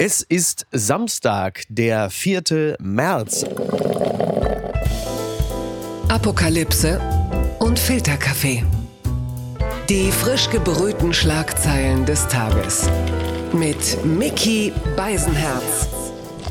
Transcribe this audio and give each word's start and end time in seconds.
Es 0.00 0.22
ist 0.22 0.64
Samstag, 0.70 1.64
der 1.68 2.08
4. 2.08 2.76
März. 2.78 3.44
Apokalypse 6.08 7.00
und 7.58 7.80
Filterkaffee. 7.80 8.62
Die 9.88 10.12
frisch 10.12 10.50
gebrühten 10.50 11.12
Schlagzeilen 11.12 12.06
des 12.06 12.28
Tages. 12.28 12.88
Mit 13.52 14.04
Mickey 14.04 14.72
Beisenherz. 14.96 15.88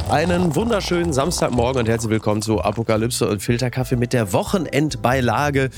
Einen 0.09 0.53
wunderschönen 0.53 1.13
Samstagmorgen 1.13 1.79
und 1.79 1.87
herzlich 1.87 2.11
willkommen 2.11 2.41
zu 2.41 2.61
Apokalypse 2.61 3.29
und 3.29 3.41
Filterkaffee 3.41 3.95
mit 3.95 4.11
der 4.11 4.33
Wochenendbeilage. 4.33 5.69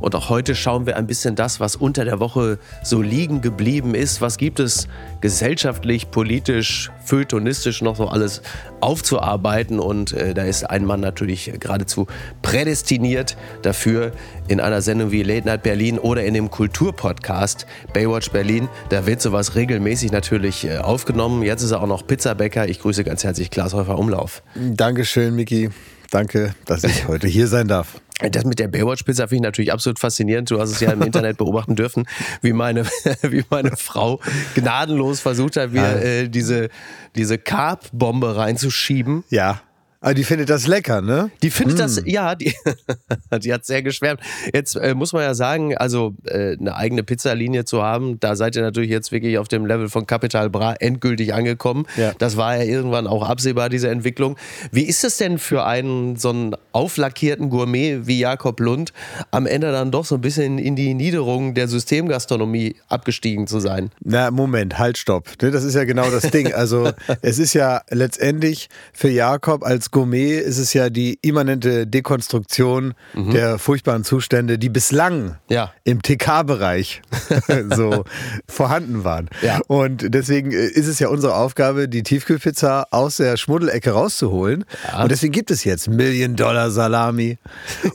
Und 0.00 0.14
auch 0.14 0.28
heute 0.30 0.54
schauen 0.54 0.86
wir 0.86 0.96
ein 0.96 1.06
bisschen 1.06 1.34
das, 1.34 1.60
was 1.60 1.76
unter 1.76 2.04
der 2.04 2.20
Woche 2.20 2.58
so 2.82 3.02
liegen 3.02 3.40
geblieben 3.40 3.94
ist. 3.94 4.20
Was 4.20 4.38
gibt 4.38 4.60
es 4.60 4.88
gesellschaftlich, 5.20 6.10
politisch, 6.10 6.90
feuilletonistisch 7.04 7.82
noch 7.82 7.96
so 7.96 8.08
alles 8.08 8.42
aufzuarbeiten? 8.80 9.78
Und 9.78 10.12
äh, 10.12 10.34
da 10.34 10.44
ist 10.44 10.64
ein 10.68 10.84
Mann 10.84 11.00
natürlich 11.00 11.52
geradezu 11.60 12.06
prädestiniert 12.42 13.36
dafür 13.62 14.12
in 14.48 14.60
einer 14.60 14.82
Sendung 14.82 15.10
wie 15.10 15.22
Late 15.22 15.46
Night 15.46 15.62
Berlin 15.62 15.98
oder 15.98 16.24
in 16.24 16.34
dem 16.34 16.50
Kulturpodcast 16.50 17.66
Baywatch 17.92 18.30
Berlin. 18.30 18.68
Da 18.88 19.06
wird 19.06 19.20
sowas 19.20 19.54
regelmäßig 19.54 20.12
natürlich 20.12 20.64
äh, 20.64 20.78
aufgenommen. 20.78 21.42
Jetzt 21.42 21.62
ist 21.62 21.70
er 21.72 21.82
auch 21.82 21.86
noch 21.86 22.06
Pizzabäcker. 22.06 22.68
Ich 22.68 22.80
grüße 22.80 23.04
ganz 23.04 23.24
herzlich 23.24 23.50
Klaas 23.50 23.74
Häufer 23.74 23.98
Umlauf. 23.98 24.42
Dankeschön, 24.54 25.34
Miki. 25.36 25.70
Danke, 26.10 26.54
dass 26.66 26.84
ich 26.84 27.06
heute 27.08 27.28
hier 27.28 27.46
sein 27.46 27.68
darf. 27.68 28.00
Das 28.30 28.44
mit 28.44 28.58
der 28.58 28.68
Baywatch-Pizza 28.68 29.28
finde 29.28 29.36
ich 29.36 29.42
natürlich 29.42 29.72
absolut 29.72 29.98
faszinierend. 29.98 30.50
Du 30.50 30.60
hast 30.60 30.70
es 30.70 30.80
ja 30.80 30.92
im 30.92 31.02
Internet 31.02 31.38
beobachten 31.38 31.76
dürfen, 31.76 32.06
wie 32.42 32.52
meine, 32.52 32.84
wie 33.22 33.44
meine 33.50 33.76
Frau 33.76 34.20
gnadenlos 34.54 35.20
versucht 35.20 35.56
hat, 35.56 35.72
mir 35.72 36.02
äh, 36.02 36.28
diese, 36.28 36.68
diese 37.16 37.38
Carb-Bombe 37.38 38.36
reinzuschieben. 38.36 39.24
Ja. 39.30 39.62
Aber 40.02 40.14
die 40.14 40.24
findet 40.24 40.48
das 40.48 40.66
lecker, 40.66 41.02
ne? 41.02 41.30
Die 41.42 41.50
findet 41.50 41.76
mm. 41.76 41.80
das, 41.80 42.02
ja, 42.06 42.34
die, 42.34 42.54
die 43.42 43.52
hat 43.52 43.66
sehr 43.66 43.82
geschwärmt. 43.82 44.20
Jetzt 44.54 44.74
äh, 44.76 44.94
muss 44.94 45.12
man 45.12 45.22
ja 45.22 45.34
sagen, 45.34 45.76
also 45.76 46.14
äh, 46.24 46.56
eine 46.58 46.74
eigene 46.74 47.02
Pizzalinie 47.02 47.66
zu 47.66 47.82
haben, 47.82 48.18
da 48.18 48.34
seid 48.34 48.56
ihr 48.56 48.62
natürlich 48.62 48.88
jetzt 48.88 49.12
wirklich 49.12 49.36
auf 49.36 49.48
dem 49.48 49.66
Level 49.66 49.90
von 49.90 50.06
Capital 50.06 50.48
Bra 50.48 50.72
endgültig 50.72 51.34
angekommen. 51.34 51.84
Ja. 51.98 52.12
Das 52.16 52.38
war 52.38 52.56
ja 52.56 52.62
irgendwann 52.62 53.06
auch 53.06 53.28
absehbar, 53.28 53.68
diese 53.68 53.90
Entwicklung. 53.90 54.38
Wie 54.72 54.84
ist 54.84 55.04
es 55.04 55.18
denn 55.18 55.38
für 55.38 55.66
einen 55.66 56.16
so 56.16 56.30
einen 56.30 56.56
auflackierten 56.72 57.50
Gourmet 57.50 58.06
wie 58.06 58.20
Jakob 58.20 58.58
Lund, 58.60 58.94
am 59.30 59.46
Ende 59.46 59.70
dann 59.70 59.90
doch 59.90 60.06
so 60.06 60.14
ein 60.14 60.22
bisschen 60.22 60.58
in 60.58 60.76
die 60.76 60.94
Niederung 60.94 61.52
der 61.52 61.68
Systemgastronomie 61.68 62.76
abgestiegen 62.88 63.46
zu 63.46 63.60
sein? 63.60 63.90
Na, 64.02 64.30
Moment, 64.30 64.78
halt, 64.78 64.96
stopp. 64.96 65.28
Ne, 65.42 65.50
das 65.50 65.62
ist 65.62 65.74
ja 65.74 65.84
genau 65.84 66.10
das 66.10 66.30
Ding. 66.30 66.54
Also, 66.54 66.90
es 67.20 67.38
ist 67.38 67.52
ja 67.52 67.82
letztendlich 67.90 68.70
für 68.94 69.10
Jakob 69.10 69.62
als 69.62 69.89
Gourmet 69.90 70.38
ist 70.38 70.58
es 70.58 70.72
ja 70.72 70.90
die 70.90 71.18
immanente 71.22 71.86
Dekonstruktion 71.86 72.94
mhm. 73.14 73.32
der 73.32 73.58
furchtbaren 73.58 74.04
Zustände, 74.04 74.58
die 74.58 74.68
bislang 74.68 75.36
ja. 75.48 75.72
im 75.84 76.02
TK-Bereich 76.02 77.02
so 77.74 78.04
vorhanden 78.48 79.04
waren. 79.04 79.28
Ja. 79.42 79.60
Und 79.66 80.14
deswegen 80.14 80.52
äh, 80.52 80.66
ist 80.66 80.86
es 80.86 80.98
ja 80.98 81.08
unsere 81.08 81.34
Aufgabe, 81.34 81.88
die 81.88 82.02
Tiefkühlpizza 82.02 82.86
aus 82.90 83.16
der 83.16 83.36
Schmuddelecke 83.36 83.90
rauszuholen. 83.92 84.64
Ja. 84.90 85.02
Und 85.02 85.10
deswegen 85.10 85.32
gibt 85.32 85.50
es 85.50 85.64
jetzt 85.64 85.88
Million 85.88 86.36
Dollar 86.36 86.70
Salami 86.70 87.38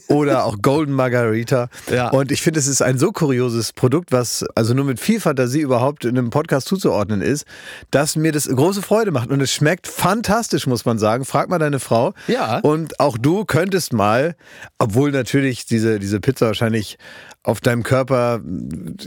oder 0.08 0.46
auch 0.46 0.58
Golden 0.62 0.94
Margarita. 0.94 1.70
Und 2.12 2.32
ich 2.32 2.42
finde, 2.42 2.60
es 2.60 2.68
ist 2.68 2.82
ein 2.82 2.98
so 2.98 3.12
kurioses 3.12 3.74
Produkt, 3.74 4.12
was 4.12 4.44
also 4.56 4.74
nur 4.74 4.86
mit 4.86 5.00
viel 5.00 5.20
Fantasie 5.20 5.62
überhaupt 5.62 6.06
in 6.06 6.18
einem 6.18 6.30
Podcast 6.30 6.68
zuzuordnen 6.68 7.22
ist, 7.22 7.46
dass 7.92 8.16
mir 8.16 8.32
das 8.32 8.48
große 8.48 8.82
Freude 8.82 9.12
macht. 9.12 9.30
Und 9.30 9.42
es 9.42 9.52
schmeckt 9.52 9.88
fantastisch, 9.88 10.68
muss 10.68 10.86
man 10.86 10.98
sagen. 10.98 11.26
Frag 11.26 11.50
mal 11.50 11.60
deine 11.60 11.80
Frau. 11.86 12.14
Ja. 12.28 12.60
Und 12.60 13.00
auch 13.00 13.18
du 13.18 13.46
könntest 13.46 13.94
mal, 13.94 14.36
obwohl 14.78 15.12
natürlich 15.12 15.66
diese, 15.66 16.00
diese 16.00 16.20
Pizza 16.20 16.48
wahrscheinlich 16.48 16.98
auf 17.46 17.62
deinem 17.62 17.84
Körper 17.84 18.42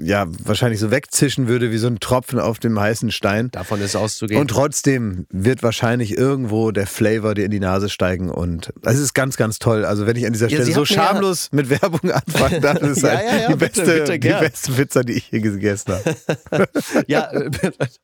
ja 0.00 0.26
wahrscheinlich 0.44 0.78
so 0.78 0.92
wegzischen 0.92 1.48
würde 1.48 1.72
wie 1.72 1.78
so 1.78 1.88
ein 1.88 1.98
Tropfen 1.98 2.38
auf 2.38 2.60
dem 2.60 2.78
heißen 2.78 3.10
Stein. 3.10 3.50
Davon 3.50 3.80
ist 3.80 3.96
auszugehen. 3.96 4.40
Und 4.40 4.48
trotzdem 4.48 5.26
wird 5.30 5.64
wahrscheinlich 5.64 6.16
irgendwo 6.16 6.70
der 6.70 6.86
Flavor 6.86 7.34
dir 7.34 7.46
in 7.46 7.50
die 7.50 7.58
Nase 7.58 7.88
steigen 7.88 8.30
und 8.30 8.72
es 8.82 8.98
ist 8.98 9.12
ganz, 9.12 9.36
ganz 9.36 9.58
toll. 9.58 9.84
Also 9.84 10.06
wenn 10.06 10.16
ich 10.16 10.24
an 10.24 10.32
dieser 10.32 10.48
Stelle 10.48 10.68
ja, 10.68 10.74
so 10.74 10.84
schamlos 10.84 11.50
ja 11.52 11.56
mit 11.56 11.68
Werbung 11.68 12.10
anfange, 12.12 12.60
dann 12.60 12.76
ist 12.76 13.02
ja, 13.02 13.08
halt 13.08 13.48
die, 13.48 13.56
beste, 13.56 13.82
bitte, 13.82 14.00
bitte, 14.02 14.18
die 14.20 14.28
beste 14.28 14.72
Pizza, 14.72 15.02
die 15.02 15.12
ich 15.14 15.24
hier 15.24 15.40
gegessen 15.40 15.94
habe. 15.94 16.68
ja, 17.08 17.28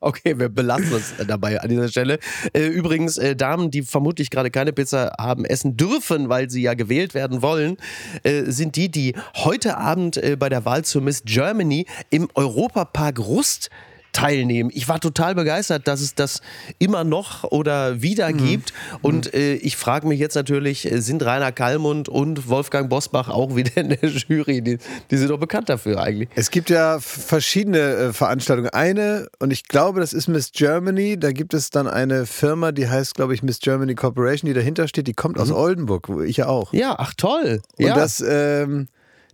okay, 0.01 0.37
wir 0.37 0.49
belassen 0.49 0.93
uns 0.93 1.13
dabei 1.25 1.61
an 1.61 1.69
dieser 1.69 1.87
Stelle. 1.87 2.19
Äh, 2.51 2.65
übrigens, 2.65 3.17
äh, 3.17 3.37
Damen, 3.37 3.71
die 3.71 3.83
vermutlich 3.83 4.29
gerade 4.31 4.51
keine 4.51 4.73
Pizza 4.73 5.13
haben 5.17 5.45
essen 5.45 5.77
dürfen, 5.77 6.27
weil 6.27 6.49
sie 6.49 6.61
ja 6.61 6.73
gewählt 6.73 7.13
werden 7.13 7.41
wollen, 7.41 7.77
äh, 8.23 8.43
sind 8.51 8.75
die, 8.75 8.91
die 8.91 9.15
heute 9.35 9.77
Abend 9.77 10.24
äh, 10.25 10.35
bei 10.35 10.49
der 10.49 10.65
Wahl 10.65 10.83
zur 10.83 11.01
Miss 11.01 11.23
Germany 11.25 11.85
im 12.09 12.27
Europapark 12.35 13.19
Rust 13.19 13.69
teilnehmen. 14.15 14.69
Ich 14.73 14.87
war 14.87 14.99
total 14.99 15.35
begeistert, 15.35 15.87
dass 15.87 15.99
es 15.99 16.15
das 16.15 16.41
immer 16.79 17.03
noch 17.03 17.43
oder 17.43 18.01
wieder 18.01 18.31
mhm. 18.31 18.37
gibt. 18.37 18.73
Und 19.01 19.33
mhm. 19.33 19.39
äh, 19.39 19.53
ich 19.55 19.75
frage 19.75 20.07
mich 20.07 20.19
jetzt 20.19 20.35
natürlich, 20.35 20.89
äh, 20.89 21.01
sind 21.01 21.23
Rainer 21.23 21.51
Kallmund 21.51 22.07
und 22.07 22.47
Wolfgang 22.47 22.89
Bosbach 22.89 23.29
auch 23.29 23.55
wieder 23.55 23.75
in 23.77 23.89
der 23.89 24.09
Jury? 24.09 24.61
Die, 24.61 24.77
die 25.11 25.17
sind 25.17 25.29
doch 25.29 25.39
bekannt 25.39 25.69
dafür 25.69 26.01
eigentlich. 26.01 26.29
Es 26.35 26.49
gibt 26.49 26.69
ja 26.69 26.99
verschiedene 26.99 27.79
äh, 27.79 28.13
Veranstaltungen. 28.13 28.69
Eine, 28.69 29.27
und 29.39 29.51
ich 29.51 29.65
glaube, 29.65 29.99
das 29.99 30.13
ist 30.13 30.27
Miss 30.27 30.51
Germany. 30.53 31.19
Da 31.19 31.31
gibt 31.31 31.53
es 31.53 31.69
dann 31.69 31.87
eine 31.87 32.25
Firma, 32.25 32.71
die 32.71 32.87
heißt, 32.87 33.15
glaube 33.15 33.33
ich, 33.33 33.43
Miss 33.43 33.59
Germany 33.59 33.95
Corporation, 33.95 34.47
die 34.47 34.53
dahinter 34.53 34.87
steht. 34.87 35.07
Die 35.07 35.13
kommt 35.13 35.35
mhm. 35.35 35.41
aus 35.41 35.51
Oldenburg, 35.51 36.07
wo 36.07 36.21
ich 36.21 36.37
ja 36.37 36.47
auch. 36.47 36.71
Ja, 36.71 36.95
ach 36.97 37.13
toll. 37.15 37.61
Und 37.77 37.85
ja. 37.85 37.95
das, 37.95 38.23
ähm, 38.25 38.87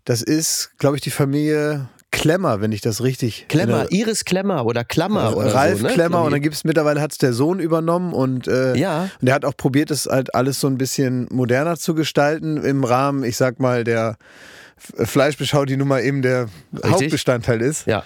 das 0.06 0.22
ist, 0.22 0.72
glaube 0.78 0.97
ich, 0.97 1.01
die 1.01 1.12
Familie 1.12 1.88
Klemmer, 2.12 2.59
wenn 2.59 2.73
ich 2.73 2.81
das 2.81 3.01
richtig. 3.01 3.45
Klemmer, 3.47 3.89
Iris 3.89 4.25
Klemmer 4.25 4.66
oder 4.66 4.84
Klammer 4.84 5.35
oder 5.35 5.56
Ralf 5.56 5.79
so, 5.79 5.88
ne? 5.88 5.94
Klemmer 5.94 6.23
und 6.23 6.31
dann 6.31 6.41
gibt 6.41 6.56
es 6.56 6.66
mittlerweile 6.66 7.00
hat 7.00 7.13
es 7.13 7.17
der 7.17 7.31
Sohn 7.31 7.59
übernommen 7.59 8.13
und, 8.13 8.47
äh, 8.47 8.75
ja. 8.75 9.03
und 9.03 9.25
der 9.25 9.34
hat 9.34 9.45
auch 9.45 9.56
probiert, 9.56 9.91
das 9.91 10.07
halt 10.07 10.35
alles 10.35 10.59
so 10.59 10.67
ein 10.67 10.78
bisschen 10.78 11.28
moderner 11.31 11.78
zu 11.78 11.95
gestalten 11.95 12.57
im 12.57 12.84
Rahmen, 12.84 13.23
ich 13.23 13.38
sag 13.38 13.59
mal, 13.59 13.85
der 13.85 14.17
Fleischbeschau, 14.78 15.63
die 15.66 15.78
nun 15.78 15.88
mal 15.88 16.01
eben 16.01 16.22
der 16.22 16.47
Richtig? 16.73 16.91
Hauptbestandteil 16.91 17.62
ist. 17.62 17.88
Ja 17.88 18.03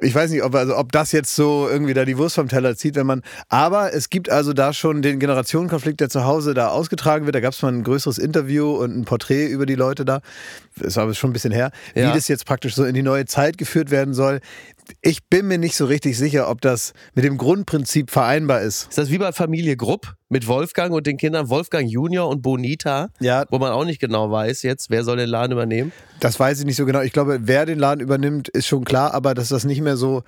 ich 0.00 0.14
weiß 0.14 0.30
nicht, 0.30 0.44
ob, 0.44 0.54
also, 0.54 0.76
ob 0.76 0.92
das 0.92 1.10
jetzt 1.10 1.34
so 1.34 1.68
irgendwie 1.68 1.92
da 1.92 2.04
die 2.04 2.16
Wurst 2.18 2.36
vom 2.36 2.48
Teller 2.48 2.76
zieht, 2.76 2.94
wenn 2.94 3.06
man. 3.06 3.22
Aber 3.48 3.92
es 3.92 4.10
gibt 4.10 4.30
also 4.30 4.52
da 4.52 4.72
schon 4.72 5.02
den 5.02 5.18
Generationenkonflikt, 5.18 6.00
der 6.00 6.08
zu 6.08 6.24
Hause 6.24 6.54
da 6.54 6.68
ausgetragen 6.68 7.26
wird. 7.26 7.34
Da 7.34 7.40
gab 7.40 7.52
es 7.52 7.62
mal 7.62 7.72
ein 7.72 7.82
größeres 7.82 8.18
Interview 8.18 8.76
und 8.76 8.96
ein 8.96 9.04
Porträt 9.04 9.46
über 9.46 9.66
die 9.66 9.74
Leute 9.74 10.04
da. 10.04 10.20
Das 10.76 10.96
war 10.96 11.04
aber 11.04 11.14
schon 11.14 11.30
ein 11.30 11.32
bisschen 11.32 11.52
her. 11.52 11.72
Ja. 11.94 12.10
Wie 12.10 12.14
das 12.14 12.28
jetzt 12.28 12.46
praktisch 12.46 12.76
so 12.76 12.84
in 12.84 12.94
die 12.94 13.02
neue 13.02 13.26
Zeit 13.26 13.58
geführt 13.58 13.90
werden 13.90 14.14
soll 14.14 14.40
ich 15.00 15.26
bin 15.28 15.46
mir 15.46 15.58
nicht 15.58 15.76
so 15.76 15.86
richtig 15.86 16.16
sicher, 16.16 16.48
ob 16.50 16.60
das 16.60 16.92
mit 17.14 17.24
dem 17.24 17.38
Grundprinzip 17.38 18.10
vereinbar 18.10 18.62
ist. 18.62 18.88
Ist 18.88 18.98
das 18.98 19.10
wie 19.10 19.18
bei 19.18 19.32
Familie 19.32 19.76
Grupp 19.76 20.14
mit 20.28 20.46
Wolfgang 20.46 20.92
und 20.92 21.06
den 21.06 21.16
Kindern 21.16 21.48
Wolfgang 21.48 21.88
Junior 21.88 22.28
und 22.28 22.42
Bonita? 22.42 23.08
Ja. 23.20 23.44
Wo 23.50 23.58
man 23.58 23.72
auch 23.72 23.84
nicht 23.84 24.00
genau 24.00 24.30
weiß 24.30 24.62
jetzt, 24.62 24.90
wer 24.90 25.04
soll 25.04 25.16
den 25.16 25.28
Laden 25.28 25.52
übernehmen? 25.52 25.92
Das 26.20 26.38
weiß 26.38 26.60
ich 26.60 26.66
nicht 26.66 26.76
so 26.76 26.86
genau. 26.86 27.00
Ich 27.00 27.12
glaube, 27.12 27.40
wer 27.42 27.66
den 27.66 27.78
Laden 27.78 28.00
übernimmt, 28.00 28.48
ist 28.48 28.66
schon 28.66 28.84
klar, 28.84 29.14
aber 29.14 29.34
dass 29.34 29.48
das 29.48 29.64
nicht 29.64 29.80
mehr 29.80 29.96
so 29.96 30.22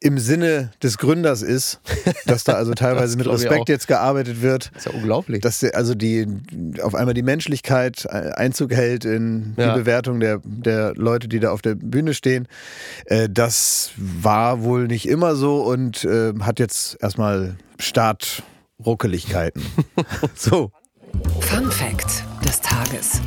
im 0.00 0.18
Sinne 0.18 0.72
des 0.82 0.98
Gründers 0.98 1.42
ist, 1.42 1.80
dass 2.26 2.44
da 2.44 2.52
also 2.52 2.74
teilweise 2.74 3.16
mit 3.16 3.26
Respekt 3.26 3.68
jetzt 3.68 3.88
gearbeitet 3.88 4.42
wird. 4.42 4.70
Das 4.74 4.86
ist 4.86 4.92
ja 4.92 4.98
unglaublich. 4.98 5.40
Dass 5.40 5.64
also 5.64 5.94
die 5.94 6.26
auf 6.82 6.94
einmal 6.94 7.14
die 7.14 7.22
Menschlichkeit 7.22 8.08
Einzug 8.10 8.72
hält 8.72 9.04
in 9.04 9.54
ja. 9.56 9.72
die 9.72 9.80
Bewertung 9.80 10.20
der, 10.20 10.40
der 10.44 10.94
Leute, 10.94 11.28
die 11.28 11.40
da 11.40 11.50
auf 11.50 11.62
der 11.62 11.74
Bühne 11.76 12.12
stehen. 12.12 12.46
Äh, 13.06 13.28
das 13.30 13.92
war 13.96 14.62
wohl 14.62 14.86
nicht 14.86 15.08
immer 15.08 15.34
so 15.34 15.62
und 15.62 16.04
äh, 16.04 16.34
hat 16.40 16.58
jetzt 16.58 16.98
erstmal 17.00 17.56
Startruckeligkeiten. 17.78 19.64
so. 20.34 20.70
Fun 21.40 21.70
Fact 21.70 22.22
des 22.44 22.60
Tages. 22.60 23.20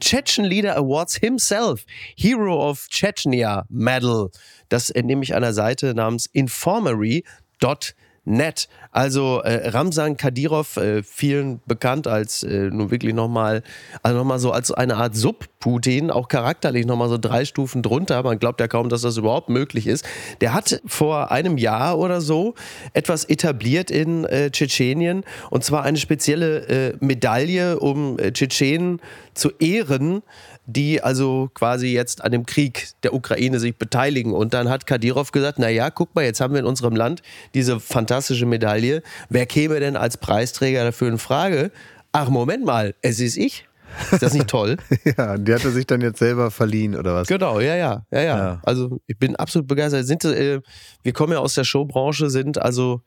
Chechen 0.00 0.46
Leader 0.46 0.76
Awards 0.76 1.16
himself, 1.16 1.84
Hero 2.16 2.68
of 2.68 2.88
Chechnya 2.88 3.64
Medal. 3.68 4.30
Das 4.70 4.88
entnehme 4.88 5.22
ich 5.22 5.34
einer 5.34 5.52
Seite 5.52 5.94
namens 5.94 6.26
Informery.net. 6.26 7.94
Net. 8.24 8.68
Also 8.92 9.40
äh, 9.40 9.68
Ramsan 9.70 10.16
Kadyrov, 10.16 10.76
äh, 10.76 11.02
vielen 11.02 11.60
bekannt 11.66 12.06
als 12.06 12.42
äh, 12.42 12.68
nun 12.70 12.90
wirklich 12.90 13.14
nochmal, 13.14 13.62
also 14.02 14.18
nochmal 14.18 14.38
so 14.38 14.52
als 14.52 14.70
eine 14.70 14.96
Art 14.96 15.16
Sub-Putin, 15.16 16.10
auch 16.10 16.28
charakterlich 16.28 16.84
nochmal 16.84 17.08
so 17.08 17.16
drei 17.16 17.46
Stufen 17.46 17.82
drunter. 17.82 18.22
Man 18.22 18.38
glaubt 18.38 18.60
ja 18.60 18.68
kaum, 18.68 18.90
dass 18.90 19.02
das 19.02 19.16
überhaupt 19.16 19.48
möglich 19.48 19.86
ist. 19.86 20.04
Der 20.42 20.52
hat 20.52 20.82
vor 20.86 21.30
einem 21.32 21.56
Jahr 21.56 21.98
oder 21.98 22.20
so 22.20 22.54
etwas 22.92 23.24
etabliert 23.24 23.90
in 23.90 24.24
äh, 24.26 24.50
Tschetschenien 24.50 25.24
und 25.48 25.64
zwar 25.64 25.84
eine 25.84 25.96
spezielle 25.96 26.68
äh, 26.68 26.96
Medaille, 27.00 27.80
um 27.80 28.18
äh, 28.18 28.32
Tschetschenen 28.32 29.00
zu 29.32 29.50
ehren, 29.58 30.22
die 30.66 31.02
also 31.02 31.50
quasi 31.54 31.88
jetzt 31.88 32.22
an 32.22 32.32
dem 32.32 32.46
Krieg 32.46 32.88
der 33.02 33.14
Ukraine 33.14 33.58
sich 33.58 33.76
beteiligen. 33.76 34.32
Und 34.32 34.54
dann 34.54 34.68
hat 34.68 34.86
Kadyrov 34.86 35.32
gesagt, 35.32 35.58
na 35.58 35.68
ja, 35.68 35.90
guck 35.90 36.14
mal, 36.14 36.24
jetzt 36.24 36.40
haben 36.40 36.54
wir 36.54 36.60
in 36.60 36.66
unserem 36.66 36.94
Land 36.94 37.22
diese 37.54 37.80
fantastische 37.80 38.46
Medaille. 38.46 39.02
Wer 39.28 39.46
käme 39.46 39.80
denn 39.80 39.96
als 39.96 40.16
Preisträger 40.16 40.84
dafür 40.84 41.08
in 41.08 41.18
Frage? 41.18 41.70
Ach, 42.12 42.28
Moment 42.28 42.64
mal, 42.64 42.94
es 43.02 43.20
ist 43.20 43.36
ich. 43.36 43.66
Ist 44.12 44.22
das 44.22 44.34
nicht 44.34 44.48
toll? 44.48 44.76
ja, 45.18 45.36
die 45.36 45.52
hat 45.52 45.64
er 45.64 45.70
sich 45.70 45.86
dann 45.86 46.00
jetzt 46.00 46.18
selber 46.18 46.50
verliehen 46.50 46.94
oder 46.94 47.14
was? 47.14 47.28
Genau, 47.28 47.60
ja, 47.60 47.74
ja, 47.74 48.04
ja, 48.10 48.20
ja. 48.20 48.38
ja. 48.38 48.60
Also 48.62 49.00
ich 49.06 49.18
bin 49.18 49.36
absolut 49.36 49.66
begeistert. 49.66 50.06
Sind, 50.06 50.24
äh, 50.24 50.60
wir 51.02 51.12
kommen 51.12 51.32
ja 51.32 51.40
aus 51.40 51.54
der 51.54 51.64
Showbranche, 51.64 52.30
sind 52.30 52.58
also 52.58 53.02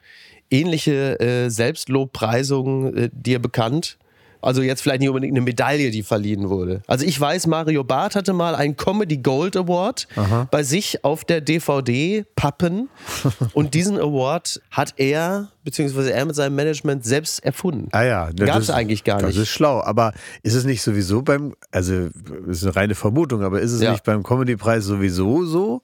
ähnliche 0.50 1.19
äh, 1.19 1.50
Selbstlobpreisungen 1.50 2.97
äh, 2.97 3.09
dir 3.13 3.39
bekannt? 3.39 3.97
Also 4.44 4.62
jetzt 4.62 4.81
vielleicht 4.81 5.00
nicht 5.00 5.10
unbedingt 5.10 5.34
eine 5.34 5.42
Medaille, 5.42 5.92
die 5.92 6.04
verliehen 6.04 6.50
wurde. 6.50 6.81
Also 6.88 7.06
ich 7.06 7.19
weiß, 7.19 7.48
Mario 7.48 7.84
Barth 7.84 8.16
hatte 8.16 8.34
mal 8.34 8.56
einen 8.56 8.75
Comedy 8.75 9.18
Gold 9.18 9.56
Award 9.56 10.07
Aha. 10.16 10.48
bei 10.51 10.63
sich 10.63 11.04
auf 11.04 11.25
der 11.25 11.42
DVD 11.42 12.25
Pappen 12.36 12.90
und 13.54 13.74
diesen 13.74 13.98
Award 13.98 14.62
hat 14.72 14.94
er 14.98 15.50
beziehungsweise 15.63 16.12
er 16.12 16.25
mit 16.25 16.36
seinem 16.36 16.56
Management 16.56 17.06
selbst 17.06 17.44
erfunden. 17.44 17.88
Ah 17.92 18.04
ja, 18.04 18.30
gab 18.31 18.60
es 18.60 18.69
eigentlich 18.69 19.04
gar 19.04 19.18
nicht. 19.18 19.30
Das 19.30 19.38
ist 19.38 19.50
schlau, 19.50 19.81
aber 19.81 20.13
ist 20.42 20.56
es 20.56 20.66
nicht 20.66 20.81
sowieso 20.81 21.22
beim, 21.22 21.56
also 21.72 22.10
das 22.46 22.57
ist 22.57 22.63
eine 22.63 22.75
reine 22.75 22.96
Vermutung, 22.96 23.44
aber 23.44 23.62
ist 23.62 23.72
es 23.72 23.81
ja. 23.81 23.92
nicht 23.92 24.04
beim 24.04 24.24
Comedy 24.24 24.57
Preis 24.57 24.84
sowieso 24.84 25.46
so? 25.46 25.81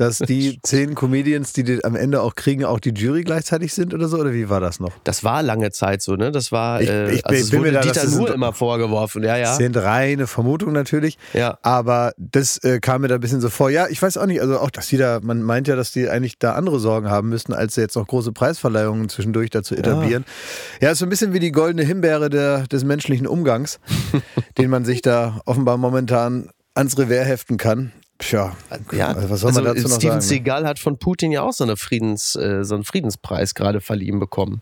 Dass 0.00 0.18
die 0.18 0.58
zehn 0.62 0.94
Comedians, 0.94 1.52
die, 1.52 1.62
die 1.62 1.84
am 1.84 1.94
Ende 1.94 2.22
auch 2.22 2.34
kriegen, 2.34 2.64
auch 2.64 2.80
die 2.80 2.90
Jury 2.90 3.22
gleichzeitig 3.22 3.74
sind 3.74 3.92
oder 3.92 4.08
so? 4.08 4.18
Oder 4.18 4.32
wie 4.32 4.48
war 4.48 4.60
das 4.60 4.80
noch? 4.80 4.92
Das 5.04 5.24
war 5.24 5.42
lange 5.42 5.70
Zeit 5.70 6.00
so, 6.00 6.16
ne? 6.16 6.32
Das 6.32 6.50
war, 6.52 6.80
ich, 6.80 6.88
äh, 6.88 7.12
ich, 7.12 7.26
also 7.26 7.50
bin 7.50 7.62
mir 7.62 7.72
da, 7.72 7.82
Dieter 7.82 8.08
nur 8.08 8.32
immer 8.32 8.54
vorgeworfen, 8.54 9.22
ja, 9.22 9.36
ja. 9.36 9.54
Sind 9.54 9.76
reine 9.76 10.26
Vermutungen 10.26 10.72
natürlich. 10.72 11.18
Ja. 11.34 11.58
Aber 11.62 12.12
das 12.16 12.58
äh, 12.64 12.80
kam 12.80 13.02
mir 13.02 13.08
da 13.08 13.16
ein 13.16 13.20
bisschen 13.20 13.42
so 13.42 13.50
vor. 13.50 13.68
Ja, 13.68 13.88
ich 13.88 14.00
weiß 14.00 14.16
auch 14.16 14.26
nicht, 14.26 14.40
also 14.40 14.58
auch, 14.58 14.70
dass 14.70 14.88
die 14.88 14.96
da, 14.96 15.20
man 15.22 15.42
meint 15.42 15.68
ja, 15.68 15.76
dass 15.76 15.92
die 15.92 16.08
eigentlich 16.08 16.38
da 16.38 16.54
andere 16.54 16.80
Sorgen 16.80 17.10
haben 17.10 17.28
müssten, 17.28 17.52
als 17.52 17.76
jetzt 17.76 17.96
noch 17.96 18.06
große 18.06 18.32
Preisverleihungen 18.32 19.10
zwischendurch 19.10 19.50
dazu 19.50 19.74
etablieren. 19.74 20.24
Ja, 20.80 20.86
ja 20.86 20.92
ist 20.92 20.98
so 20.98 21.06
ein 21.06 21.10
bisschen 21.10 21.34
wie 21.34 21.40
die 21.40 21.52
goldene 21.52 21.84
Himbeere 21.84 22.30
der, 22.30 22.66
des 22.66 22.84
menschlichen 22.84 23.26
Umgangs, 23.26 23.80
den 24.58 24.70
man 24.70 24.86
sich 24.86 25.02
da 25.02 25.40
offenbar 25.44 25.76
momentan 25.76 26.48
ans 26.74 26.98
Revers 26.98 27.26
heften 27.26 27.58
kann. 27.58 27.92
Tja, 28.20 28.54
ja, 28.92 29.08
also 29.08 29.30
was 29.30 29.40
soll 29.40 29.52
man 29.52 29.66
also 29.66 29.74
dazu 29.74 29.88
noch 29.88 29.96
Steven 29.96 30.10
sagen? 30.12 30.20
Seagal 30.20 30.66
hat 30.66 30.78
von 30.78 30.98
Putin 30.98 31.32
ja 31.32 31.40
auch 31.40 31.54
so, 31.54 31.64
eine 31.64 31.78
Friedens, 31.78 32.36
äh, 32.36 32.64
so 32.64 32.74
einen 32.74 32.84
Friedenspreis 32.84 33.54
gerade 33.54 33.80
verliehen 33.80 34.20
bekommen. 34.20 34.60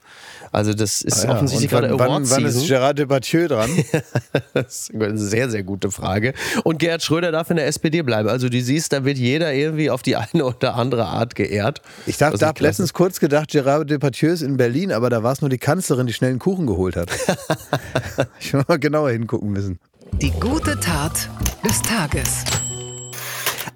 Also 0.53 0.75
das 0.75 1.03
ist 1.03 1.25
ah 1.25 1.29
ja. 1.29 1.35
offensichtlich 1.35 1.69
gerade 1.69 1.89
Award 1.89 2.09
wann, 2.09 2.31
wann 2.31 2.45
ist 2.45 2.69
Gerard 2.69 3.01
Depardieu 3.01 3.49
dran? 3.49 3.69
das 4.55 4.91
ist 4.91 4.95
eine 4.95 5.19
sehr, 5.19 5.51
sehr 5.51 5.65
gute 5.65 5.91
Frage. 5.91 6.35
Und 6.63 6.79
Gerhard 6.79 7.03
Schröder 7.03 7.33
darf 7.33 7.51
in 7.51 7.57
der 7.57 7.67
SPD 7.67 8.03
bleiben. 8.03 8.29
Also 8.29 8.49
du 8.49 8.63
siehst, 8.63 8.93
da 8.93 9.05
wird 9.05 9.19
jeder 9.19 9.53
irgendwie 9.53 9.91
auf 9.91 10.03
die 10.03 10.15
eine 10.15 10.45
oder 10.45 10.77
andere 10.77 11.07
Art 11.07 11.35
geehrt. 11.35 11.83
Ich 12.07 12.23
habe 12.23 12.39
hab 12.39 12.61
letztens 12.61 12.93
kurz 12.93 13.19
gedacht, 13.19 13.51
Gerard 13.51 13.91
Depardieu 13.91 14.31
ist 14.31 14.43
in 14.43 14.57
Berlin, 14.57 14.93
aber 14.93 15.11
da 15.11 15.25
war 15.25 15.33
es 15.33 15.41
nur 15.41 15.51
die 15.51 15.59
Kanzlerin, 15.59 16.07
die 16.07 16.13
schnell 16.13 16.31
einen 16.31 16.39
Kuchen 16.39 16.69
geholt 16.69 16.95
hat. 16.95 17.11
ich 18.41 18.53
will 18.53 18.63
mal 18.69 18.79
genauer 18.79 19.11
hingucken 19.11 19.51
müssen. 19.51 19.81
Die 20.13 20.31
gute 20.31 20.79
Tat 20.79 21.29
des 21.65 21.83
Tages 21.83 22.45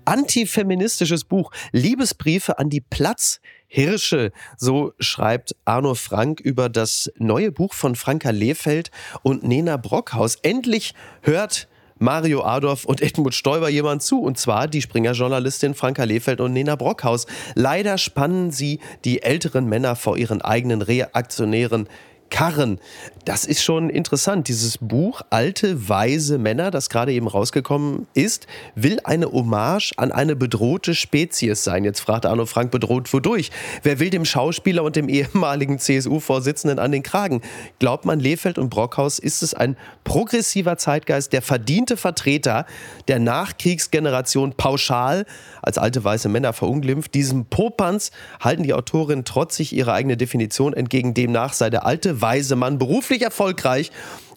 antifeministisches 0.05 1.25
Buch 1.25 1.51
Liebesbriefe 1.73 2.59
an 2.59 2.71
die 2.71 2.81
Platzhirsche. 2.81 4.33
So 4.57 4.93
schreibt 4.99 5.55
Arno 5.65 5.95
Frank 5.95 6.41
über 6.41 6.69
das 6.69 7.11
neue 7.17 7.53
Buch 7.53 7.75
von 7.75 7.95
Franka 7.95 8.31
Lehfeld 8.31 8.91
und 9.23 9.45
Nena 9.45 9.77
Brockhaus. 9.77 10.37
Endlich 10.43 10.95
hört 11.23 11.69
Mario 12.03 12.43
Adorf 12.43 12.85
und 12.85 13.01
Edmund 13.01 13.33
Stoiber 13.33 13.69
jemand 13.69 14.03
zu, 14.03 14.21
und 14.21 14.37
zwar 14.37 14.67
die 14.67 14.83
Springer-Journalistin 14.83 15.75
Franka 15.75 16.03
Lehfeld 16.03 16.41
und 16.41 16.53
Nena 16.53 16.75
Brockhaus. 16.75 17.27
Leider 17.55 17.97
spannen 17.97 18.51
sie 18.51 18.81
die 19.05 19.23
älteren 19.23 19.67
Männer 19.67 19.95
vor 19.95 20.19
ihren 20.19 20.43
eigenen 20.43 20.83
reaktionären 20.83 21.89
Karren. 22.33 22.81
Das 23.27 23.45
ist 23.45 23.63
schon 23.63 23.89
interessant. 23.91 24.49
Dieses 24.49 24.79
Buch 24.79 25.21
Alte, 25.31 25.89
weise 25.89 26.39
Männer, 26.39 26.73
das 26.73 26.89
gerade 26.89 27.13
eben 27.13 27.29
rausgekommen 27.29 28.09
ist, 28.15 28.49
will 28.75 28.99
eine 29.05 29.31
Hommage 29.31 29.93
an 29.99 30.11
eine 30.11 30.35
bedrohte 30.35 30.95
Spezies 30.95 31.63
sein. 31.63 31.85
Jetzt 31.85 32.01
fragt 32.01 32.27
Arno 32.27 32.47
Frank 32.47 32.73
bedroht 32.73 33.13
wodurch? 33.13 33.51
Wer 33.83 34.01
will 34.01 34.11
dem 34.11 34.25
Schauspieler 34.25 34.83
und 34.83 34.97
dem 34.97 35.09
ehemaligen 35.09 35.79
CSU-Vorsitzenden 35.79 36.79
an 36.79 36.91
den 36.91 37.03
Kragen? 37.03 37.43
Glaubt 37.79 38.07
man, 38.07 38.19
Lehfeld 38.19 38.59
und 38.59 38.71
Brockhaus 38.71 39.19
ist 39.19 39.43
es 39.43 39.53
ein 39.53 39.77
progressiver 40.03 40.79
Zeitgeist, 40.79 41.33
der 41.33 41.43
verdiente 41.43 41.99
Vertreter 41.99 42.65
der 43.09 43.19
Nachkriegsgeneration 43.19 44.55
pauschal 44.55 45.27
als 45.61 45.77
alte 45.77 46.03
weiße 46.03 46.31
Männer 46.31 46.55
verunglimpft. 46.55 47.15
Diesem 47.15 47.45
Popanz 47.45 48.11
halten 48.41 48.63
die 48.63 48.73
Autorinnen 48.73 49.27
trotzig 49.27 49.75
ihre 49.75 49.93
eigene 49.93 50.17
Definition 50.17 50.73
entgegen. 50.73 51.13
Demnach 51.13 51.53
sei 51.53 51.69
der 51.69 51.85
alte 51.85 52.22
weise 52.23 52.57
Mann 52.57 52.79
beruflich 52.79 53.23
erfolgreich 53.23 53.91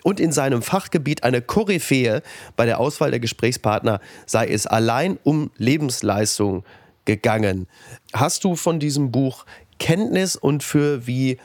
und 0.03 0.19
in 0.19 0.31
seinem 0.31 0.61
Fachgebiet 0.61 1.23
eine 1.23 1.41
Koryphäe. 1.41 2.21
Bei 2.55 2.65
der 2.65 2.79
Auswahl 2.79 3.11
der 3.11 3.19
Gesprächspartner 3.19 4.01
sei 4.25 4.47
es 4.47 4.67
allein 4.67 5.17
um 5.23 5.51
Lebensleistung 5.57 6.63
gegangen. 7.05 7.67
Hast 8.13 8.43
du 8.43 8.55
von 8.55 8.79
diesem 8.79 9.11
Buch 9.11 9.45
Kenntnis 9.79 10.35
und 10.35 10.63
für 10.63 11.07
wie 11.07 11.37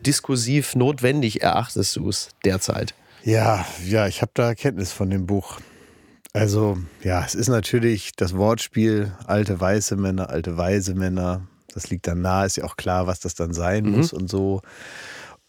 diskursiv 0.00 0.74
notwendig 0.74 1.42
erachtest 1.42 1.96
du 1.96 2.08
es 2.08 2.30
derzeit? 2.44 2.94
Ja, 3.24 3.64
ja, 3.86 4.06
ich 4.08 4.20
habe 4.20 4.32
da 4.34 4.54
Kenntnis 4.54 4.92
von 4.92 5.10
dem 5.10 5.26
Buch. 5.26 5.58
Also, 6.32 6.78
ja, 7.02 7.24
es 7.24 7.34
ist 7.34 7.48
natürlich 7.48 8.12
das 8.16 8.36
Wortspiel 8.36 9.12
alte 9.26 9.60
weiße 9.60 9.96
Männer, 9.96 10.30
alte 10.30 10.56
weise 10.56 10.94
Männer. 10.94 11.46
Das 11.74 11.90
liegt 11.90 12.06
dann 12.06 12.20
nahe, 12.22 12.46
ist 12.46 12.56
ja 12.56 12.64
auch 12.64 12.76
klar, 12.76 13.06
was 13.06 13.20
das 13.20 13.34
dann 13.34 13.52
sein 13.52 13.84
mhm. 13.84 13.96
muss 13.96 14.12
und 14.12 14.28
so. 14.28 14.62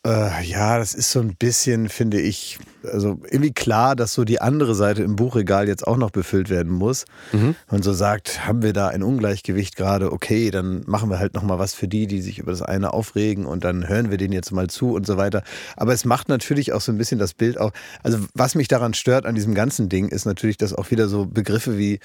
Äh, 0.06 0.44
ja, 0.44 0.78
das 0.80 0.94
ist 0.94 1.12
so 1.12 1.22
ein 1.22 1.36
bisschen, 1.36 1.88
finde 1.88 2.20
ich, 2.20 2.60
also 2.84 3.20
irgendwie 3.24 3.54
klar, 3.54 3.96
dass 3.96 4.14
so 4.14 4.26
die 4.26 4.42
andere 4.42 4.76
Seite 4.76 5.02
im 5.02 5.16
Buchregal 5.16 5.70
jetzt 5.70 5.88
auch 5.88 5.96
noch 5.96 6.12
befüllt 6.12 6.50
werden 6.50 6.74
muss. 6.74 7.06
Mhm. 7.32 7.56
Und 7.70 7.86
so 7.86 7.94
sagt, 7.94 8.46
haben 8.46 8.64
wir 8.64 8.74
da 8.74 8.90
ein 8.90 9.02
Ungleichgewicht 9.02 9.78
gerade, 9.78 10.12
okay, 10.12 10.52
dann 10.52 10.84
machen 10.88 11.10
wir 11.10 11.20
halt 11.20 11.34
nochmal 11.36 11.58
was 11.58 11.74
für 11.74 11.88
die, 11.88 12.06
die 12.06 12.22
sich 12.22 12.40
über 12.40 12.52
das 12.52 12.62
eine 12.62 12.94
aufregen 12.94 13.46
und 13.46 13.64
dann 13.64 13.88
hören 13.88 14.12
wir 14.12 14.18
denen 14.18 14.34
jetzt 14.34 14.52
mal 14.52 14.70
zu 14.70 14.94
und 14.94 15.08
so 15.08 15.16
weiter. 15.16 15.42
Aber 15.78 15.94
es 15.94 16.04
macht 16.04 16.28
natürlich 16.28 16.74
auch 16.74 16.82
so 16.82 16.92
ein 16.92 16.98
bisschen 16.98 17.18
das 17.18 17.34
Bild 17.34 17.58
auch, 17.58 17.72
also 18.04 18.18
was 18.34 18.56
mich 18.56 18.68
daran 18.68 18.94
stört 18.94 19.26
an 19.26 19.36
diesem 19.36 19.56
ganzen 19.56 19.88
Ding, 19.88 20.10
ist 20.10 20.26
natürlich, 20.26 20.58
dass 20.58 20.74
auch 20.74 20.92
wieder 20.92 21.08
so 21.08 21.26
Begriffe 21.26 21.78
wie 21.78 22.02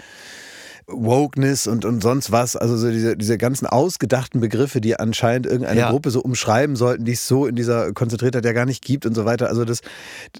Wokeness 0.88 1.66
und, 1.66 1.84
und 1.84 2.02
sonst 2.02 2.32
was, 2.32 2.56
also 2.56 2.76
so 2.76 2.90
diese, 2.90 3.16
diese 3.16 3.36
ganzen 3.36 3.66
ausgedachten 3.66 4.40
Begriffe, 4.40 4.80
die 4.80 4.98
anscheinend 4.98 5.46
irgendeine 5.46 5.80
ja. 5.80 5.90
Gruppe 5.90 6.10
so 6.10 6.20
umschreiben 6.20 6.76
sollten, 6.76 7.04
die 7.04 7.12
es 7.12 7.28
so 7.28 7.46
in 7.46 7.56
dieser 7.56 7.92
Konzentriertheit 7.92 8.44
ja 8.44 8.52
gar 8.52 8.64
nicht 8.64 8.82
gibt 8.82 9.04
und 9.04 9.14
so 9.14 9.26
weiter. 9.26 9.48
Also 9.48 9.66
das, 9.66 9.82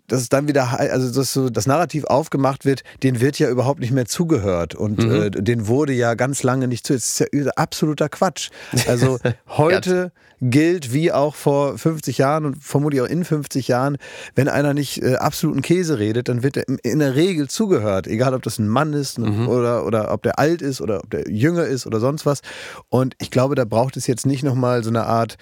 das 0.07 0.23
ist 0.23 0.33
dann 0.33 0.49
wieder, 0.49 0.81
also 0.81 1.12
dass 1.12 1.33
so 1.35 1.50
das 1.50 1.67
Narrativ 1.67 2.05
aufgemacht 2.05 2.64
wird, 2.64 2.83
den 3.02 3.21
wird 3.21 3.38
ja 3.38 3.50
überhaupt 3.50 3.81
nicht 3.81 3.93
mehr 3.93 4.07
zugehört 4.07 4.75
und 4.75 4.99
mhm. 4.99 5.12
äh, 5.12 5.31
den 5.31 5.67
wurde 5.67 5.93
ja 5.93 6.14
ganz 6.14 6.43
lange 6.43 6.67
nicht 6.67 6.87
zu. 6.87 6.95
Das 6.95 7.21
ist 7.21 7.21
ja 7.21 7.50
absoluter 7.57 8.09
Quatsch. 8.09 8.49
Also 8.87 9.19
heute 9.49 10.12
gilt 10.40 10.93
wie 10.93 11.12
auch 11.12 11.35
vor 11.35 11.78
50 11.78 12.19
Jahren 12.19 12.45
und 12.45 12.62
vermutlich 12.62 13.00
auch 13.00 13.07
in 13.07 13.25
50 13.25 13.69
Jahren, 13.69 13.97
wenn 14.35 14.49
einer 14.49 14.75
nicht 14.75 15.02
äh, 15.02 15.17
absoluten 15.17 15.62
Käse 15.62 15.99
redet, 15.99 16.28
dann 16.28 16.43
wird 16.43 16.57
er 16.57 16.64
in 16.83 16.99
der 17.00 17.17
Regel 17.17 17.49
zugehört, 17.49 18.07
egal 18.07 18.35
ob 18.35 18.43
das 18.43 18.59
ein 18.59 18.69
Mann 18.69 18.93
ist 18.93 19.19
mhm. 19.19 19.49
oder, 19.49 19.85
oder 19.85 20.12
ob 20.12 20.23
der 20.23 20.38
alt 20.38 20.62
ist 20.62 20.80
oder 20.80 21.00
ob 21.00 21.11
der 21.11 21.30
jünger 21.30 21.64
ist 21.64 21.87
oder 21.87 22.00
sonst 22.00 22.26
was. 22.26 22.40
Und 22.88 23.14
ich 23.18 23.30
glaube, 23.30 23.54
da 23.54 23.64
braucht 23.64 23.97
es 23.97 24.07
jetzt 24.07 24.26
nicht 24.26 24.42
nochmal 24.42 24.83
so 24.85 24.90
eine 24.90 25.04
Art 25.04 25.37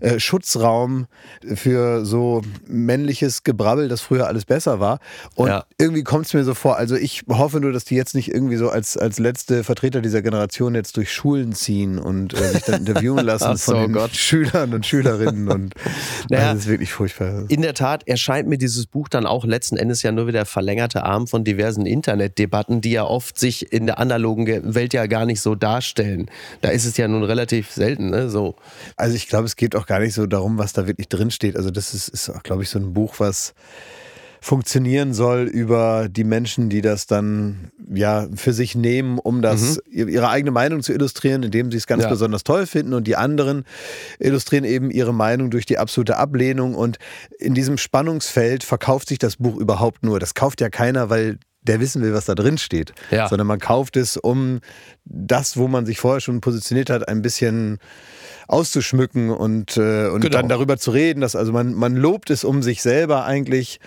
äh, 0.00 0.18
Schutzraum 0.20 1.06
für 1.54 2.04
so 2.04 2.42
männliches 2.66 3.42
Gebrabbel, 3.42 3.88
das 3.88 4.00
früher 4.00 4.26
alles 4.26 4.44
besser 4.44 4.80
war. 4.80 5.00
Und 5.34 5.48
ja. 5.48 5.64
irgendwie 5.78 6.04
kommt 6.04 6.26
es 6.26 6.34
mir 6.34 6.44
so 6.44 6.54
vor, 6.54 6.76
also 6.76 6.96
ich 6.96 7.22
hoffe 7.28 7.60
nur, 7.60 7.72
dass 7.72 7.84
die 7.84 7.96
jetzt 7.96 8.14
nicht 8.14 8.32
irgendwie 8.32 8.56
so 8.56 8.68
als, 8.68 8.96
als 8.96 9.18
letzte 9.18 9.64
Vertreter 9.64 10.00
dieser 10.00 10.22
Generation 10.22 10.74
jetzt 10.74 10.96
durch 10.96 11.12
Schulen 11.12 11.52
ziehen 11.52 11.98
und 11.98 12.34
äh, 12.34 12.52
sich 12.52 12.62
dann 12.64 12.86
interviewen 12.86 13.18
lassen 13.24 13.56
von 13.56 13.76
den 13.76 13.92
Gott. 13.92 14.14
Schülern 14.14 14.74
und 14.74 14.86
Schülerinnen. 14.86 15.48
Und 15.56 15.74
naja, 16.28 16.52
das 16.52 16.64
ist 16.64 16.68
wirklich 16.68 16.92
furchtbar. 16.92 17.44
In 17.48 17.62
der 17.62 17.74
Tat 17.74 18.06
erscheint 18.06 18.48
mir 18.48 18.58
dieses 18.58 18.86
Buch 18.86 19.08
dann 19.08 19.26
auch 19.26 19.44
letzten 19.44 19.76
Endes 19.76 20.02
ja 20.02 20.12
nur 20.12 20.26
wieder 20.26 20.44
verlängerte 20.44 21.04
Arm 21.04 21.26
von 21.26 21.44
diversen 21.44 21.86
Internetdebatten, 21.86 22.80
die 22.80 22.90
ja 22.90 23.04
oft 23.04 23.38
sich 23.38 23.72
in 23.72 23.86
der 23.86 23.98
analogen 23.98 24.25
analogen 24.26 24.74
Welt 24.74 24.92
ja 24.92 25.06
gar 25.06 25.26
nicht 25.26 25.40
so 25.40 25.54
darstellen. 25.54 26.30
Da 26.60 26.70
ist 26.70 26.84
es 26.84 26.96
ja 26.96 27.08
nun 27.08 27.22
relativ 27.22 27.70
selten, 27.70 28.10
ne? 28.10 28.28
So. 28.28 28.56
Also 28.96 29.14
ich 29.14 29.28
glaube, 29.28 29.46
es 29.46 29.56
geht 29.56 29.76
auch 29.76 29.86
gar 29.86 30.00
nicht 30.00 30.14
so 30.14 30.26
darum, 30.26 30.58
was 30.58 30.72
da 30.72 30.86
wirklich 30.86 31.08
drin 31.08 31.30
steht. 31.30 31.56
Also 31.56 31.70
das 31.70 31.94
ist, 31.94 32.08
ist 32.08 32.30
auch, 32.30 32.42
glaube 32.42 32.62
ich, 32.62 32.70
so 32.70 32.78
ein 32.78 32.92
Buch, 32.92 33.14
was 33.18 33.54
funktionieren 34.40 35.12
soll 35.12 35.44
über 35.44 36.08
die 36.08 36.22
Menschen, 36.22 36.68
die 36.68 36.80
das 36.80 37.06
dann 37.06 37.72
ja 37.92 38.28
für 38.34 38.52
sich 38.52 38.76
nehmen, 38.76 39.18
um 39.18 39.42
das 39.42 39.80
mhm. 39.90 40.08
ihre 40.08 40.28
eigene 40.28 40.52
Meinung 40.52 40.82
zu 40.82 40.92
illustrieren, 40.92 41.42
indem 41.42 41.72
sie 41.72 41.78
es 41.78 41.86
ganz 41.86 42.04
ja. 42.04 42.08
besonders 42.08 42.44
toll 42.44 42.66
finden 42.66 42.94
und 42.94 43.08
die 43.08 43.16
anderen 43.16 43.64
illustrieren 44.20 44.64
eben 44.64 44.90
ihre 44.90 45.12
Meinung 45.12 45.50
durch 45.50 45.66
die 45.66 45.78
absolute 45.78 46.16
Ablehnung 46.16 46.74
und 46.74 46.98
in 47.38 47.54
diesem 47.54 47.76
Spannungsfeld 47.76 48.62
verkauft 48.62 49.08
sich 49.08 49.18
das 49.18 49.36
Buch 49.36 49.56
überhaupt 49.56 50.04
nur. 50.04 50.20
Das 50.20 50.34
kauft 50.34 50.60
ja 50.60 50.68
keiner, 50.68 51.10
weil 51.10 51.38
der 51.68 51.80
wissen 51.80 52.02
will, 52.02 52.14
was 52.14 52.24
da 52.26 52.34
drin 52.34 52.58
steht, 52.58 52.92
Ja. 53.10 53.28
sondern 53.28 53.46
man 53.46 53.58
kauft 53.58 53.96
es, 53.96 54.16
um 54.16 54.60
das, 55.04 55.56
wo 55.56 55.68
man 55.68 55.86
sich 55.86 55.98
vorher 55.98 56.20
schon 56.20 56.40
positioniert 56.40 56.90
hat, 56.90 57.08
ein 57.08 57.22
bisschen 57.22 57.78
auszuschmücken 58.48 59.30
und, 59.30 59.76
äh, 59.76 60.08
und 60.08 60.20
Genau. 60.20 60.38
dann 60.38 60.48
darüber 60.48 60.76
zu 60.78 60.90
reden. 60.90 61.20
Dass, 61.20 61.34
also 61.36 61.52
man, 61.52 61.74
man 61.74 61.96
lobt 61.96 62.30
es, 62.30 62.44
um 62.44 62.62
sich 62.62 62.82
selber 62.82 63.24
eigentlich 63.24 63.80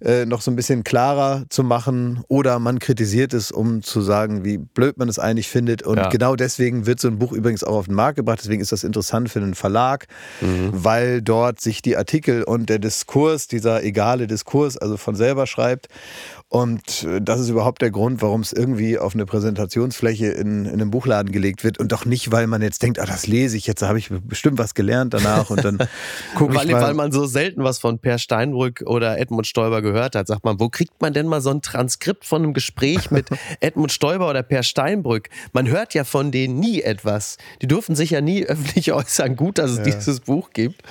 äh, 0.00 0.26
noch 0.26 0.40
so 0.40 0.50
ein 0.50 0.56
bisschen 0.56 0.84
klarer 0.84 1.44
zu 1.48 1.62
machen 1.64 2.22
oder 2.28 2.58
man 2.58 2.78
kritisiert 2.78 3.32
es, 3.34 3.50
um 3.50 3.82
zu 3.82 4.00
sagen, 4.00 4.44
wie 4.44 4.58
blöd 4.58 4.98
man 4.98 5.08
es 5.08 5.18
eigentlich 5.18 5.48
findet. 5.48 5.82
Und 5.82 5.96
Ja. 5.98 6.08
genau 6.08 6.36
deswegen 6.36 6.86
wird 6.86 7.00
so 7.00 7.08
ein 7.08 7.18
Buch 7.18 7.32
übrigens 7.32 7.64
auch 7.64 7.76
auf 7.76 7.86
den 7.86 7.94
Markt 7.94 8.16
gebracht. 8.16 8.38
Deswegen 8.42 8.60
ist 8.62 8.72
das 8.72 8.84
interessant 8.84 9.28
für 9.30 9.40
einen 9.40 9.54
Verlag, 9.54 10.06
Mhm. 10.40 10.70
weil 10.72 11.22
dort 11.22 11.60
sich 11.60 11.82
die 11.82 11.96
Artikel 11.96 12.42
und 12.44 12.68
der 12.68 12.78
Diskurs, 12.78 13.48
dieser 13.48 13.82
egale 13.82 14.26
Diskurs, 14.26 14.76
also 14.76 14.96
von 14.96 15.14
selber 15.16 15.46
schreibt. 15.46 15.88
Und 16.50 17.04
äh, 17.04 17.20
das 17.20 17.40
ist 17.40 17.48
überhaupt 17.50 17.82
der 17.82 17.90
Grund, 17.90 18.22
warum 18.22 18.40
es 18.40 18.52
irgendwie 18.54 18.98
auf 18.98 19.14
eine 19.14 19.26
Präsentationsfläche 19.26 20.26
in, 20.28 20.64
in 20.64 20.72
einem 20.74 20.90
Buchladen 20.90 21.30
gelegt 21.32 21.62
wird 21.64 21.78
und 21.78 21.92
doch 21.92 22.04
nicht, 22.06 22.32
weil 22.32 22.46
man 22.46 22.62
jetzt 22.62 22.82
denkt, 22.82 22.98
ah, 23.00 23.04
das 23.06 23.26
lese 23.26 23.56
ich 23.56 23.66
jetzt, 23.66 23.82
da 23.82 23.88
habe 23.88 23.98
ich 23.98 24.08
bestimmt 24.24 24.58
was 24.58 24.74
gelernt 24.74 25.12
danach 25.12 25.50
und 25.50 25.62
dann 25.64 25.78
gucke 26.36 26.54
ich 26.54 26.58
Weil, 26.60 26.66
mal. 26.68 26.82
weil 26.82 26.94
man 26.94 27.12
so 27.12 27.26
selten 27.26 27.64
was 27.64 27.78
von 27.78 27.98
Per 27.98 28.18
Steinbrück 28.18 28.82
oder 28.86 29.18
Edmund 29.18 29.46
Stoiber 29.46 29.82
gehört 29.92 30.14
hat, 30.14 30.26
sagt 30.26 30.44
man, 30.44 30.60
wo 30.60 30.68
kriegt 30.68 31.00
man 31.00 31.12
denn 31.12 31.26
mal 31.26 31.40
so 31.40 31.50
ein 31.50 31.62
Transkript 31.62 32.24
von 32.24 32.42
einem 32.42 32.54
Gespräch 32.54 33.10
mit 33.10 33.26
Edmund 33.60 33.92
Stoiber 33.92 34.28
oder 34.30 34.42
Per 34.42 34.62
Steinbrück? 34.62 35.28
Man 35.52 35.68
hört 35.68 35.94
ja 35.94 36.04
von 36.04 36.30
denen 36.30 36.58
nie 36.60 36.82
etwas. 36.82 37.36
Die 37.62 37.66
durften 37.66 37.96
sich 37.96 38.10
ja 38.10 38.20
nie 38.20 38.44
öffentlich 38.46 38.92
äußern. 38.92 39.36
Gut, 39.36 39.58
dass 39.58 39.70
es 39.72 39.82
dieses 39.82 40.20
Buch 40.20 40.50
gibt. 40.52 40.82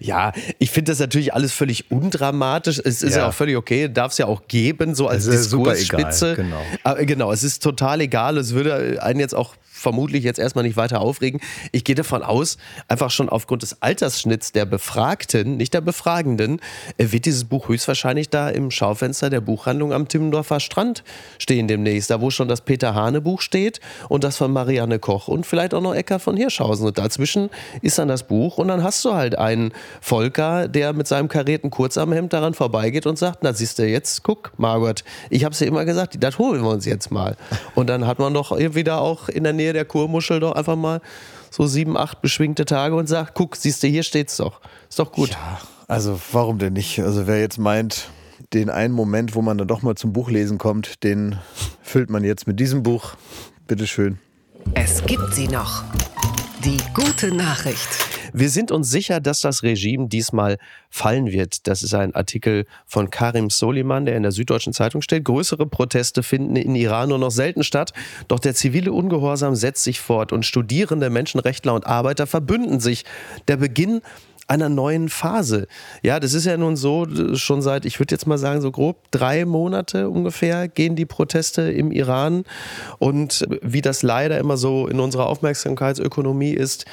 Ja, 0.00 0.32
ich 0.58 0.70
finde 0.70 0.92
das 0.92 0.98
natürlich 0.98 1.34
alles 1.34 1.52
völlig 1.52 1.90
undramatisch. 1.90 2.78
Es 2.84 3.02
ist 3.02 3.12
ja, 3.14 3.22
Ja. 3.22 3.28
auch 3.28 3.34
völlig 3.34 3.56
okay, 3.56 3.88
darf 3.92 4.12
es 4.12 4.18
ja 4.18 4.26
auch 4.26 4.46
geben, 4.48 4.94
so 4.94 5.08
als 5.08 5.26
Diskursspitze. 5.26 6.36
genau. 6.36 6.62
Aber 6.84 7.04
genau, 7.04 7.32
es 7.32 7.42
ist 7.42 7.62
total 7.62 8.00
egal. 8.00 8.36
Es 8.38 8.54
würde 8.54 9.02
einen 9.02 9.20
jetzt 9.20 9.34
auch 9.34 9.54
vermutlich 9.82 10.24
jetzt 10.24 10.38
erstmal 10.38 10.64
nicht 10.64 10.76
weiter 10.76 11.00
aufregen. 11.00 11.40
Ich 11.72 11.84
gehe 11.84 11.94
davon 11.94 12.22
aus, 12.22 12.56
einfach 12.88 13.10
schon 13.10 13.28
aufgrund 13.28 13.62
des 13.62 13.82
Altersschnitts 13.82 14.52
der 14.52 14.64
Befragten, 14.64 15.56
nicht 15.56 15.74
der 15.74 15.80
Befragenden, 15.80 16.60
äh, 16.96 17.08
wird 17.10 17.26
dieses 17.26 17.44
Buch 17.44 17.68
höchstwahrscheinlich 17.68 18.30
da 18.30 18.48
im 18.48 18.70
Schaufenster 18.70 19.28
der 19.28 19.40
Buchhandlung 19.40 19.92
am 19.92 20.08
Timmendorfer 20.08 20.60
Strand 20.60 21.02
stehen 21.38 21.68
demnächst. 21.68 22.10
Da 22.10 22.20
wo 22.20 22.30
schon 22.30 22.48
das 22.48 22.60
Peter 22.60 22.94
Hane 22.94 23.20
Buch 23.20 23.40
steht 23.40 23.80
und 24.08 24.24
das 24.24 24.36
von 24.36 24.52
Marianne 24.52 24.98
Koch 24.98 25.28
und 25.28 25.44
vielleicht 25.44 25.74
auch 25.74 25.82
noch 25.82 25.94
Ecker 25.94 26.18
von 26.18 26.36
Hirschhausen. 26.36 26.86
Und 26.86 26.98
dazwischen 26.98 27.50
ist 27.82 27.98
dann 27.98 28.08
das 28.08 28.22
Buch 28.22 28.58
und 28.58 28.68
dann 28.68 28.82
hast 28.82 29.04
du 29.04 29.14
halt 29.14 29.36
einen 29.36 29.72
Volker, 30.00 30.68
der 30.68 30.92
mit 30.92 31.08
seinem 31.08 31.28
karierten 31.28 31.70
Kurzarmhemd 31.70 32.32
daran 32.32 32.54
vorbeigeht 32.54 33.06
und 33.06 33.18
sagt, 33.18 33.40
na 33.42 33.52
siehst 33.52 33.78
du 33.78 33.86
jetzt, 33.86 34.22
guck 34.22 34.52
Margot, 34.56 35.02
ich 35.30 35.44
habe 35.44 35.52
es 35.52 35.60
ja 35.60 35.66
immer 35.66 35.84
gesagt, 35.84 36.16
das 36.22 36.38
holen 36.38 36.62
wir 36.62 36.70
uns 36.70 36.86
jetzt 36.86 37.10
mal. 37.10 37.36
Und 37.74 37.88
dann 37.88 38.06
hat 38.06 38.18
man 38.18 38.32
doch 38.32 38.56
wieder 38.56 39.00
auch 39.00 39.28
in 39.28 39.44
der 39.44 39.52
Nähe 39.52 39.71
der 39.72 39.84
Kurmuschel 39.84 40.40
doch 40.40 40.52
einfach 40.52 40.76
mal 40.76 41.00
so 41.50 41.66
sieben, 41.66 41.96
acht 41.96 42.22
beschwingte 42.22 42.64
Tage 42.64 42.94
und 42.94 43.08
sagt, 43.08 43.34
guck, 43.34 43.56
siehst 43.56 43.82
du, 43.82 43.86
hier 43.88 44.02
steht's 44.02 44.36
doch. 44.36 44.60
Ist 44.88 44.98
doch 44.98 45.12
gut. 45.12 45.30
Ja, 45.30 45.60
also 45.88 46.18
warum 46.32 46.58
denn 46.58 46.72
nicht? 46.72 47.00
Also 47.00 47.26
wer 47.26 47.40
jetzt 47.40 47.58
meint, 47.58 48.08
den 48.52 48.70
einen 48.70 48.94
Moment, 48.94 49.34
wo 49.34 49.42
man 49.42 49.58
dann 49.58 49.68
doch 49.68 49.82
mal 49.82 49.94
zum 49.94 50.12
Buchlesen 50.12 50.58
kommt, 50.58 51.02
den 51.04 51.38
füllt 51.82 52.10
man 52.10 52.24
jetzt 52.24 52.46
mit 52.46 52.60
diesem 52.60 52.82
Buch. 52.82 53.14
Bitteschön. 53.66 54.18
Es 54.74 55.04
gibt 55.04 55.34
sie 55.34 55.48
noch. 55.48 55.84
Die 56.64 56.78
gute 56.94 57.34
Nachricht. 57.34 57.88
Wir 58.32 58.48
sind 58.48 58.70
uns 58.70 58.90
sicher, 58.90 59.20
dass 59.20 59.40
das 59.40 59.62
Regime 59.62 60.08
diesmal 60.08 60.58
fallen 60.90 61.30
wird. 61.32 61.66
Das 61.66 61.82
ist 61.82 61.94
ein 61.94 62.14
Artikel 62.14 62.66
von 62.86 63.10
Karim 63.10 63.50
Soliman, 63.50 64.06
der 64.06 64.16
in 64.16 64.22
der 64.22 64.32
Süddeutschen 64.32 64.72
Zeitung 64.72 65.02
steht. 65.02 65.24
Größere 65.24 65.66
Proteste 65.66 66.22
finden 66.22 66.56
in 66.56 66.74
Iran 66.74 67.10
nur 67.10 67.18
noch 67.18 67.30
selten 67.30 67.64
statt. 67.64 67.92
Doch 68.28 68.38
der 68.38 68.54
zivile 68.54 68.92
Ungehorsam 68.92 69.54
setzt 69.54 69.84
sich 69.84 70.00
fort 70.00 70.32
und 70.32 70.46
Studierende, 70.46 71.10
Menschenrechtler 71.10 71.74
und 71.74 71.86
Arbeiter 71.86 72.26
verbünden 72.26 72.80
sich. 72.80 73.04
Der 73.48 73.56
Beginn 73.56 74.00
einer 74.48 74.68
neuen 74.68 75.08
Phase. 75.08 75.66
Ja, 76.02 76.20
das 76.20 76.34
ist 76.34 76.44
ja 76.44 76.56
nun 76.56 76.76
so, 76.76 77.06
schon 77.34 77.62
seit, 77.62 77.84
ich 77.84 77.98
würde 77.98 78.14
jetzt 78.14 78.26
mal 78.26 78.38
sagen, 78.38 78.60
so 78.60 78.70
grob 78.70 79.10
drei 79.10 79.44
Monate 79.44 80.10
ungefähr 80.10 80.68
gehen 80.68 80.96
die 80.96 81.06
Proteste 81.06 81.62
im 81.62 81.90
Iran. 81.92 82.44
Und 82.98 83.46
wie 83.62 83.80
das 83.80 84.02
leider 84.02 84.38
immer 84.38 84.56
so 84.56 84.88
in 84.88 85.00
unserer 85.00 85.26
Aufmerksamkeitsökonomie 85.26 86.52
ist, 86.52 86.84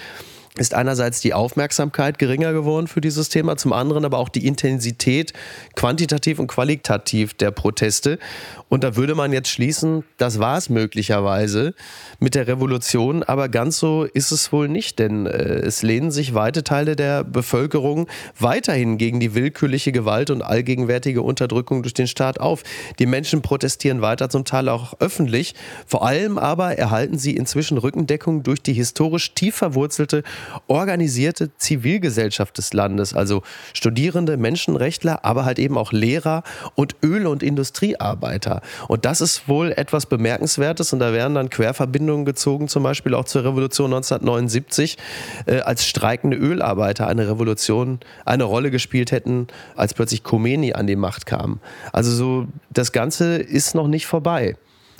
ist 0.57 0.73
einerseits 0.73 1.21
die 1.21 1.33
Aufmerksamkeit 1.33 2.19
geringer 2.19 2.53
geworden 2.53 2.87
für 2.87 3.01
dieses 3.01 3.29
Thema, 3.29 3.55
zum 3.57 3.71
anderen 3.71 4.03
aber 4.03 4.17
auch 4.17 4.29
die 4.29 4.47
Intensität 4.47 5.33
quantitativ 5.75 6.39
und 6.39 6.47
qualitativ 6.47 7.33
der 7.33 7.51
Proteste. 7.51 8.19
Und 8.67 8.83
da 8.83 8.95
würde 8.95 9.15
man 9.15 9.31
jetzt 9.31 9.49
schließen, 9.49 10.03
das 10.17 10.39
war 10.39 10.57
es 10.57 10.69
möglicherweise 10.69 11.73
mit 12.19 12.35
der 12.35 12.47
Revolution, 12.47 13.23
aber 13.23 13.49
ganz 13.49 13.79
so 13.79 14.03
ist 14.03 14.31
es 14.31 14.51
wohl 14.51 14.67
nicht, 14.67 14.99
denn 14.99 15.25
äh, 15.25 15.29
es 15.29 15.81
lehnen 15.81 16.11
sich 16.11 16.33
weite 16.33 16.63
Teile 16.63 16.95
der 16.95 17.23
Bevölkerung 17.23 18.07
weiterhin 18.37 18.97
gegen 18.97 19.19
die 19.19 19.33
willkürliche 19.33 19.91
Gewalt 19.91 20.29
und 20.29 20.41
allgegenwärtige 20.41 21.21
Unterdrückung 21.21 21.83
durch 21.83 21.93
den 21.93 22.07
Staat 22.07 22.39
auf. 22.39 22.63
Die 22.99 23.05
Menschen 23.05 23.41
protestieren 23.41 24.01
weiter, 24.01 24.29
zum 24.29 24.45
Teil 24.45 24.69
auch 24.69 24.93
öffentlich. 24.99 25.55
Vor 25.87 26.05
allem 26.05 26.37
aber 26.37 26.77
erhalten 26.77 27.17
sie 27.17 27.35
inzwischen 27.35 27.77
Rückendeckung 27.77 28.43
durch 28.43 28.61
die 28.61 28.73
historisch 28.73 29.33
tief 29.33 29.55
verwurzelte 29.55 30.23
organisierte 30.67 31.55
Zivilgesellschaft 31.57 32.57
des 32.57 32.73
Landes, 32.73 33.13
also 33.13 33.43
Studierende, 33.73 34.37
Menschenrechtler, 34.37 35.25
aber 35.25 35.45
halt 35.45 35.59
eben 35.59 35.77
auch 35.77 35.91
Lehrer 35.91 36.43
und 36.75 36.95
Öl- 37.03 37.27
und 37.27 37.43
Industriearbeiter. 37.43 38.61
Und 38.87 39.05
das 39.05 39.21
ist 39.21 39.47
wohl 39.47 39.71
etwas 39.71 40.05
Bemerkenswertes 40.05 40.93
und 40.93 40.99
da 40.99 41.13
werden 41.13 41.35
dann 41.35 41.49
Querverbindungen 41.49 42.25
gezogen, 42.25 42.67
zum 42.67 42.83
Beispiel 42.83 43.13
auch 43.13 43.25
zur 43.25 43.43
Revolution 43.43 43.93
1979, 43.93 44.97
äh, 45.45 45.59
als 45.59 45.85
streikende 45.85 46.37
Ölarbeiter 46.37 47.07
eine 47.07 47.27
Revolution 47.27 47.99
eine 48.25 48.43
Rolle 48.43 48.71
gespielt 48.71 49.11
hätten, 49.11 49.47
als 49.75 49.93
plötzlich 49.93 50.23
Khomeini 50.23 50.73
an 50.73 50.87
die 50.87 50.95
Macht 50.95 51.25
kam. 51.25 51.59
Also 51.93 52.11
so, 52.11 52.47
das 52.69 52.91
Ganze 52.91 53.37
ist 53.37 53.75
noch 53.75 53.87
nicht 53.87 54.07
vorbei, 54.07 54.55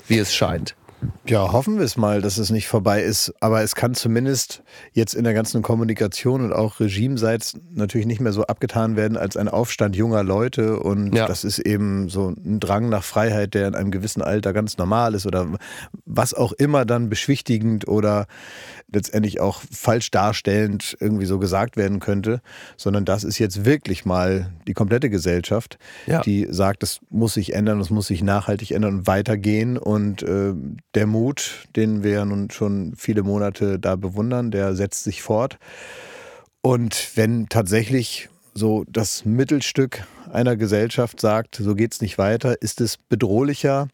wie 0.08 0.18
es 0.18 0.34
scheint. 0.34 0.74
Ja, 1.26 1.52
hoffen 1.52 1.78
wir 1.78 1.84
es 1.84 1.96
mal, 1.96 2.20
dass 2.22 2.38
es 2.38 2.50
nicht 2.50 2.66
vorbei 2.68 3.02
ist. 3.02 3.32
Aber 3.40 3.62
es 3.62 3.74
kann 3.74 3.94
zumindest 3.94 4.62
jetzt 4.92 5.14
in 5.14 5.24
der 5.24 5.32
ganzen 5.34 5.62
Kommunikation 5.62 6.42
und 6.42 6.52
auch 6.52 6.80
regimeseits 6.80 7.54
natürlich 7.70 8.06
nicht 8.06 8.20
mehr 8.20 8.32
so 8.32 8.44
abgetan 8.44 8.96
werden 8.96 9.16
als 9.16 9.36
ein 9.36 9.48
Aufstand 9.48 9.96
junger 9.96 10.22
Leute. 10.24 10.78
Und 10.80 11.14
Ja. 11.14 11.26
das 11.26 11.44
ist 11.44 11.58
eben 11.60 12.08
so 12.08 12.28
ein 12.30 12.58
Drang 12.60 12.88
nach 12.88 13.04
Freiheit, 13.04 13.54
der 13.54 13.68
in 13.68 13.74
einem 13.74 13.90
gewissen 13.90 14.22
Alter 14.22 14.52
ganz 14.52 14.76
normal 14.76 15.14
ist 15.14 15.26
oder 15.26 15.46
was 16.04 16.34
auch 16.34 16.52
immer 16.52 16.84
dann 16.84 17.08
beschwichtigend 17.08 17.86
oder 17.88 18.26
letztendlich 18.92 19.40
auch 19.40 19.62
falsch 19.70 20.10
darstellend 20.10 20.96
irgendwie 21.00 21.26
so 21.26 21.38
gesagt 21.38 21.76
werden 21.76 22.00
könnte. 22.00 22.40
Sondern 22.76 23.04
das 23.04 23.22
ist 23.24 23.38
jetzt 23.38 23.64
wirklich 23.64 24.04
mal 24.04 24.52
die 24.66 24.74
komplette 24.74 25.10
Gesellschaft, 25.10 25.78
Ja. 26.06 26.20
die 26.22 26.48
sagt, 26.50 26.82
es 26.82 27.00
muss 27.08 27.34
sich 27.34 27.54
ändern, 27.54 27.80
es 27.80 27.90
muss 27.90 28.08
sich 28.08 28.22
nachhaltig 28.22 28.72
ändern 28.72 28.98
und 28.98 29.06
weitergehen. 29.06 29.78
Und 29.78 30.22
äh, 30.24 30.54
der 30.94 31.06
Mut, 31.06 31.68
den 31.76 32.02
wir 32.02 32.24
nun 32.24 32.50
schon 32.50 32.94
viele 32.96 33.22
Monate 33.22 33.78
da 33.78 33.96
bewundern, 33.96 34.50
der 34.50 34.74
setzt 34.74 35.04
sich 35.04 35.22
fort. 35.22 35.58
Und 36.62 37.12
wenn 37.14 37.48
tatsächlich 37.48 38.28
so 38.54 38.84
das 38.88 39.24
Mittelstück 39.24 40.04
einer 40.32 40.56
Gesellschaft 40.56 41.20
sagt, 41.20 41.56
so 41.56 41.74
geht's 41.74 42.00
nicht 42.00 42.18
weiter, 42.18 42.60
ist 42.60 42.80
es 42.80 42.96
bedrohlicher 42.96 43.88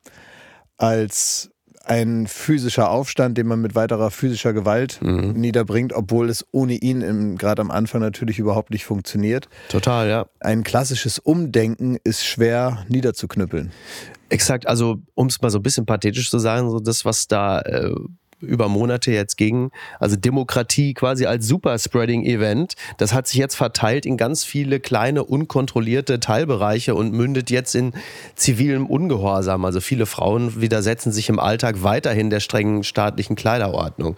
als 0.78 1.50
ein 1.84 2.26
physischer 2.26 2.90
Aufstand, 2.90 3.38
den 3.38 3.46
man 3.46 3.60
mit 3.60 3.76
weiterer 3.76 4.10
physischer 4.10 4.52
Gewalt 4.52 4.98
niederbringt, 5.02 5.92
obwohl 5.92 6.28
es 6.30 6.44
ohne 6.50 6.72
ihn 6.74 7.38
gerade 7.38 7.62
am 7.62 7.70
Anfang 7.70 8.00
natürlich 8.00 8.40
überhaupt 8.40 8.70
nicht 8.70 8.84
funktioniert. 8.84 9.48
Total, 9.68 10.08
ja. 10.08 10.26
Ein 10.40 10.64
klassisches 10.64 11.20
Umdenken 11.20 11.96
ist 12.02 12.26
schwer 12.26 12.84
niederzuknüppeln. 12.88 13.70
Exakt, 14.28 14.66
also 14.66 14.98
um 15.14 15.28
es 15.28 15.40
mal 15.40 15.50
so 15.50 15.58
ein 15.58 15.62
bisschen 15.62 15.86
pathetisch 15.86 16.30
zu 16.30 16.38
sagen, 16.38 16.70
so 16.70 16.80
das, 16.80 17.04
was 17.04 17.28
da 17.28 17.60
äh, 17.60 17.94
über 18.40 18.68
Monate 18.68 19.12
jetzt 19.12 19.36
ging, 19.36 19.70
also 19.98 20.16
Demokratie 20.16 20.94
quasi 20.94 21.26
als 21.26 21.46
Superspreading-Event, 21.46 22.74
das 22.98 23.12
hat 23.12 23.26
sich 23.26 23.38
jetzt 23.38 23.54
verteilt 23.54 24.04
in 24.04 24.16
ganz 24.16 24.44
viele 24.44 24.78
kleine, 24.80 25.24
unkontrollierte 25.24 26.20
Teilbereiche 26.20 26.94
und 26.94 27.12
mündet 27.12 27.50
jetzt 27.50 27.74
in 27.74 27.92
zivilem 28.34 28.86
Ungehorsam. 28.86 29.64
Also 29.64 29.80
viele 29.80 30.06
Frauen 30.06 30.60
widersetzen 30.60 31.12
sich 31.12 31.28
im 31.28 31.38
Alltag 31.38 31.82
weiterhin 31.82 32.28
der 32.30 32.40
strengen 32.40 32.84
staatlichen 32.84 33.36
Kleiderordnung. 33.36 34.16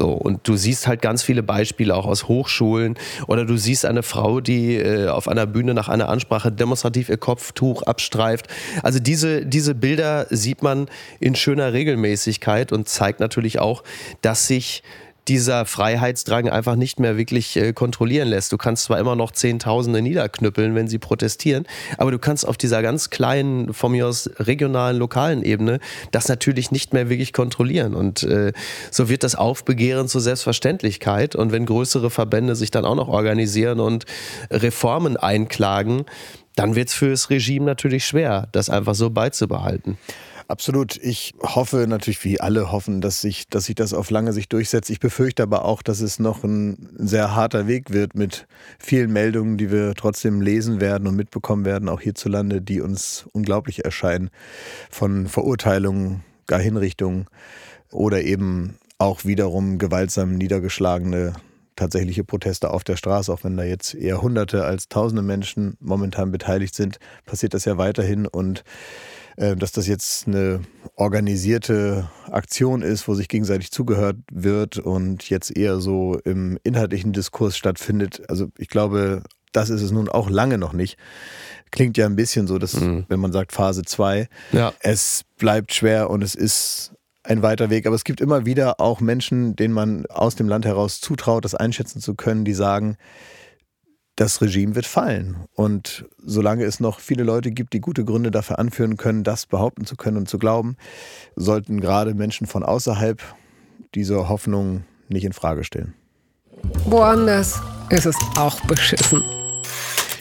So, 0.00 0.12
und 0.12 0.48
du 0.48 0.56
siehst 0.56 0.86
halt 0.86 1.02
ganz 1.02 1.22
viele 1.22 1.42
Beispiele 1.42 1.94
auch 1.94 2.06
aus 2.06 2.26
Hochschulen 2.26 2.94
oder 3.26 3.44
du 3.44 3.58
siehst 3.58 3.84
eine 3.84 4.02
Frau, 4.02 4.40
die 4.40 4.76
äh, 4.76 5.08
auf 5.08 5.28
einer 5.28 5.44
Bühne 5.44 5.74
nach 5.74 5.90
einer 5.90 6.08
Ansprache 6.08 6.50
demonstrativ 6.50 7.10
ihr 7.10 7.18
Kopftuch 7.18 7.82
abstreift. 7.82 8.46
Also 8.82 8.98
diese, 8.98 9.44
diese 9.44 9.74
Bilder 9.74 10.26
sieht 10.30 10.62
man 10.62 10.86
in 11.18 11.34
schöner 11.34 11.74
Regelmäßigkeit 11.74 12.72
und 12.72 12.88
zeigt 12.88 13.20
natürlich 13.20 13.58
auch, 13.58 13.84
dass 14.22 14.46
sich 14.46 14.82
dieser 15.30 15.64
Freiheitsdrang 15.64 16.48
einfach 16.48 16.74
nicht 16.74 16.98
mehr 16.98 17.16
wirklich 17.16 17.56
äh, 17.56 17.72
kontrollieren 17.72 18.26
lässt. 18.26 18.50
Du 18.50 18.56
kannst 18.56 18.82
zwar 18.82 18.98
immer 18.98 19.14
noch 19.14 19.30
Zehntausende 19.30 20.02
niederknüppeln, 20.02 20.74
wenn 20.74 20.88
sie 20.88 20.98
protestieren, 20.98 21.68
aber 21.98 22.10
du 22.10 22.18
kannst 22.18 22.46
auf 22.48 22.56
dieser 22.56 22.82
ganz 22.82 23.10
kleinen, 23.10 23.72
von 23.72 23.92
mir 23.92 24.08
aus 24.08 24.28
regionalen, 24.40 24.96
lokalen 24.96 25.44
Ebene 25.44 25.78
das 26.10 26.26
natürlich 26.26 26.72
nicht 26.72 26.92
mehr 26.94 27.08
wirklich 27.08 27.32
kontrollieren. 27.32 27.94
Und 27.94 28.24
äh, 28.24 28.52
so 28.90 29.08
wird 29.08 29.22
das 29.22 29.36
Aufbegehren 29.36 30.08
zur 30.08 30.20
Selbstverständlichkeit. 30.20 31.36
Und 31.36 31.52
wenn 31.52 31.64
größere 31.64 32.10
Verbände 32.10 32.56
sich 32.56 32.72
dann 32.72 32.84
auch 32.84 32.96
noch 32.96 33.08
organisieren 33.08 33.78
und 33.78 34.06
Reformen 34.50 35.16
einklagen, 35.16 36.06
dann 36.56 36.74
wird 36.74 36.88
es 36.88 36.94
für 36.94 37.10
das 37.10 37.30
Regime 37.30 37.66
natürlich 37.66 38.04
schwer, 38.04 38.48
das 38.50 38.68
einfach 38.68 38.96
so 38.96 39.10
beizubehalten. 39.10 39.96
Absolut. 40.50 40.96
Ich 40.96 41.32
hoffe 41.40 41.86
natürlich, 41.86 42.24
wie 42.24 42.40
alle 42.40 42.72
hoffen, 42.72 43.00
dass 43.00 43.20
sich, 43.20 43.48
dass 43.48 43.66
sich 43.66 43.76
das 43.76 43.94
auf 43.94 44.10
lange 44.10 44.32
Sicht 44.32 44.52
durchsetzt. 44.52 44.90
Ich 44.90 44.98
befürchte 44.98 45.44
aber 45.44 45.64
auch, 45.64 45.80
dass 45.80 46.00
es 46.00 46.18
noch 46.18 46.42
ein 46.42 46.88
sehr 46.96 47.36
harter 47.36 47.68
Weg 47.68 47.90
wird 47.90 48.16
mit 48.16 48.48
vielen 48.80 49.12
Meldungen, 49.12 49.58
die 49.58 49.70
wir 49.70 49.94
trotzdem 49.94 50.40
lesen 50.40 50.80
werden 50.80 51.06
und 51.06 51.14
mitbekommen 51.14 51.64
werden, 51.64 51.88
auch 51.88 52.00
hierzulande, 52.00 52.60
die 52.60 52.80
uns 52.80 53.26
unglaublich 53.30 53.84
erscheinen. 53.84 54.30
Von 54.90 55.28
Verurteilungen, 55.28 56.24
gar 56.48 56.58
Hinrichtungen 56.58 57.26
oder 57.92 58.20
eben 58.22 58.74
auch 58.98 59.24
wiederum 59.24 59.78
gewaltsam 59.78 60.34
niedergeschlagene 60.34 61.34
tatsächliche 61.76 62.24
Proteste 62.24 62.70
auf 62.70 62.82
der 62.82 62.96
Straße, 62.96 63.32
auch 63.32 63.44
wenn 63.44 63.56
da 63.56 63.62
jetzt 63.62 63.94
eher 63.94 64.20
Hunderte 64.20 64.64
als 64.64 64.88
Tausende 64.88 65.22
Menschen 65.22 65.76
momentan 65.78 66.32
beteiligt 66.32 66.74
sind, 66.74 66.98
passiert 67.24 67.54
das 67.54 67.66
ja 67.66 67.78
weiterhin 67.78 68.26
und 68.26 68.64
dass 69.36 69.72
das 69.72 69.86
jetzt 69.86 70.26
eine 70.26 70.60
organisierte 70.96 72.10
Aktion 72.30 72.82
ist, 72.82 73.08
wo 73.08 73.14
sich 73.14 73.28
gegenseitig 73.28 73.70
zugehört 73.70 74.16
wird 74.30 74.78
und 74.78 75.28
jetzt 75.30 75.56
eher 75.56 75.80
so 75.80 76.18
im 76.24 76.58
inhaltlichen 76.62 77.12
Diskurs 77.12 77.56
stattfindet. 77.56 78.22
Also 78.28 78.48
ich 78.58 78.68
glaube, 78.68 79.22
das 79.52 79.70
ist 79.70 79.82
es 79.82 79.90
nun 79.90 80.08
auch 80.08 80.30
lange 80.30 80.58
noch 80.58 80.72
nicht. 80.72 80.96
Klingt 81.70 81.96
ja 81.96 82.06
ein 82.06 82.16
bisschen 82.16 82.46
so, 82.46 82.58
dass, 82.58 82.74
mhm. 82.74 83.06
wenn 83.08 83.20
man 83.20 83.32
sagt 83.32 83.52
Phase 83.52 83.82
2, 83.82 84.28
ja. 84.52 84.72
es 84.80 85.22
bleibt 85.38 85.72
schwer 85.72 86.10
und 86.10 86.22
es 86.22 86.34
ist 86.34 86.92
ein 87.22 87.42
weiter 87.42 87.70
Weg. 87.70 87.86
Aber 87.86 87.96
es 87.96 88.04
gibt 88.04 88.20
immer 88.20 88.46
wieder 88.46 88.80
auch 88.80 89.00
Menschen, 89.00 89.56
denen 89.56 89.74
man 89.74 90.06
aus 90.06 90.34
dem 90.34 90.48
Land 90.48 90.64
heraus 90.64 91.00
zutraut, 91.00 91.44
das 91.44 91.54
einschätzen 91.54 92.00
zu 92.00 92.14
können, 92.14 92.44
die 92.44 92.54
sagen, 92.54 92.96
das 94.20 94.42
Regime 94.42 94.74
wird 94.74 94.84
fallen. 94.84 95.38
Und 95.54 96.04
solange 96.22 96.64
es 96.64 96.78
noch 96.78 97.00
viele 97.00 97.24
Leute 97.24 97.52
gibt, 97.52 97.72
die 97.72 97.80
gute 97.80 98.04
Gründe 98.04 98.30
dafür 98.30 98.58
anführen 98.58 98.98
können, 98.98 99.24
das 99.24 99.46
behaupten 99.46 99.86
zu 99.86 99.96
können 99.96 100.18
und 100.18 100.28
zu 100.28 100.38
glauben, 100.38 100.76
sollten 101.36 101.80
gerade 101.80 102.12
Menschen 102.12 102.46
von 102.46 102.62
außerhalb 102.62 103.22
diese 103.94 104.28
Hoffnung 104.28 104.84
nicht 105.08 105.24
in 105.24 105.32
Frage 105.32 105.64
stellen. 105.64 105.94
Woanders 106.84 107.60
ist 107.88 108.04
es 108.04 108.16
auch 108.36 108.60
beschissen. 108.66 109.22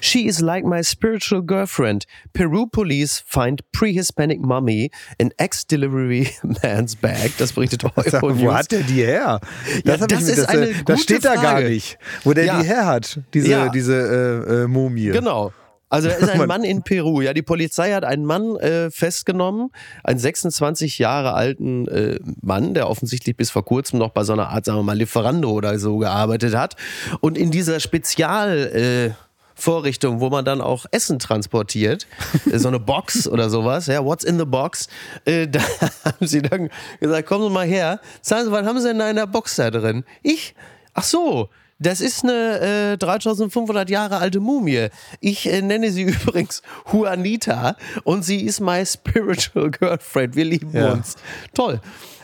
She 0.01 0.27
is 0.27 0.41
like 0.41 0.65
my 0.65 0.81
spiritual 0.81 1.41
girlfriend. 1.41 2.05
Peru 2.33 2.67
police 2.67 3.23
find 3.25 3.61
pre-Hispanic 3.71 4.39
mummy 4.39 4.91
in 5.17 5.31
ex-delivery 5.37 6.29
man's 6.63 6.95
bag. 6.95 7.31
Das 7.37 7.53
berichtet 7.53 7.83
heute. 7.95 8.21
Wo 8.21 8.53
hat 8.53 8.71
der 8.71 8.83
die 8.83 9.03
her? 9.03 9.39
Das, 9.83 9.99
ja, 9.99 10.07
das 10.07 10.23
ist 10.23 10.37
das, 10.39 10.45
eine 10.47 10.69
äh, 10.69 10.73
das 10.85 11.01
steht 11.01 11.23
Frage. 11.23 11.41
da 11.41 11.43
gar 11.43 11.61
nicht, 11.61 11.97
wo 12.23 12.33
der 12.33 12.45
ja. 12.45 12.61
die 12.61 12.67
her 12.67 12.85
hat, 12.85 13.19
diese, 13.33 13.49
ja. 13.49 13.69
diese 13.69 14.45
äh, 14.47 14.63
äh, 14.63 14.67
Mumie. 14.67 15.11
Genau. 15.11 15.51
Also 15.89 16.07
da 16.07 16.15
ist 16.15 16.29
ein 16.29 16.47
Mann 16.47 16.63
in 16.63 16.83
Peru. 16.83 17.21
Ja, 17.21 17.33
die 17.33 17.41
Polizei 17.41 17.93
hat 17.93 18.03
einen 18.03 18.25
Mann 18.25 18.55
äh, 18.57 18.91
festgenommen, 18.91 19.69
einen 20.03 20.19
26 20.19 20.99
Jahre 20.99 21.33
alten 21.33 21.87
äh, 21.87 22.19
Mann, 22.41 22.73
der 22.73 22.89
offensichtlich 22.89 23.35
bis 23.35 23.49
vor 23.49 23.65
kurzem 23.65 23.99
noch 23.99 24.11
bei 24.11 24.23
so 24.23 24.33
einer 24.33 24.49
Art, 24.49 24.65
sagen 24.65 24.77
wir 24.77 24.83
mal, 24.83 24.97
Lieferando 24.97 25.49
oder 25.51 25.77
so 25.79 25.97
gearbeitet 25.97 26.55
hat. 26.55 26.75
Und 27.21 27.37
in 27.37 27.51
dieser 27.51 27.79
Spezial 27.79 28.67
äh, 28.67 29.28
Vorrichtung, 29.59 30.19
wo 30.19 30.29
man 30.29 30.45
dann 30.45 30.61
auch 30.61 30.85
Essen 30.91 31.19
transportiert, 31.19 32.07
so 32.51 32.67
eine 32.67 32.79
Box 32.79 33.27
oder 33.27 33.49
sowas, 33.49 33.87
ja, 33.87 34.03
what's 34.03 34.23
in 34.23 34.37
the 34.39 34.45
box, 34.45 34.87
äh, 35.25 35.47
da 35.47 35.59
haben 36.05 36.27
sie 36.27 36.41
dann 36.41 36.69
gesagt, 36.99 37.27
kommen 37.27 37.47
Sie 37.47 37.53
mal 37.53 37.67
her, 37.67 37.99
sagen 38.21 38.45
Sie, 38.45 38.51
was 38.51 38.65
haben 38.65 38.79
Sie 38.79 38.87
denn 38.87 38.99
da 38.99 39.09
in 39.09 39.15
der 39.15 39.27
Box 39.27 39.55
da 39.55 39.71
drin? 39.71 40.03
Ich? 40.23 40.55
Ach 40.93 41.03
so, 41.03 41.49
das 41.79 42.01
ist 42.01 42.23
eine 42.23 42.93
äh, 42.93 42.97
3500 42.97 43.89
Jahre 43.89 44.17
alte 44.17 44.41
Mumie. 44.41 44.89
Ich 45.21 45.49
äh, 45.49 45.61
nenne 45.61 45.91
sie 45.91 46.03
übrigens 46.25 46.61
Juanita 46.91 47.77
und 48.03 48.23
sie 48.23 48.41
ist 48.41 48.59
my 48.59 48.85
spiritual 48.85 49.71
girlfriend. 49.71 50.35
Wir 50.35 50.45
lieben 50.45 50.71
ja. 50.73 50.91
uns. 50.91 51.15
Toll. 51.53 51.79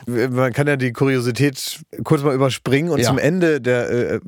Man 0.06 0.52
kann 0.52 0.68
ja 0.68 0.76
die 0.76 0.92
Kuriosität 0.92 1.80
kurz 2.04 2.22
mal 2.22 2.34
überspringen 2.34 2.92
und 2.92 3.00
ja. 3.00 3.08
zum 3.08 3.18
Ende 3.18 3.60
der 3.60 3.90
äh, 3.90 4.20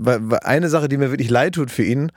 eine 0.43 0.69
Sache, 0.71 0.89
die 0.89 0.97
mir 0.97 1.11
wirklich 1.11 1.31
leid 1.31 1.55
tut 1.55 1.71
für 1.71 1.85
ihn, 1.85 2.11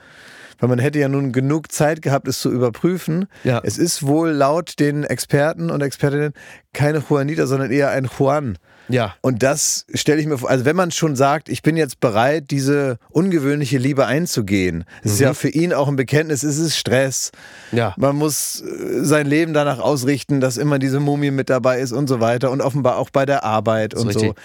weil 0.62 0.70
man 0.70 0.80
hätte 0.80 1.00
ja 1.00 1.10
nun 1.10 1.34
genug 1.34 1.72
Zeit 1.72 2.02
gehabt, 2.02 2.28
es 2.28 2.40
zu 2.40 2.52
überprüfen. 2.52 3.26
Ja. 3.44 3.60
Es 3.64 3.78
ist 3.78 4.06
wohl 4.06 4.30
laut 4.30 4.80
den 4.80 5.04
Experten 5.04 5.72
und 5.72 5.82
Expertinnen 5.82 6.34
keine 6.72 7.00
Juanita, 7.00 7.48
sondern 7.48 7.72
eher 7.72 7.90
ein 7.90 8.08
Juan. 8.18 8.58
Ja. 8.88 9.16
Und 9.22 9.42
das 9.42 9.86
stelle 9.94 10.22
ich 10.22 10.28
mir 10.28 10.38
vor, 10.38 10.50
also 10.50 10.66
wenn 10.66 10.76
man 10.76 10.92
schon 10.92 11.16
sagt, 11.16 11.50
ich 11.50 11.64
bin 11.64 11.78
jetzt 11.78 12.00
bereit, 12.00 12.52
diese 12.52 13.00
ungewöhnliche 13.10 13.78
Liebe 13.80 14.06
einzugehen, 14.06 14.84
es 15.04 15.14
ist 15.14 15.20
ja 15.20 15.30
mhm. 15.30 15.36
für 15.36 15.50
ihn 15.50 15.74
auch 15.74 15.88
ein 15.88 15.96
Bekenntnis, 15.96 16.44
es 16.44 16.60
ist 16.60 16.78
Stress. 16.78 17.32
Ja. 17.72 17.96
Man 17.98 18.16
muss 18.16 18.62
äh, 18.62 19.04
sein 19.04 19.26
Leben 19.26 19.54
danach 19.54 19.80
ausrichten, 19.80 20.42
dass 20.42 20.58
immer 20.58 20.78
diese 20.78 21.00
Mumie 21.00 21.32
mit 21.32 21.50
dabei 21.50 21.80
ist 21.80 21.92
und 21.92 22.08
so 22.08 22.20
weiter 22.20 22.52
und 22.52 22.62
offenbar 22.62 22.98
auch 22.98 23.10
bei 23.10 23.26
der 23.26 23.44
Arbeit 23.44 23.96
und 23.96 24.08
richtig. 24.08 24.30
so. 24.30 24.36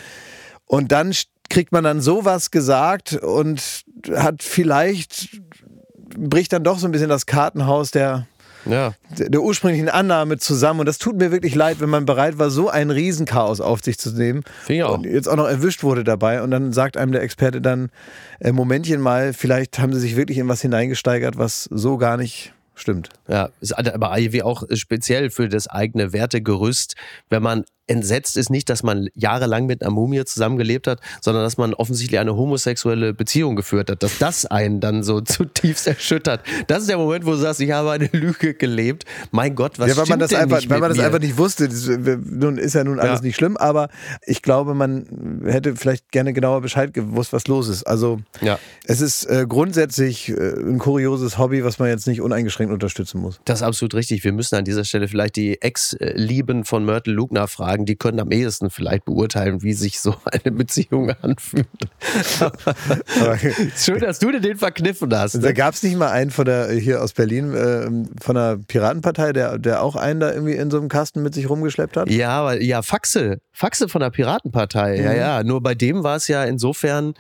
Und 0.67 0.93
dann 0.93 1.13
kriegt 1.49 1.73
man 1.73 1.85
dann 1.85 2.01
sowas 2.01 2.51
gesagt 2.51 3.15
und 3.15 3.85
hat 4.15 4.43
vielleicht 4.43 5.41
bricht 6.17 6.53
dann 6.53 6.65
doch 6.65 6.79
so 6.79 6.87
ein 6.87 6.93
bisschen 6.93 7.09
das 7.09 7.27
Kartenhaus 7.27 7.91
der, 7.91 8.27
ja. 8.65 8.95
der 9.11 9.41
ursprünglichen 9.41 9.89
Annahme 9.89 10.39
zusammen. 10.39 10.81
Und 10.81 10.87
das 10.87 10.99
tut 10.99 11.17
mir 11.17 11.31
wirklich 11.33 11.55
leid, 11.55 11.81
wenn 11.81 11.91
man 11.91 12.07
bereit 12.07 12.39
war, 12.39 12.51
so 12.51 12.69
ein 12.69 12.91
Riesenchaos 12.91 13.61
auf 13.61 13.83
sich 13.83 13.99
zu 13.99 14.11
nehmen. 14.11 14.43
Ich 14.69 14.83
auch. 14.83 14.99
Und 14.99 15.07
jetzt 15.07 15.29
auch 15.29 15.37
noch 15.37 15.49
erwischt 15.49 15.83
wurde 15.83 16.05
dabei. 16.05 16.43
Und 16.43 16.51
dann 16.51 16.73
sagt 16.73 16.97
einem 16.97 17.13
der 17.13 17.23
Experte 17.23 17.61
dann, 17.61 17.91
äh, 18.41 18.53
Momentchen 18.53 19.01
mal, 19.01 19.33
vielleicht 19.33 19.79
haben 19.79 19.93
sie 19.93 20.01
sich 20.01 20.17
wirklich 20.17 20.39
in 20.39 20.49
was 20.49 20.63
hineingesteigert, 20.63 21.39
was 21.39 21.69
so 21.71 21.97
gar 21.97 22.17
nicht 22.17 22.53
stimmt. 22.75 23.09
Ja, 23.27 23.49
ist 23.61 23.77
aber 23.77 24.17
irgendwie 24.19 24.43
auch 24.43 24.65
speziell 24.75 25.31
für 25.31 25.49
das 25.49 25.67
eigene 25.67 26.13
Wertegerüst, 26.13 26.95
wenn 27.31 27.43
man 27.43 27.65
entsetzt 27.87 28.37
ist 28.37 28.51
nicht, 28.51 28.69
dass 28.69 28.83
man 28.83 29.09
jahrelang 29.15 29.67
mit 29.67 29.83
einer 29.83 29.91
Mumie 29.91 30.25
zusammengelebt 30.25 30.87
hat, 30.87 31.01
sondern 31.21 31.45
dass 31.45 31.57
man 31.57 31.75
offensichtlich 31.75 32.19
eine 32.19 32.37
homosexuelle 32.37 33.15
Beziehung 33.15 33.57
geführt 33.57 33.91
hat, 33.91 34.03
dass 34.03 34.19
das 34.19 34.47
einen 34.47 34.81
dann 34.81 35.03
so 35.03 35.21
zutiefst 35.23 35.87
erschüttert. 35.87 36.41
Das 36.67 36.81
ist 36.81 36.89
der 36.89 36.99
Moment, 36.99 37.27
wo 37.27 37.31
du 37.31 37.37
sagst, 37.37 37.61
ich 37.61 37.71
habe 37.71 37.93
eine 37.93 38.09
Lüge 38.13 38.55
gelebt. 38.55 39.05
Mein 39.31 39.55
Gott, 39.55 39.79
was 39.79 39.89
ja, 39.89 39.97
weil 39.97 40.07
man 40.07 40.19
das 40.19 40.35
einfach, 40.35 40.63
weil 40.69 40.81
man 40.81 40.91
das 40.91 40.99
mir? 40.99 41.07
einfach 41.07 41.21
nicht 41.21 41.39
wusste. 41.39 41.69
Das, 41.69 41.87
nun 41.87 42.59
ist 42.59 42.75
ja 42.75 42.85
nun 42.85 42.99
alles 42.99 43.21
ja. 43.21 43.27
nicht 43.27 43.37
schlimm, 43.37 43.57
aber 43.57 43.89
ich 44.27 44.43
glaube, 44.43 44.75
man 44.75 45.43
hätte 45.45 45.77
vielleicht 45.77 46.11
gerne 46.11 46.33
genauer 46.33 46.61
Bescheid 46.61 46.93
gewusst, 46.93 47.33
was 47.33 47.47
los 47.47 47.69
ist. 47.69 47.85
Also 47.85 48.21
ja. 48.41 48.59
es 48.85 49.01
ist 49.01 49.25
äh, 49.27 49.47
grundsätzlich 49.49 50.29
äh, 50.29 50.35
ein 50.35 50.79
kurioses 50.79 51.39
Hobby, 51.39 51.65
was 51.65 51.79
man 51.79 51.89
jetzt 51.89 52.07
nicht 52.07 52.21
uneingeschränkt 52.21 52.73
unterstützen 52.73 53.21
muss. 53.21 53.41
Das 53.45 53.61
ist 53.61 53.63
absolut 53.63 53.95
richtig. 53.95 54.25
Wir 54.25 54.33
müssen 54.33 54.57
an 54.57 54.65
dieser 54.65 54.85
Stelle 54.85 55.09
vielleicht 55.09 55.37
die 55.37 55.61
Ex-Lieben 55.61 56.65
von 56.65 56.85
Myrtle 56.85 57.13
Lugner 57.13 57.49
fragen 57.49 57.76
sagen, 57.77 57.87
die 57.87 57.97
können 57.97 58.21
am 58.21 58.31
ehesten 58.31 58.71
vielleicht 58.71 59.05
beurteilen, 59.05 59.63
wie 59.63 59.73
sich 59.73 60.01
so 60.01 60.15
eine 60.25 60.55
Beziehung 60.55 61.11
anfühlt. 61.23 61.67
Schön, 63.77 64.01
dass 64.01 64.19
du 64.19 64.31
dir 64.31 64.41
den 64.41 64.57
verkniffen 64.57 65.15
hast. 65.17 65.35
Ne? 65.35 65.43
Da 65.43 65.53
gab 65.53 65.75
es 65.75 65.83
nicht 65.83 65.97
mal 65.97 66.11
einen 66.11 66.31
von 66.31 66.45
der, 66.45 66.71
hier 66.73 67.03
aus 67.03 67.13
Berlin, 67.13 67.55
äh, 67.55 68.23
von 68.23 68.35
der 68.35 68.59
Piratenpartei, 68.67 69.33
der, 69.33 69.59
der 69.59 69.83
auch 69.83 69.97
einen 69.97 70.21
da 70.21 70.33
irgendwie 70.33 70.55
in 70.55 70.71
so 70.71 70.79
einem 70.79 70.89
Kasten 70.89 71.23
mit 71.23 71.35
sich 71.35 71.49
rumgeschleppt 71.49 71.97
hat? 71.97 72.11
Ja, 72.11 72.53
ja, 72.55 72.83
Faxe. 72.83 73.39
Faxe 73.53 73.89
von 73.89 74.01
der 74.01 74.11
Piratenpartei. 74.11 74.99
Mhm. 74.99 75.05
Ja, 75.05 75.13
ja. 75.15 75.45
Nur 75.45 75.63
bei 75.63 75.75
dem 75.75 76.03
war 76.03 76.17
es 76.17 76.29
ja 76.29 76.45
insofern 76.45 77.15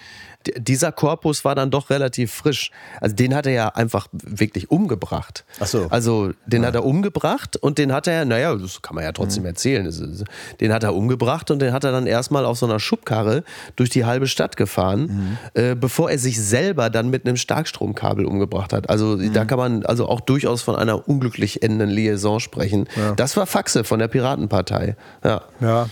dieser 0.57 0.93
Korpus 0.93 1.45
war 1.45 1.55
dann 1.55 1.71
doch 1.71 1.91
relativ 1.91 2.33
frisch. 2.33 2.71
Also 3.01 3.15
den 3.15 3.35
hat 3.35 3.47
er 3.47 3.53
ja 3.53 3.69
einfach 3.69 4.09
wirklich 4.13 4.71
umgebracht. 4.71 5.45
Ach 5.61 5.67
so. 5.67 5.87
Also 5.91 6.33
den 6.47 6.63
ja. 6.63 6.69
hat 6.69 6.75
er 6.75 6.85
umgebracht 6.85 7.57
und 7.57 7.79
den 7.79 7.93
hat 7.93 8.07
er, 8.07 8.25
naja, 8.25 8.55
das 8.55 8.83
kann 8.83 8.95
man 8.95 9.05
ja 9.05 9.13
trotzdem 9.13 9.43
mhm. 9.43 9.49
erzählen. 9.49 10.27
Den 10.61 10.73
hat 10.73 10.83
er 10.83 10.95
umgebracht 10.95 11.51
und 11.51 11.61
den 11.61 11.73
hat 11.73 11.85
er 11.85 11.93
dann 11.93 12.07
erstmal 12.07 12.45
auf 12.45 12.59
so 12.59 12.67
einer 12.67 12.81
Schubkarre 12.81 13.45
durch 13.77 13.91
die 13.91 14.05
halbe 14.05 14.27
Stadt 14.27 14.57
gefahren, 14.57 15.39
mhm. 15.55 15.61
äh, 15.61 15.75
bevor 15.75 16.11
er 16.11 16.19
sich 16.19 16.41
selber 16.41 16.91
dann 16.91 17.11
mit 17.11 17.27
einem 17.27 17.37
Starkstromkabel 17.37 18.25
umgebracht 18.25 18.73
hat. 18.73 18.91
Also 18.91 19.17
mhm. 19.17 19.33
da 19.33 19.45
kann 19.45 19.59
man 19.59 19.85
also 19.85 20.09
auch 20.09 20.21
durchaus 20.21 20.63
von 20.63 20.77
einer 20.77 21.09
unglücklich 21.09 21.63
endenden 21.63 21.91
Liaison 21.91 22.41
sprechen. 22.41 22.89
Ja. 22.97 23.13
Das 23.15 23.37
war 23.37 23.47
Faxe 23.47 23.85
von 23.85 23.99
der 23.99 24.09
Piratenpartei. 24.09 24.97
Ja. 25.25 25.43
Ja. 25.61 25.89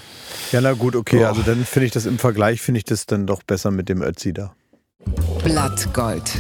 Ja, 0.53 0.61
na 0.61 0.73
gut, 0.73 0.97
okay. 0.97 1.25
Oh. 1.25 1.27
Also 1.27 1.43
dann 1.43 1.65
finde 1.65 1.87
ich 1.87 1.93
das 1.93 2.07
im 2.07 2.19
Vergleich, 2.19 2.61
finde 2.61 2.79
ich 2.79 2.85
das 2.85 3.07
dann 3.07 3.27
doch 3.27 3.43
besser 3.43 3.71
mit 3.71 3.89
dem 3.89 4.03
Ötzi 4.03 4.33
da. 4.33 4.55
Blattgold. 5.43 6.33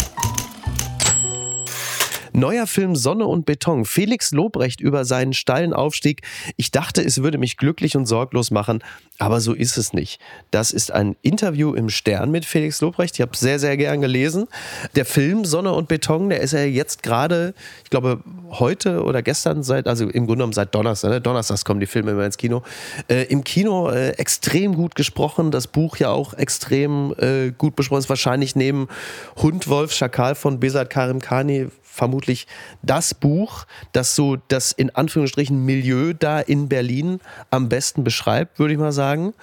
Neuer 2.36 2.66
Film 2.66 2.96
Sonne 2.96 3.26
und 3.26 3.46
Beton. 3.46 3.84
Felix 3.84 4.32
Lobrecht 4.32 4.80
über 4.80 5.04
seinen 5.04 5.34
steilen 5.34 5.72
Aufstieg. 5.72 6.22
Ich 6.56 6.72
dachte, 6.72 7.00
es 7.00 7.22
würde 7.22 7.38
mich 7.38 7.56
glücklich 7.56 7.96
und 7.96 8.06
sorglos 8.06 8.50
machen, 8.50 8.82
aber 9.20 9.40
so 9.40 9.54
ist 9.54 9.78
es 9.78 9.92
nicht. 9.92 10.20
Das 10.50 10.72
ist 10.72 10.90
ein 10.90 11.14
Interview 11.22 11.74
im 11.74 11.90
Stern 11.90 12.32
mit 12.32 12.44
Felix 12.44 12.80
Lobrecht. 12.80 13.14
Ich 13.14 13.20
habe 13.20 13.36
sehr, 13.36 13.60
sehr 13.60 13.76
gern 13.76 14.00
gelesen. 14.00 14.48
Der 14.96 15.04
Film 15.04 15.44
Sonne 15.44 15.72
und 15.74 15.86
Beton, 15.86 16.28
der 16.28 16.40
ist 16.40 16.50
ja 16.50 16.64
jetzt 16.64 17.04
gerade, 17.04 17.54
ich 17.84 17.90
glaube, 17.90 18.20
heute 18.50 19.04
oder 19.04 19.22
gestern 19.22 19.62
seit, 19.62 19.86
also 19.86 20.04
im 20.04 20.26
Grunde 20.26 20.38
genommen 20.38 20.52
seit 20.54 20.74
Donnerstag, 20.74 21.10
ne? 21.10 21.20
Donnerstags 21.20 21.64
kommen 21.64 21.78
die 21.78 21.86
Filme 21.86 22.10
immer 22.10 22.26
ins 22.26 22.36
Kino. 22.36 22.64
Äh, 23.08 23.26
Im 23.26 23.44
Kino 23.44 23.90
äh, 23.90 24.10
extrem 24.10 24.74
gut 24.74 24.96
gesprochen, 24.96 25.52
das 25.52 25.68
Buch 25.68 25.98
ja 25.98 26.10
auch 26.10 26.34
extrem 26.34 27.14
äh, 27.18 27.52
gut 27.56 27.76
besprochen. 27.76 28.00
Ist 28.00 28.08
wahrscheinlich 28.08 28.56
neben 28.56 28.88
Hund, 29.36 29.68
Wolf, 29.68 29.92
Schakal 29.92 30.34
von 30.34 30.58
Besat 30.58 30.90
Karim 30.90 31.20
Khani 31.20 31.68
vermutlich 31.94 32.46
das 32.83 33.14
Buch, 33.14 33.66
das 33.92 34.14
so 34.14 34.37
das 34.48 34.72
in 34.72 34.90
Anführungsstrichen 34.90 35.64
Milieu 35.64 36.12
da 36.12 36.40
in 36.40 36.68
Berlin 36.68 37.20
am 37.50 37.68
besten 37.68 38.04
beschreibt, 38.04 38.59
würde 38.59 38.74
ich 38.74 38.80
mal 38.80 38.92
sagen. 38.92 39.35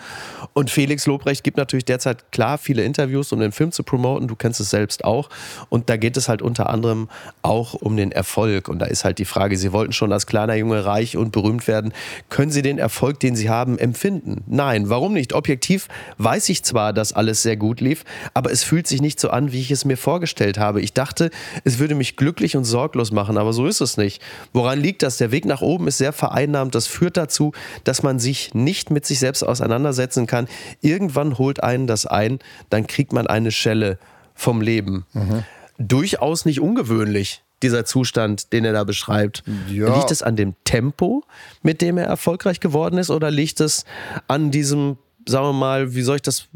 Und 0.53 0.69
Felix 0.69 1.05
Lobrecht 1.05 1.43
gibt 1.43 1.57
natürlich 1.57 1.85
derzeit 1.85 2.31
klar 2.31 2.57
viele 2.57 2.83
Interviews, 2.83 3.31
um 3.31 3.39
den 3.39 3.51
Film 3.51 3.71
zu 3.71 3.83
promoten. 3.83 4.27
Du 4.27 4.35
kennst 4.35 4.59
es 4.59 4.69
selbst 4.69 5.03
auch. 5.03 5.29
Und 5.69 5.89
da 5.89 5.97
geht 5.97 6.17
es 6.17 6.27
halt 6.27 6.41
unter 6.41 6.69
anderem 6.69 7.09
auch 7.41 7.73
um 7.73 7.95
den 7.95 8.11
Erfolg. 8.11 8.67
Und 8.67 8.79
da 8.79 8.85
ist 8.85 9.05
halt 9.05 9.17
die 9.17 9.25
Frage, 9.25 9.57
Sie 9.57 9.71
wollten 9.71 9.93
schon 9.93 10.11
als 10.11 10.27
kleiner 10.27 10.55
Junge 10.55 10.85
reich 10.85 11.15
und 11.15 11.31
berühmt 11.31 11.67
werden. 11.67 11.93
Können 12.29 12.51
Sie 12.51 12.61
den 12.61 12.77
Erfolg, 12.77 13.19
den 13.19 13.35
Sie 13.35 13.49
haben, 13.49 13.79
empfinden? 13.79 14.43
Nein, 14.47 14.89
warum 14.89 15.13
nicht? 15.13 15.33
Objektiv 15.33 15.87
weiß 16.17 16.49
ich 16.49 16.63
zwar, 16.63 16.91
dass 16.91 17.13
alles 17.13 17.41
sehr 17.43 17.55
gut 17.55 17.79
lief, 17.79 18.03
aber 18.33 18.51
es 18.51 18.63
fühlt 18.63 18.87
sich 18.87 19.01
nicht 19.01 19.19
so 19.19 19.29
an, 19.29 19.51
wie 19.51 19.59
ich 19.59 19.71
es 19.71 19.85
mir 19.85 19.97
vorgestellt 19.97 20.57
habe. 20.57 20.81
Ich 20.81 20.93
dachte, 20.93 21.29
es 21.63 21.79
würde 21.79 21.95
mich 21.95 22.17
glücklich 22.17 22.40
glücklich 22.41 22.57
und 22.57 22.63
sorglos 22.63 23.11
machen, 23.11 23.37
aber 23.37 23.53
so 23.53 23.67
ist 23.67 23.81
es 23.81 23.97
nicht. 23.97 24.19
Woran 24.51 24.81
liegt 24.81 25.03
das? 25.03 25.17
Der 25.17 25.29
Weg 25.31 25.45
nach 25.45 25.61
oben 25.61 25.87
ist 25.87 25.99
sehr 25.99 26.11
vereinnahmt. 26.11 26.73
Das 26.73 26.87
führt 26.87 27.15
dazu, 27.15 27.51
dass 27.83 28.01
man 28.01 28.17
sich 28.17 28.55
nicht 28.55 28.89
mit 28.89 29.05
sich 29.05 29.19
selbst 29.19 29.43
auseinandersetzen 29.43 30.25
kann. 30.25 30.47
Irgendwann 30.81 31.37
holt 31.37 31.61
einen 31.61 31.85
das 31.85 32.07
ein, 32.07 32.39
dann 32.71 32.87
kriegt 32.87 33.13
man 33.13 33.27
eine 33.27 33.51
Schelle 33.51 33.99
vom 34.33 34.59
Leben. 34.59 35.05
Mhm. 35.13 35.43
Durchaus 35.77 36.45
nicht 36.45 36.61
ungewöhnlich 36.61 37.43
dieser 37.61 37.85
Zustand, 37.85 38.53
den 38.53 38.65
er 38.65 38.73
da 38.73 38.85
beschreibt. 38.85 39.43
Ja. 39.69 39.95
Liegt 39.95 40.09
es 40.09 40.23
an 40.23 40.35
dem 40.35 40.55
Tempo, 40.63 41.23
mit 41.61 41.81
dem 41.81 41.99
er 41.99 42.05
erfolgreich 42.05 42.59
geworden 42.59 42.97
ist, 42.97 43.11
oder 43.11 43.29
liegt 43.29 43.61
es 43.61 43.85
an 44.27 44.49
diesem, 44.49 44.97
sagen 45.27 45.45
wir 45.45 45.53
mal, 45.53 45.93
wie 45.93 46.01
soll 46.01 46.15
ich 46.15 46.21
das 46.23 46.47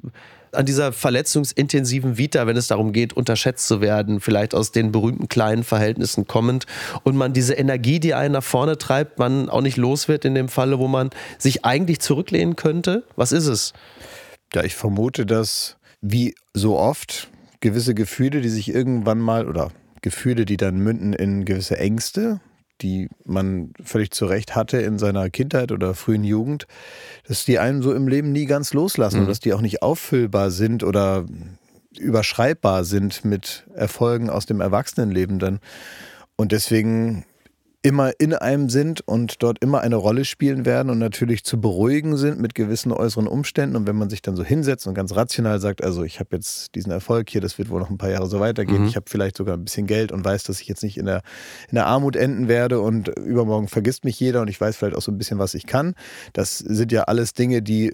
an 0.56 0.66
dieser 0.66 0.92
verletzungsintensiven 0.92 2.18
Vita, 2.18 2.48
wenn 2.48 2.58
es 2.58 2.68
darum 2.68 2.94
geht, 2.94 3.14
unterschätzt 3.14 3.68
zu 3.68 3.82
werden, 3.82 4.20
vielleicht 4.20 4.56
aus 4.56 4.72
den 4.72 4.92
berühmten 4.92 5.28
kleinen 5.28 5.64
Verhältnissen 5.64 6.28
kommend 6.28 6.66
und 7.04 7.16
man 7.16 7.34
diese 7.34 7.54
Energie, 7.54 8.00
die 8.00 8.14
einen 8.14 8.34
nach 8.34 8.44
vorne 8.44 8.78
treibt, 8.78 9.20
man 9.20 9.50
auch 9.50 9.62
nicht 9.62 9.78
los 9.78 10.08
wird 10.08 10.26
in 10.26 10.36
dem 10.36 10.50
Falle, 10.50 10.80
wo 10.80 10.88
man 10.88 11.10
sich 11.38 11.66
eigentlich 11.66 12.00
zurücklehnen 12.00 12.56
könnte? 12.56 13.04
Was 13.16 13.32
ist 13.32 13.48
es? 13.48 13.74
Ja, 14.54 14.64
ich 14.64 14.76
vermute, 14.76 15.26
dass 15.26 15.78
wie 16.02 16.36
so 16.54 16.78
oft 16.78 17.30
gewisse 17.60 17.94
Gefühle, 17.94 18.42
die 18.42 18.50
sich 18.50 18.74
irgendwann 18.74 19.20
mal 19.20 19.48
oder 19.48 19.72
Gefühle, 20.02 20.46
die 20.46 20.58
dann 20.58 20.78
münden 20.78 21.14
in 21.14 21.46
gewisse 21.46 21.78
Ängste, 21.78 22.40
die 22.82 23.10
man 23.24 23.74
völlig 23.84 24.12
zu 24.12 24.26
Recht 24.26 24.56
hatte 24.56 24.78
in 24.78 25.00
seiner 25.00 25.30
Kindheit 25.30 25.72
oder 25.72 25.94
frühen 25.94 26.24
Jugend, 26.24 26.68
dass 27.28 27.46
die 27.46 27.60
einen 27.60 27.82
so 27.82 27.94
im 27.94 28.08
Leben 28.08 28.32
nie 28.32 28.46
ganz 28.46 28.74
loslassen 28.74 29.18
mhm. 29.18 29.22
und 29.24 29.30
dass 29.30 29.40
die 29.40 29.54
auch 29.54 29.62
nicht 29.62 29.82
auffüllbar 29.82 30.52
sind 30.52 30.84
oder 30.84 31.26
überschreibbar 31.98 32.84
sind 32.84 33.24
mit 33.24 33.66
Erfolgen 33.74 34.30
aus 34.30 34.46
dem 34.46 34.62
Erwachsenenleben 34.62 35.40
dann. 35.40 35.60
Und 36.36 36.52
deswegen 36.52 37.26
immer 37.86 38.14
in 38.18 38.34
einem 38.34 38.68
sind 38.68 39.08
und 39.08 39.44
dort 39.44 39.60
immer 39.62 39.82
eine 39.82 39.96
Rolle 39.96 40.26
spielen 40.26 40.66
werden 40.66 40.90
und 40.90 40.98
natürlich 40.98 41.44
zu 41.44 41.62
beruhigen 41.62 42.18
sind 42.18 42.40
mit 42.40 42.56
gewissen 42.56 42.92
äußeren 42.92 43.28
Umständen. 43.28 43.76
Und 43.76 43.86
wenn 43.86 43.96
man 43.96 44.10
sich 44.10 44.24
dann 44.24 44.36
so 44.36 44.44
hinsetzt 44.44 44.88
und 44.88 44.96
ganz 44.96 45.16
rational 45.16 45.60
sagt, 45.60 45.84
also 45.84 46.04
ich 46.04 46.20
habe 46.20 46.30
jetzt 46.36 46.74
diesen 46.74 46.92
Erfolg 46.92 47.30
hier, 47.30 47.42
das 47.42 47.60
wird 47.60 47.70
wohl 47.70 47.80
noch 47.80 47.92
ein 47.92 48.00
paar 48.00 48.10
Jahre 48.10 48.26
so 48.26 48.40
weitergehen, 48.40 48.82
mhm. 48.82 48.88
ich 48.88 48.96
habe 48.96 49.06
vielleicht 49.08 49.38
sogar 49.38 49.56
ein 49.56 49.64
bisschen 49.64 49.86
Geld 49.86 50.12
und 50.12 50.26
weiß, 50.26 50.46
dass 50.46 50.62
ich 50.62 50.68
jetzt 50.68 50.82
nicht 50.82 50.98
in 50.98 51.06
der, 51.06 51.22
in 51.70 51.76
der 51.76 51.86
Armut 51.86 52.16
enden 52.16 52.48
werde 52.48 52.80
und 52.80 53.08
übermorgen 53.20 53.68
vergisst 53.68 54.04
mich 54.04 54.20
jeder 54.20 54.42
und 54.42 54.50
ich 54.50 54.60
weiß 54.60 54.76
vielleicht 54.76 54.98
auch 54.98 55.04
so 55.04 55.12
ein 55.12 55.20
bisschen, 55.20 55.38
was 55.38 55.54
ich 55.54 55.68
kann. 55.68 55.94
Das 56.34 56.58
sind 56.58 56.92
ja 56.92 57.04
alles 57.04 57.36
Dinge, 57.36 57.62
die 57.62 57.94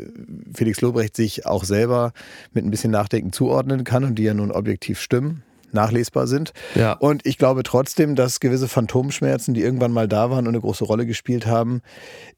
Felix 0.53 0.79
Lobrecht 0.79 1.17
sich 1.17 1.45
auch 1.45 1.65
selber 1.65 2.13
mit 2.53 2.63
ein 2.63 2.71
bisschen 2.71 2.91
Nachdenken 2.91 3.33
zuordnen 3.33 3.83
kann 3.83 4.05
und 4.05 4.15
die 4.15 4.23
ja 4.23 4.33
nun 4.33 4.51
objektiv 4.51 5.01
stimmen 5.01 5.43
nachlesbar 5.73 6.27
sind. 6.27 6.53
Ja. 6.75 6.93
Und 6.93 7.25
ich 7.25 7.37
glaube 7.37 7.63
trotzdem, 7.63 8.15
dass 8.15 8.39
gewisse 8.39 8.67
Phantomschmerzen, 8.67 9.53
die 9.53 9.61
irgendwann 9.61 9.91
mal 9.91 10.07
da 10.07 10.29
waren 10.29 10.47
und 10.47 10.49
eine 10.49 10.61
große 10.61 10.85
Rolle 10.85 11.05
gespielt 11.05 11.45
haben, 11.45 11.81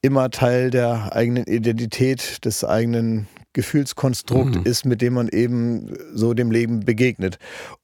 immer 0.01 0.29
Teil 0.29 0.69
der 0.69 1.15
eigenen 1.15 1.45
Identität, 1.45 2.43
des 2.45 2.63
eigenen 2.63 3.27
Gefühlskonstrukt 3.53 4.55
mhm. 4.55 4.63
ist, 4.63 4.85
mit 4.85 5.01
dem 5.01 5.13
man 5.13 5.29
eben 5.29 5.93
so 6.13 6.33
dem 6.33 6.51
Leben 6.51 6.81
begegnet. 6.81 7.37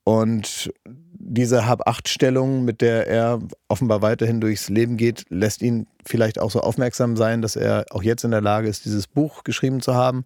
Und 0.04 0.72
diese 1.20 1.68
Hab-Acht-Stellung, 1.68 2.66
mit 2.66 2.82
der 2.82 3.08
er 3.08 3.40
offenbar 3.68 4.02
weiterhin 4.02 4.42
durchs 4.42 4.70
Leben 4.70 4.98
geht, 4.98 5.26
lässt 5.30 5.62
ihn 5.62 5.86
vielleicht 6.06 6.40
auch 6.40 6.50
so 6.50 6.62
aufmerksam 6.62 7.18
sein, 7.18 7.42
dass 7.42 7.56
er 7.56 7.86
auch 7.92 8.02
jetzt 8.02 8.24
in 8.24 8.32
der 8.32 8.42
Lage 8.42 8.68
ist, 8.68 8.86
dieses 8.86 9.06
Buch 9.06 9.44
geschrieben 9.44 9.82
zu 9.82 9.94
haben 9.94 10.24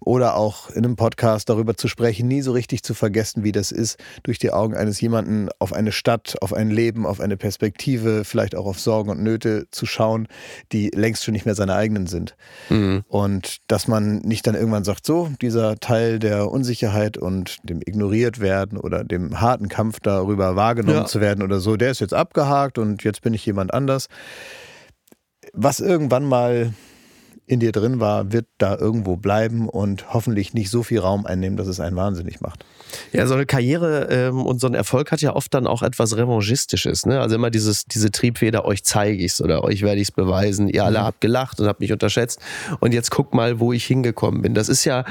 oder 0.00 0.36
auch 0.36 0.70
in 0.70 0.84
einem 0.84 0.96
Podcast 0.96 1.48
darüber 1.48 1.76
zu 1.76 1.88
sprechen, 1.88 2.26
nie 2.26 2.42
so 2.42 2.52
richtig 2.52 2.82
zu 2.82 2.94
vergessen, 2.94 3.44
wie 3.44 3.52
das 3.52 3.70
ist, 3.70 3.98
durch 4.22 4.38
die 4.38 4.50
Augen 4.50 4.74
eines 4.74 5.00
jemanden 5.00 5.48
auf 5.58 5.72
eine 5.72 5.92
Stadt, 5.92 6.36
auf 6.40 6.52
ein 6.52 6.70
Leben, 6.70 7.06
auf 7.06 7.20
eine 7.20 7.36
Perspektive, 7.36 8.24
vielleicht 8.24 8.54
auch 8.54 8.66
auf 8.66 8.80
Sorgen 8.80 9.10
und 9.10 9.22
Nöte 9.22 9.66
zu 9.70 9.86
schauen, 9.86 10.26
die 10.72 10.90
längst 10.94 11.24
schon 11.24 11.32
nicht 11.32 11.44
mehr 11.44 11.54
seine 11.54 11.74
eigenen 11.74 12.06
sind. 12.06 12.34
Mhm. 12.70 13.04
Und 13.08 13.58
dass 13.68 13.88
man 13.88 14.18
nicht 14.20 14.46
dann 14.46 14.54
irgendwann 14.54 14.84
sagt, 14.84 15.04
so, 15.04 15.30
dieser 15.42 15.76
Teil 15.76 16.18
der 16.18 16.50
Unsicherheit 16.50 17.18
und 17.18 17.58
dem 17.62 17.80
ignoriert 17.80 18.40
werden 18.40 18.78
oder 18.78 19.04
dem 19.04 19.40
harten 19.40 19.68
Kampf 19.68 20.00
darüber 20.00 20.56
wahrgenommen 20.56 21.00
ja. 21.00 21.06
zu 21.06 21.20
werden 21.20 21.42
oder 21.42 21.60
so, 21.60 21.76
der 21.76 21.90
ist 21.90 22.00
jetzt 22.00 22.14
abgehakt 22.14 22.78
und 22.78 23.04
jetzt 23.04 23.22
bin 23.22 23.34
ich 23.34 23.44
jemand 23.44 23.74
anders. 23.74 24.08
Was 25.52 25.80
irgendwann 25.80 26.24
mal 26.24 26.72
in 27.50 27.58
dir 27.58 27.72
drin 27.72 27.98
war, 27.98 28.32
wird 28.32 28.46
da 28.58 28.76
irgendwo 28.76 29.16
bleiben 29.16 29.68
und 29.68 30.14
hoffentlich 30.14 30.54
nicht 30.54 30.70
so 30.70 30.84
viel 30.84 31.00
Raum 31.00 31.26
einnehmen, 31.26 31.56
dass 31.56 31.66
es 31.66 31.80
einen 31.80 31.96
wahnsinnig 31.96 32.40
macht. 32.40 32.64
Ja, 33.12 33.26
so 33.26 33.34
eine 33.34 33.44
Karriere 33.44 34.06
ähm, 34.08 34.46
und 34.46 34.60
so 34.60 34.68
ein 34.68 34.74
Erfolg 34.74 35.10
hat 35.10 35.20
ja 35.20 35.34
oft 35.34 35.52
dann 35.52 35.66
auch 35.66 35.82
etwas 35.82 36.16
Revanchistisches. 36.16 37.06
Ne? 37.06 37.20
Also 37.20 37.34
immer 37.34 37.50
dieses, 37.50 37.86
diese 37.86 38.12
Triebfeder, 38.12 38.64
euch 38.64 38.84
zeige 38.84 39.18
ich 39.18 39.32
es 39.32 39.42
oder 39.42 39.64
euch 39.64 39.82
werde 39.82 40.00
ich 40.00 40.08
es 40.08 40.12
beweisen. 40.12 40.68
Ihr 40.68 40.84
alle 40.84 41.00
mhm. 41.00 41.04
habt 41.04 41.20
gelacht 41.20 41.58
und 41.58 41.66
habt 41.66 41.80
mich 41.80 41.92
unterschätzt. 41.92 42.38
Und 42.78 42.94
jetzt 42.94 43.10
guck 43.10 43.34
mal, 43.34 43.58
wo 43.58 43.72
ich 43.72 43.84
hingekommen 43.84 44.42
bin. 44.42 44.54
Das 44.54 44.68
ist 44.68 44.84
ja 44.84 45.04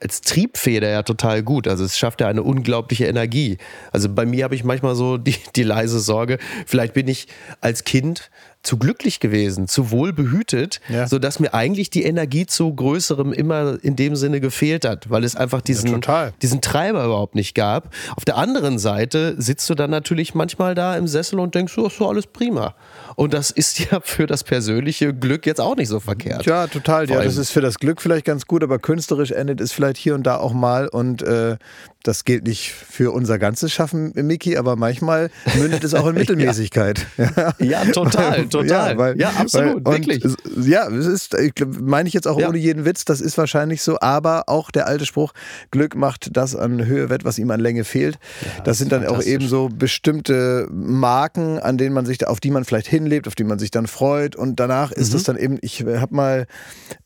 als 0.00 0.20
Triebfeder 0.20 0.90
ja 0.90 1.04
total 1.04 1.44
gut. 1.44 1.68
Also 1.68 1.84
es 1.84 1.96
schafft 1.96 2.20
ja 2.20 2.26
eine 2.26 2.42
unglaubliche 2.42 3.06
Energie. 3.06 3.58
Also 3.92 4.08
bei 4.08 4.26
mir 4.26 4.42
habe 4.42 4.56
ich 4.56 4.64
manchmal 4.64 4.96
so 4.96 5.16
die, 5.16 5.36
die 5.54 5.62
leise 5.62 6.00
Sorge, 6.00 6.38
vielleicht 6.66 6.92
bin 6.92 7.06
ich 7.06 7.28
als 7.60 7.84
Kind 7.84 8.30
zu 8.64 8.78
glücklich 8.78 9.20
gewesen, 9.20 9.68
zu 9.68 9.90
wohl 9.90 10.12
behütet, 10.12 10.80
ja. 10.88 11.06
sodass 11.06 11.38
mir 11.38 11.54
eigentlich 11.54 11.90
die 11.90 12.02
Energie 12.02 12.46
zu 12.46 12.74
Größerem 12.74 13.32
immer 13.32 13.78
in 13.82 13.94
dem 13.94 14.16
Sinne 14.16 14.40
gefehlt 14.40 14.84
hat, 14.84 15.10
weil 15.10 15.22
es 15.22 15.36
einfach 15.36 15.60
diesen, 15.60 16.00
ja, 16.00 16.30
diesen 16.42 16.60
Treiber 16.60 17.04
überhaupt 17.04 17.34
nicht 17.34 17.54
gab. 17.54 17.94
Auf 18.16 18.24
der 18.24 18.36
anderen 18.36 18.78
Seite 18.78 19.34
sitzt 19.38 19.68
du 19.68 19.74
dann 19.74 19.90
natürlich 19.90 20.34
manchmal 20.34 20.74
da 20.74 20.96
im 20.96 21.06
Sessel 21.06 21.38
und 21.38 21.54
denkst, 21.54 21.74
so 21.74 21.86
ist 21.86 21.98
so 21.98 22.08
alles 22.08 22.26
prima. 22.26 22.74
Und 23.16 23.34
das 23.34 23.50
ist 23.50 23.78
ja 23.90 24.00
für 24.00 24.26
das 24.26 24.44
persönliche 24.44 25.14
Glück 25.14 25.46
jetzt 25.46 25.60
auch 25.60 25.76
nicht 25.76 25.88
so 25.88 26.00
verkehrt. 26.00 26.46
Ja, 26.46 26.66
total. 26.66 27.08
ja, 27.08 27.22
das 27.22 27.36
ist 27.36 27.50
für 27.50 27.60
das 27.60 27.78
Glück 27.78 28.00
vielleicht 28.00 28.24
ganz 28.24 28.46
gut, 28.46 28.62
aber 28.62 28.78
künstlerisch 28.78 29.30
endet 29.30 29.60
es 29.60 29.72
vielleicht 29.72 29.98
hier 29.98 30.14
und 30.14 30.24
da 30.24 30.38
auch 30.38 30.52
mal. 30.52 30.88
Und 30.88 31.22
äh, 31.22 31.56
das 32.04 32.24
gilt 32.24 32.46
nicht 32.46 32.70
für 32.70 33.12
unser 33.12 33.38
ganzes 33.38 33.72
Schaffen, 33.72 34.12
Miki, 34.14 34.56
aber 34.58 34.76
manchmal 34.76 35.30
mündet 35.58 35.82
es 35.84 35.94
auch 35.94 36.06
in 36.06 36.14
Mittelmäßigkeit. 36.14 37.06
ja. 37.16 37.54
ja, 37.58 37.84
total, 37.86 38.46
total. 38.46 38.92
Ja, 38.92 38.98
weil, 38.98 39.18
ja 39.18 39.30
absolut, 39.30 39.84
weil, 39.84 40.06
wirklich. 40.06 40.24
ja, 40.64 40.86
es 40.88 41.06
ist, 41.06 41.34
meine 41.80 42.06
ich 42.06 42.14
jetzt 42.14 42.28
auch 42.28 42.38
ja. 42.38 42.48
ohne 42.48 42.58
jeden 42.58 42.84
Witz, 42.84 43.06
das 43.06 43.22
ist 43.22 43.38
wahrscheinlich 43.38 43.82
so, 43.82 43.98
aber 44.00 44.44
auch 44.48 44.70
der 44.70 44.86
alte 44.86 45.06
Spruch, 45.06 45.32
Glück 45.70 45.96
macht 45.96 46.36
das 46.36 46.54
an 46.54 46.84
Höhe 46.84 47.08
wett, 47.08 47.24
was 47.24 47.38
ihm 47.38 47.50
an 47.50 47.60
Länge 47.60 47.84
fehlt. 47.84 48.18
Das, 48.58 48.64
das 48.64 48.78
sind 48.78 48.92
dann 48.92 49.06
auch 49.06 49.22
eben 49.22 49.48
so 49.48 49.70
bestimmte 49.70 50.68
Marken, 50.70 51.58
an 51.58 51.78
denen 51.78 51.94
man 51.94 52.04
sich, 52.04 52.26
auf 52.26 52.38
die 52.38 52.50
man 52.50 52.66
vielleicht 52.66 52.86
hinlebt, 52.86 53.26
auf 53.26 53.34
die 53.34 53.44
man 53.44 53.58
sich 53.58 53.70
dann 53.70 53.86
freut 53.86 54.36
und 54.36 54.60
danach 54.60 54.90
mhm. 54.90 55.00
ist 55.00 55.14
es 55.14 55.22
dann 55.22 55.38
eben, 55.38 55.58
ich 55.62 55.82
habe 55.82 56.14
mal, 56.14 56.46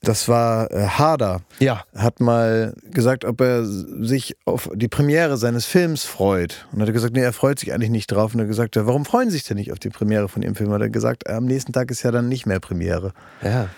das 0.02 0.28
war 0.28 0.72
äh, 0.72 0.88
Harder, 0.88 1.42
ja. 1.60 1.84
hat 1.94 2.18
mal 2.20 2.74
gesagt, 2.90 3.24
ob 3.24 3.40
er 3.40 3.64
sich 3.64 4.36
auf 4.44 4.68
die 4.74 4.87
die 4.88 4.96
Premiere 4.96 5.36
seines 5.36 5.66
Films 5.66 6.04
freut. 6.04 6.66
Und 6.72 6.80
hat 6.80 6.88
er 6.88 6.94
gesagt, 6.94 7.12
nee, 7.12 7.20
er 7.20 7.34
freut 7.34 7.58
sich 7.58 7.74
eigentlich 7.74 7.90
nicht 7.90 8.06
drauf. 8.06 8.32
Und 8.32 8.40
er 8.40 8.44
hat 8.44 8.48
gesagt, 8.48 8.74
warum 8.76 9.04
freuen 9.04 9.28
Sie 9.28 9.36
sich 9.36 9.46
denn 9.46 9.58
nicht 9.58 9.70
auf 9.70 9.78
die 9.78 9.90
Premiere 9.90 10.28
von 10.28 10.40
Ihrem 10.40 10.54
Film? 10.54 10.72
Hat 10.72 10.80
er 10.80 10.88
gesagt, 10.88 11.28
am 11.28 11.44
nächsten 11.44 11.74
Tag 11.74 11.90
ist 11.90 12.02
ja 12.04 12.10
dann 12.10 12.28
nicht 12.28 12.46
mehr 12.46 12.58
Premiere. 12.58 13.12
Ja. 13.42 13.68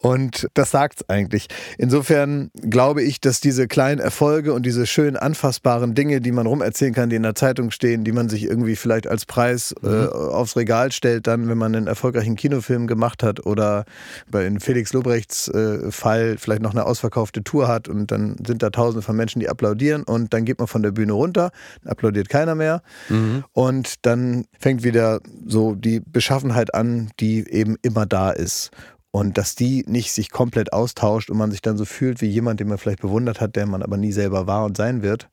Und 0.00 0.48
das 0.54 0.70
sagt's 0.70 1.08
eigentlich. 1.08 1.48
Insofern 1.76 2.50
glaube 2.54 3.02
ich, 3.02 3.20
dass 3.20 3.40
diese 3.40 3.66
kleinen 3.66 4.00
Erfolge 4.00 4.52
und 4.52 4.64
diese 4.64 4.86
schönen 4.86 5.16
anfassbaren 5.16 5.94
Dinge, 5.94 6.20
die 6.20 6.32
man 6.32 6.46
rumerzählen 6.46 6.94
kann, 6.94 7.10
die 7.10 7.16
in 7.16 7.24
der 7.24 7.34
Zeitung 7.34 7.70
stehen, 7.70 8.04
die 8.04 8.12
man 8.12 8.28
sich 8.28 8.44
irgendwie 8.44 8.76
vielleicht 8.76 9.06
als 9.08 9.26
Preis 9.26 9.74
äh, 9.82 9.86
mhm. 9.86 10.08
aufs 10.08 10.56
Regal 10.56 10.92
stellt, 10.92 11.26
dann, 11.26 11.48
wenn 11.48 11.58
man 11.58 11.74
einen 11.74 11.86
erfolgreichen 11.86 12.36
Kinofilm 12.36 12.86
gemacht 12.86 13.22
hat 13.22 13.44
oder 13.44 13.84
bei 14.30 14.46
in 14.46 14.60
Felix 14.60 14.92
Lobrechts 14.92 15.48
äh, 15.48 15.90
Fall 15.90 16.36
vielleicht 16.38 16.62
noch 16.62 16.72
eine 16.72 16.86
ausverkaufte 16.86 17.42
Tour 17.42 17.68
hat 17.68 17.88
und 17.88 18.10
dann 18.10 18.36
sind 18.46 18.62
da 18.62 18.70
tausende 18.70 19.02
von 19.02 19.16
Menschen, 19.16 19.40
die 19.40 19.48
applaudieren 19.48 20.04
und 20.04 20.32
dann 20.32 20.44
geht 20.44 20.58
man 20.58 20.68
von 20.68 20.82
der 20.82 20.92
Bühne 20.92 21.12
runter, 21.12 21.50
applaudiert 21.84 22.28
keiner 22.28 22.54
mehr 22.54 22.82
mhm. 23.08 23.44
und 23.52 24.06
dann 24.06 24.44
fängt 24.58 24.84
wieder 24.84 25.20
so 25.46 25.74
die 25.74 26.00
Beschaffenheit 26.00 26.74
an, 26.74 27.10
die 27.18 27.48
eben 27.50 27.76
immer 27.82 28.06
da 28.06 28.30
ist. 28.30 28.70
Und 29.18 29.36
dass 29.36 29.56
die 29.56 29.84
nicht 29.88 30.12
sich 30.12 30.30
komplett 30.30 30.72
austauscht 30.72 31.28
und 31.28 31.38
man 31.38 31.50
sich 31.50 31.60
dann 31.60 31.76
so 31.76 31.84
fühlt 31.84 32.20
wie 32.20 32.28
jemand, 32.28 32.60
den 32.60 32.68
man 32.68 32.78
vielleicht 32.78 33.00
bewundert 33.00 33.40
hat, 33.40 33.56
der 33.56 33.66
man 33.66 33.82
aber 33.82 33.96
nie 33.96 34.12
selber 34.12 34.46
war 34.46 34.64
und 34.64 34.76
sein 34.76 35.02
wird. 35.02 35.28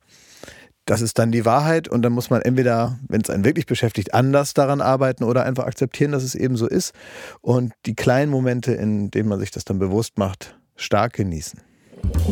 Das 0.86 1.02
ist 1.02 1.20
dann 1.20 1.32
die 1.32 1.46
Wahrheit 1.46 1.88
und 1.88 2.02
dann 2.02 2.12
muss 2.12 2.32
man 2.32 2.42
entweder, 2.42 2.98
wenn 3.08 3.22
es 3.22 3.30
einen 3.30 3.46
wirklich 3.46 3.68
beschäftigt, 3.68 4.16
anders 4.16 4.56
daran 4.56 4.82
arbeiten 4.82 5.24
oder 5.24 5.46
einfach 5.46 5.68
akzeptieren, 5.68 6.14
dass 6.14 6.24
es 6.24 6.34
eben 6.34 6.58
so 6.58 6.68
ist 6.68 6.94
und 7.42 7.74
die 7.86 7.94
kleinen 7.94 8.32
Momente, 8.32 8.72
in 8.72 9.12
denen 9.12 9.30
man 9.30 9.40
sich 9.40 9.52
das 9.52 9.66
dann 9.66 9.78
bewusst 9.78 10.18
macht, 10.18 10.58
stark 10.76 11.14
genießen. 11.14 11.62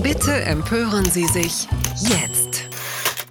Bitte 0.01 0.33
empören 0.33 1.05
Sie 1.05 1.27
sich 1.27 1.67
jetzt. 1.99 2.67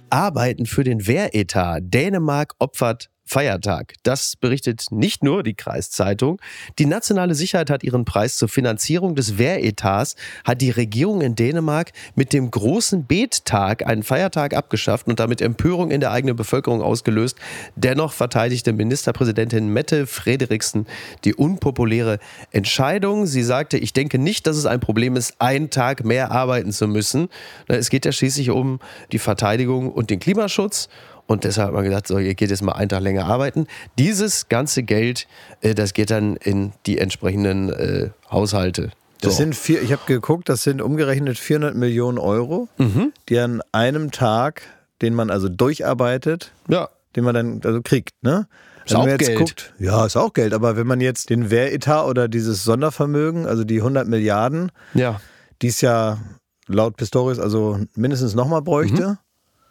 Arbeiten 0.09 0.65
für 0.65 0.85
den 0.85 1.07
Wehretat. 1.07 1.83
Dänemark 1.87 2.53
opfert 2.59 3.09
Feiertag. 3.33 3.95
Das 4.03 4.35
berichtet 4.35 4.91
nicht 4.91 5.23
nur 5.23 5.41
die 5.41 5.55
Kreiszeitung. 5.55 6.39
Die 6.77 6.85
nationale 6.85 7.33
Sicherheit 7.33 7.71
hat 7.71 7.83
ihren 7.83 8.05
Preis 8.05 8.37
zur 8.37 8.47
Finanzierung 8.47 9.15
des 9.15 9.39
Wehretats, 9.39 10.15
hat 10.45 10.61
die 10.61 10.69
Regierung 10.69 11.21
in 11.21 11.33
Dänemark 11.33 11.93
mit 12.13 12.31
dem 12.31 12.51
großen 12.51 13.05
Bettag 13.05 13.87
einen 13.87 14.03
Feiertag 14.03 14.53
abgeschafft 14.53 15.07
und 15.07 15.19
damit 15.19 15.41
Empörung 15.41 15.89
in 15.89 15.99
der 15.99 16.11
eigenen 16.11 16.35
Bevölkerung 16.35 16.83
ausgelöst. 16.83 17.39
Dennoch 17.75 18.13
verteidigte 18.13 18.71
Ministerpräsidentin 18.71 19.67
Mette 19.67 20.05
Frederiksen 20.05 20.85
die 21.23 21.33
unpopuläre 21.33 22.19
Entscheidung. 22.51 23.25
Sie 23.25 23.41
sagte, 23.41 23.79
ich 23.79 23.93
denke 23.93 24.19
nicht, 24.19 24.45
dass 24.45 24.57
es 24.57 24.67
ein 24.67 24.79
Problem 24.79 25.15
ist, 25.15 25.41
einen 25.41 25.71
Tag 25.71 26.05
mehr 26.05 26.29
arbeiten 26.29 26.71
zu 26.71 26.87
müssen. 26.87 27.29
Es 27.67 27.89
geht 27.89 28.05
ja 28.05 28.11
schließlich 28.11 28.51
um 28.51 28.77
die 29.11 29.17
Verteidigung 29.17 29.91
und 29.91 30.11
den 30.11 30.19
Klimaschutz. 30.19 30.87
Und 31.25 31.45
deshalb 31.45 31.67
hat 31.67 31.73
man 31.73 31.83
gesagt, 31.83 32.07
so, 32.07 32.17
ihr 32.17 32.35
geht 32.35 32.49
jetzt 32.49 32.61
mal 32.61 32.73
einen 32.73 32.89
Tag 32.89 33.01
länger 33.01 33.25
arbeiten. 33.25 33.67
Dieses 33.97 34.49
ganze 34.49 34.83
Geld, 34.83 35.27
äh, 35.61 35.73
das 35.73 35.93
geht 35.93 36.11
dann 36.11 36.35
in 36.35 36.73
die 36.85 36.97
entsprechenden 36.97 37.69
äh, 37.69 38.09
Haushalte. 38.29 38.91
So. 39.21 39.29
Das 39.29 39.37
sind 39.37 39.55
vier, 39.55 39.81
ich 39.81 39.93
habe 39.93 40.01
geguckt, 40.05 40.49
das 40.49 40.63
sind 40.63 40.81
umgerechnet 40.81 41.39
400 41.39 41.75
Millionen 41.75 42.17
Euro, 42.17 42.67
mhm. 42.77 43.13
die 43.29 43.39
an 43.39 43.61
einem 43.71 44.11
Tag, 44.11 44.63
den 45.01 45.13
man 45.13 45.29
also 45.29 45.47
durcharbeitet, 45.47 46.51
ja. 46.67 46.89
den 47.15 47.23
man 47.23 47.33
dann 47.33 47.61
also 47.63 47.81
kriegt, 47.81 48.11
ne? 48.21 48.47
Ist 48.85 48.95
auch 48.95 49.05
Geld. 49.05 49.37
Guckt, 49.37 49.73
ja, 49.79 50.05
ist 50.05 50.17
auch 50.17 50.33
Geld. 50.33 50.53
Aber 50.53 50.75
wenn 50.75 50.87
man 50.87 50.99
jetzt 50.99 51.29
den 51.29 51.49
Wehretat 51.49 52.05
oder 52.05 52.27
dieses 52.27 52.65
Sondervermögen, 52.65 53.45
also 53.45 53.63
die 53.63 53.77
100 53.77 54.09
Milliarden, 54.09 54.73
ja. 54.93 55.21
die 55.61 55.67
es 55.67 55.79
ja 55.79 56.17
laut 56.67 56.97
Pistorius 56.97 57.39
also 57.39 57.79
mindestens 57.95 58.35
nochmal 58.35 58.61
bräuchte. 58.61 59.19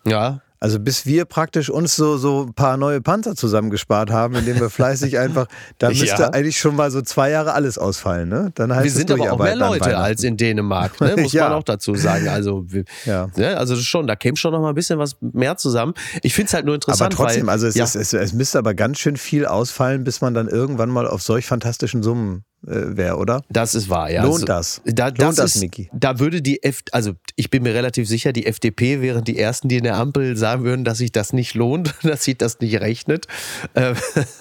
Mhm. 0.05 0.11
Ja. 0.11 0.41
Also 0.63 0.79
bis 0.79 1.07
wir 1.07 1.25
praktisch 1.25 1.71
uns 1.71 1.97
so, 1.97 2.17
so 2.19 2.45
ein 2.45 2.55
paar 2.55 2.77
neue 2.77 3.01
Panzer 3.01 3.35
zusammengespart 3.35 4.13
haben, 4.13 4.37
indem 4.37 4.61
wir 4.61 4.71
fleißig 4.71 5.19
einfach, 5.19 5.49
da 5.79 5.89
müsste 5.89 6.07
ja. 6.07 6.31
eigentlich 6.31 6.57
schon 6.57 6.77
mal 6.77 6.89
so 6.93 7.03
zwei 7.03 7.31
Jahre 7.31 7.55
alles 7.55 7.79
ausfallen. 7.79 8.29
Ne? 8.29 8.53
Dann 8.55 8.73
heißt 8.73 8.85
wir 8.85 8.91
sind 8.93 9.11
aber 9.11 9.33
auch 9.33 9.41
mehr 9.41 9.57
Leute 9.57 9.99
als 9.99 10.23
in 10.23 10.37
Dänemark, 10.37 11.01
ne? 11.01 11.17
muss 11.21 11.33
ja. 11.33 11.49
man 11.49 11.59
auch 11.59 11.65
dazu 11.65 11.97
sagen. 11.97 12.29
Also, 12.29 12.65
ja. 13.05 13.27
ne? 13.35 13.57
also 13.57 13.75
schon, 13.75 14.07
da 14.07 14.15
käme 14.15 14.37
schon 14.37 14.53
noch 14.53 14.61
mal 14.61 14.69
ein 14.69 14.77
bisschen 14.77 15.01
was 15.01 15.17
mehr 15.21 15.57
zusammen. 15.57 15.95
Ich 16.23 16.33
finde 16.33 16.47
es 16.47 16.55
halt 16.55 16.65
nur 16.65 16.77
interessant. 16.77 17.13
Aber 17.13 17.25
trotzdem, 17.25 17.49
weil, 17.49 17.55
also 17.55 17.67
es, 17.67 17.75
ist, 17.75 17.97
es, 17.97 18.13
es 18.13 18.33
müsste 18.33 18.61
aber 18.61 18.75
ganz 18.75 19.01
schön 19.01 19.17
viel 19.17 19.47
ausfallen, 19.47 20.05
bis 20.05 20.21
man 20.21 20.33
dann 20.33 20.47
irgendwann 20.47 20.91
mal 20.91 21.09
auf 21.09 21.23
solch 21.23 21.45
fantastischen 21.45 22.05
Summen 22.05 22.45
wäre, 22.63 23.17
oder? 23.17 23.43
Das 23.51 23.75
ist 23.75 23.89
wahr, 23.89 24.11
ja. 24.11 24.23
Lohnt 24.23 24.35
also, 24.35 24.47
das? 24.47 24.83
Da, 24.85 25.09
Lohnt 25.09 25.21
das, 25.21 25.37
das 25.37 25.55
Niki? 25.57 25.91
Da 25.93 26.21
würde 26.21 26.43
die 26.43 26.63
F, 26.63 26.83
also 26.93 27.13
ich 27.35 27.51
bin 27.51 27.65
mir 27.65 27.75
relativ 27.75 28.09
sicher, 28.09 28.33
die 28.33 28.47
FDP 28.47 29.01
wären 29.01 29.25
die 29.25 29.39
ersten, 29.39 29.69
die 29.69 29.79
in 29.79 29.85
der 29.85 29.97
Ampel 29.97 30.37
sagen 30.37 30.65
würden, 30.65 30.85
dass 30.85 30.99
sich 30.99 31.11
das 31.11 31.33
nicht 31.33 31.55
lohnt, 31.55 31.95
dass 32.03 32.25
sich 32.25 32.39
das 32.39 32.61
nicht 32.61 32.81
rechnet. 32.81 33.27
Ähm, 33.75 33.97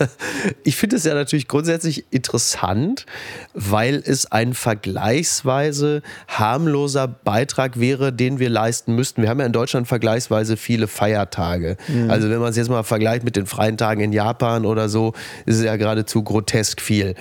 ich 0.64 0.76
finde 0.76 0.98
es 0.98 1.04
ja 1.04 1.14
natürlich 1.16 1.48
grundsätzlich 1.48 2.06
interessant, 2.12 3.06
weil 3.54 3.96
es 4.06 4.32
ein 4.32 4.54
vergleichsweise 4.54 6.04
harmloser 6.28 7.08
Beitrag 7.08 7.80
wäre, 7.80 8.14
den 8.14 8.38
wir 8.38 8.50
leisten 8.50 8.96
müssten. 8.96 9.24
Wir 9.24 9.30
haben 9.30 9.40
ja 9.40 9.46
in 9.46 9.54
Deutschland 9.54 9.88
vergleichsweise 9.88 10.58
viele 10.58 10.88
Feiertage. 10.88 11.78
Mhm. 11.88 12.12
Also 12.12 12.30
wenn 12.30 12.40
man 12.40 12.50
es 12.50 12.58
jetzt 12.58 12.70
mal 12.70 12.84
vergleicht 12.84 13.24
mit 13.24 13.36
den 13.36 13.48
freien 13.48 13.78
Tagen 13.78 14.02
in 14.02 14.14
Japan 14.14 14.66
oder 14.66 14.90
so, 14.90 15.14
ist 15.46 15.58
es 15.58 15.64
ja 15.64 15.76
geradezu 15.76 16.24
grotesk 16.24 16.82
viel. 16.82 17.16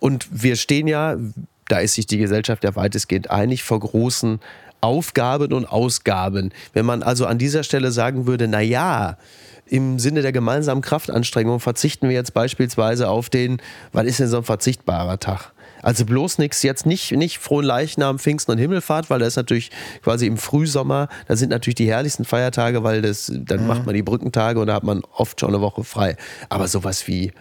Und 0.00 0.28
wir 0.30 0.56
stehen 0.56 0.86
ja, 0.86 1.16
da 1.68 1.78
ist 1.78 1.94
sich 1.94 2.06
die 2.06 2.18
Gesellschaft 2.18 2.64
ja 2.64 2.74
weitestgehend 2.76 3.30
einig, 3.30 3.62
vor 3.62 3.80
großen 3.80 4.40
Aufgaben 4.80 5.52
und 5.52 5.66
Ausgaben. 5.66 6.52
Wenn 6.72 6.86
man 6.86 7.02
also 7.02 7.26
an 7.26 7.38
dieser 7.38 7.64
Stelle 7.64 7.90
sagen 7.90 8.26
würde, 8.26 8.48
na 8.48 8.60
ja, 8.60 9.16
im 9.66 9.98
Sinne 9.98 10.22
der 10.22 10.32
gemeinsamen 10.32 10.80
Kraftanstrengung 10.80 11.60
verzichten 11.60 12.08
wir 12.08 12.14
jetzt 12.14 12.32
beispielsweise 12.32 13.08
auf 13.08 13.28
den, 13.28 13.60
was 13.92 14.06
ist 14.06 14.20
denn 14.20 14.28
so 14.28 14.38
ein 14.38 14.44
verzichtbarer 14.44 15.18
Tag? 15.18 15.52
Also 15.82 16.04
bloß 16.04 16.38
nichts, 16.38 16.62
jetzt 16.62 16.86
nicht, 16.86 17.12
nicht 17.12 17.38
frohen 17.38 17.64
Leichnam, 17.64 18.18
Pfingsten 18.18 18.52
und 18.52 18.58
Himmelfahrt, 18.58 19.10
weil 19.10 19.20
das 19.20 19.28
ist 19.28 19.36
natürlich 19.36 19.70
quasi 20.02 20.26
im 20.26 20.36
Frühsommer, 20.36 21.08
da 21.28 21.36
sind 21.36 21.50
natürlich 21.50 21.76
die 21.76 21.88
herrlichsten 21.88 22.24
Feiertage, 22.24 22.82
weil 22.82 23.02
das, 23.02 23.30
dann 23.32 23.62
mhm. 23.62 23.66
macht 23.68 23.86
man 23.86 23.94
die 23.94 24.02
Brückentage 24.02 24.58
und 24.58 24.66
da 24.66 24.74
hat 24.74 24.82
man 24.82 25.02
oft 25.12 25.38
schon 25.38 25.50
eine 25.50 25.60
Woche 25.60 25.84
frei. 25.84 26.16
Aber 26.48 26.66
sowas 26.66 27.06
wie, 27.06 27.32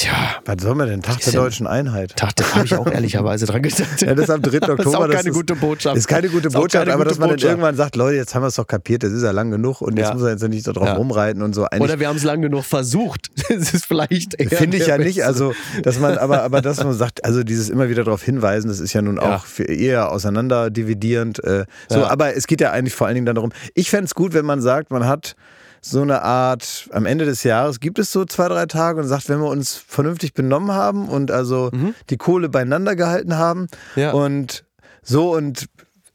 Tja. 0.00 0.40
Was 0.46 0.62
soll 0.62 0.74
man 0.76 0.88
denn? 0.88 1.02
Tag 1.02 1.20
der 1.20 1.32
deutschen 1.34 1.66
Einheit. 1.66 2.16
Tag, 2.16 2.34
da 2.36 2.54
habe 2.54 2.64
ich 2.64 2.74
auch 2.74 2.86
ehrlicherweise 2.86 3.44
dran 3.44 3.60
gedacht. 3.60 4.00
Ja, 4.00 4.14
das 4.14 4.24
ist 4.24 4.30
am 4.30 4.40
3. 4.40 4.56
Oktober. 4.56 4.76
Das 4.80 4.86
ist 4.86 4.94
auch 4.94 5.08
keine 5.10 5.28
ist, 5.28 5.34
gute 5.34 5.56
Botschaft. 5.56 5.96
Ist 5.98 6.08
keine 6.08 6.28
gute 6.30 6.48
Botschaft, 6.48 6.72
keine 6.72 6.94
aber 6.94 7.04
gute 7.04 7.10
dass 7.10 7.18
man 7.18 7.28
Botschaft. 7.28 7.44
dann 7.44 7.50
irgendwann 7.50 7.76
sagt, 7.76 7.96
Leute, 7.96 8.16
jetzt 8.16 8.34
haben 8.34 8.42
wir 8.42 8.46
es 8.46 8.54
doch 8.54 8.66
kapiert, 8.66 9.02
das 9.02 9.12
ist 9.12 9.22
ja 9.22 9.30
lang 9.30 9.50
genug 9.50 9.82
und 9.82 9.98
jetzt 9.98 10.08
ja. 10.08 10.14
muss 10.14 10.22
er 10.22 10.30
jetzt 10.30 10.48
nicht 10.48 10.64
so 10.64 10.72
drauf 10.72 10.86
ja. 10.86 10.94
rumreiten 10.94 11.42
und 11.42 11.54
so. 11.54 11.66
Eigentlich 11.66 11.82
Oder 11.82 12.00
wir 12.00 12.08
haben 12.08 12.16
es 12.16 12.22
lang 12.24 12.40
genug 12.40 12.64
versucht. 12.64 13.28
Das 13.50 13.74
ist 13.74 13.84
vielleicht 13.84 14.36
Finde 14.48 14.76
ich 14.78 14.86
ja 14.86 14.96
Beste. 14.96 15.08
nicht, 15.08 15.24
also, 15.24 15.52
dass 15.82 15.98
man, 15.98 16.16
aber, 16.16 16.44
aber 16.44 16.62
dass 16.62 16.82
man 16.82 16.94
sagt, 16.94 17.24
also 17.24 17.42
dieses 17.42 17.68
immer 17.68 17.88
wieder 17.90 18.04
darauf 18.04 18.22
hinweisen, 18.22 18.68
das 18.68 18.80
ist 18.80 18.92
ja 18.92 19.02
nun 19.02 19.18
auch 19.18 19.44
eher 19.58 20.10
auseinanderdividierend. 20.12 21.42
Äh, 21.44 21.66
so, 21.88 22.04
aber 22.04 22.36
es 22.36 22.46
geht 22.46 22.60
ja 22.60 22.70
eigentlich 22.70 22.94
vor 22.94 23.06
allen 23.06 23.16
Dingen 23.16 23.26
dann 23.26 23.34
darum, 23.34 23.52
ich 23.74 23.90
fände 23.90 24.04
es 24.04 24.14
gut, 24.14 24.32
wenn 24.32 24.46
man 24.46 24.62
sagt, 24.62 24.92
man 24.92 25.06
hat 25.06 25.34
so 25.80 26.02
eine 26.02 26.22
Art, 26.22 26.88
am 26.92 27.06
Ende 27.06 27.24
des 27.24 27.42
Jahres 27.42 27.80
gibt 27.80 27.98
es 27.98 28.12
so 28.12 28.24
zwei, 28.24 28.48
drei 28.48 28.66
Tage 28.66 29.00
und 29.00 29.06
sagt, 29.06 29.28
wenn 29.28 29.40
wir 29.40 29.48
uns 29.48 29.74
vernünftig 29.74 30.34
benommen 30.34 30.72
haben 30.72 31.08
und 31.08 31.30
also 31.30 31.70
mhm. 31.72 31.94
die 32.10 32.16
Kohle 32.16 32.48
beieinander 32.48 32.96
gehalten 32.96 33.38
haben 33.38 33.66
ja. 33.96 34.12
und 34.12 34.64
so 35.02 35.34
und 35.34 35.66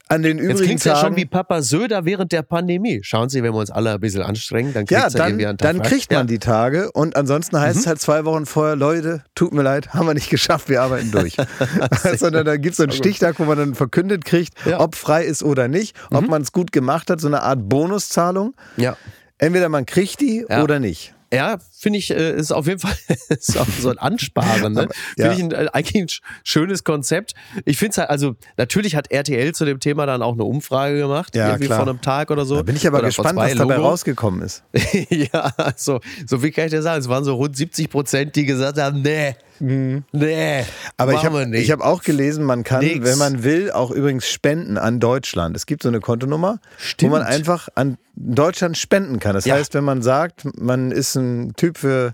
an 0.08 0.22
den 0.22 0.38
übrigen 0.38 0.58
Jetzt 0.58 0.66
klingt 0.66 0.86
ja 0.86 0.96
schon 0.98 1.16
wie 1.16 1.26
Papa 1.26 1.64
Söder 1.64 2.06
während 2.06 2.32
der 2.32 2.44
Pandemie. 2.44 3.00
Schauen 3.02 3.30
Sie, 3.30 3.42
wenn 3.42 3.54
wir 3.54 3.60
uns 3.60 3.72
alle 3.72 3.94
ein 3.94 4.00
bisschen 4.00 4.22
anstrengen, 4.22 4.72
dann 4.72 4.86
kriegt 4.86 5.02
ja, 5.02 5.10
dann, 5.10 5.30
irgendwie 5.30 5.48
einen 5.48 5.58
Tag 5.58 5.74
dann 5.74 5.82
kriegt 5.82 6.12
man 6.12 6.20
ja. 6.20 6.26
die 6.26 6.38
Tage 6.38 6.92
und 6.92 7.16
ansonsten 7.16 7.60
heißt 7.60 7.78
mhm. 7.78 7.80
es 7.82 7.88
halt 7.88 8.02
zwei 8.02 8.24
Wochen 8.24 8.46
vorher, 8.46 8.76
Leute, 8.76 9.24
tut 9.34 9.52
mir 9.52 9.64
leid, 9.64 9.96
haben 9.96 10.06
wir 10.06 10.14
nicht 10.14 10.30
geschafft, 10.30 10.70
wir 10.70 10.84
arbeiten 10.84 11.10
durch. 11.10 11.38
Sondern 12.18 12.46
dann 12.46 12.62
gibt 12.62 12.74
es 12.74 12.78
so 12.78 12.84
einen 12.84 12.92
Stichtag, 12.92 13.40
wo 13.40 13.46
man 13.46 13.58
dann 13.58 13.74
verkündet 13.74 14.26
kriegt, 14.26 14.54
ja. 14.66 14.80
ob 14.80 14.96
frei 14.96 15.26
ist 15.26 15.42
oder 15.42 15.68
nicht, 15.68 15.96
ob 16.12 16.22
mhm. 16.22 16.30
man 16.30 16.42
es 16.44 16.52
gut 16.52 16.72
gemacht 16.72 17.10
hat, 17.10 17.20
so 17.20 17.28
eine 17.28 17.42
Art 17.42 17.68
Bonuszahlung. 17.68 18.54
Ja. 18.78 18.98
Entweder 19.38 19.70
man 19.70 19.86
kriegt 19.86 20.22
die 20.22 20.46
ja. 20.48 20.64
oder 20.64 20.80
nicht. 20.80 21.14
Ja, 21.34 21.58
finde 21.86 22.00
ich, 22.00 22.10
äh, 22.10 22.36
ist 22.36 22.52
auf 22.52 22.66
jeden 22.66 22.80
Fall 22.80 22.98
so 23.40 23.90
ein 23.92 24.00
Ansparen. 24.00 24.74
Ne? 24.74 24.88
ja. 25.18 25.30
Finde 25.30 25.54
ich 25.54 25.60
ein, 25.60 25.66
äh, 25.68 25.70
eigentlich 25.72 26.02
ein 26.02 26.08
schönes 26.44 26.84
Konzept. 26.84 27.36
Ich 27.64 27.78
finde 27.78 27.92
es 27.92 27.98
halt, 28.00 28.10
also 28.10 28.36
natürlich 28.58 28.96
hat 28.96 29.12
RTL 29.12 29.54
zu 29.54 29.66
dem 29.66 29.80
Thema 29.80 30.08
dann 30.08 30.24
auch 30.24 30.34
eine 30.34 30.46
Umfrage 30.46 30.98
gemacht, 30.98 31.36
ja, 31.36 31.50
irgendwie 31.50 31.68
klar. 31.68 31.82
vor 31.82 31.88
einem 31.88 32.02
Tag 32.02 32.32
oder 32.32 32.44
so. 32.44 32.56
Da 32.56 32.64
bin 32.64 32.76
ich 32.76 32.88
aber 32.88 32.98
oder 32.98 33.08
gespannt, 33.10 33.36
was 33.36 33.54
dabei 33.54 33.76
Logo. 33.76 33.88
rausgekommen 33.88 34.42
ist. 34.42 34.64
ja, 35.10 35.54
so, 35.76 36.00
so 36.26 36.42
wie 36.42 36.50
kann 36.50 36.66
ich 36.66 36.72
dir 36.72 36.82
sagen? 36.82 37.00
Es 37.02 37.08
waren 37.08 37.24
so 37.24 37.36
rund 37.36 37.56
70 37.56 37.92
Prozent, 37.92 38.36
die 38.36 38.46
gesagt 38.46 38.80
haben, 38.80 39.04
nee, 39.04 39.36
Mhm. 39.60 40.04
Nee. 40.12 40.64
Aber 40.98 41.14
ich 41.14 41.26
habe 41.26 41.46
hab 41.46 41.82
auch 41.82 42.04
gelesen, 42.04 42.44
man 42.44 42.64
kann, 42.64 42.84
Nix. 42.84 43.06
wenn 43.06 43.18
man 43.18 43.44
will, 43.44 43.72
auch 43.72 43.92
übrigens 43.92 44.28
spenden 44.28 44.78
an 44.78 45.00
Deutschland. 45.00 45.56
Es 45.56 45.66
gibt 45.66 45.84
so 45.84 45.90
eine 45.90 46.00
Kontonummer, 46.00 46.60
Stimmt. 46.78 47.12
wo 47.12 47.16
man 47.18 47.26
einfach 47.26 47.70
an 47.76 47.98
Deutschland 48.16 48.78
spenden 48.78 49.20
kann. 49.20 49.34
Das 49.34 49.46
ja. 49.46 49.56
heißt, 49.56 49.74
wenn 49.74 49.84
man 49.84 50.02
sagt, 50.02 50.46
man 50.60 50.92
ist 50.92 51.16
ein 51.16 51.54
Typ 51.56 51.75
für 51.78 52.14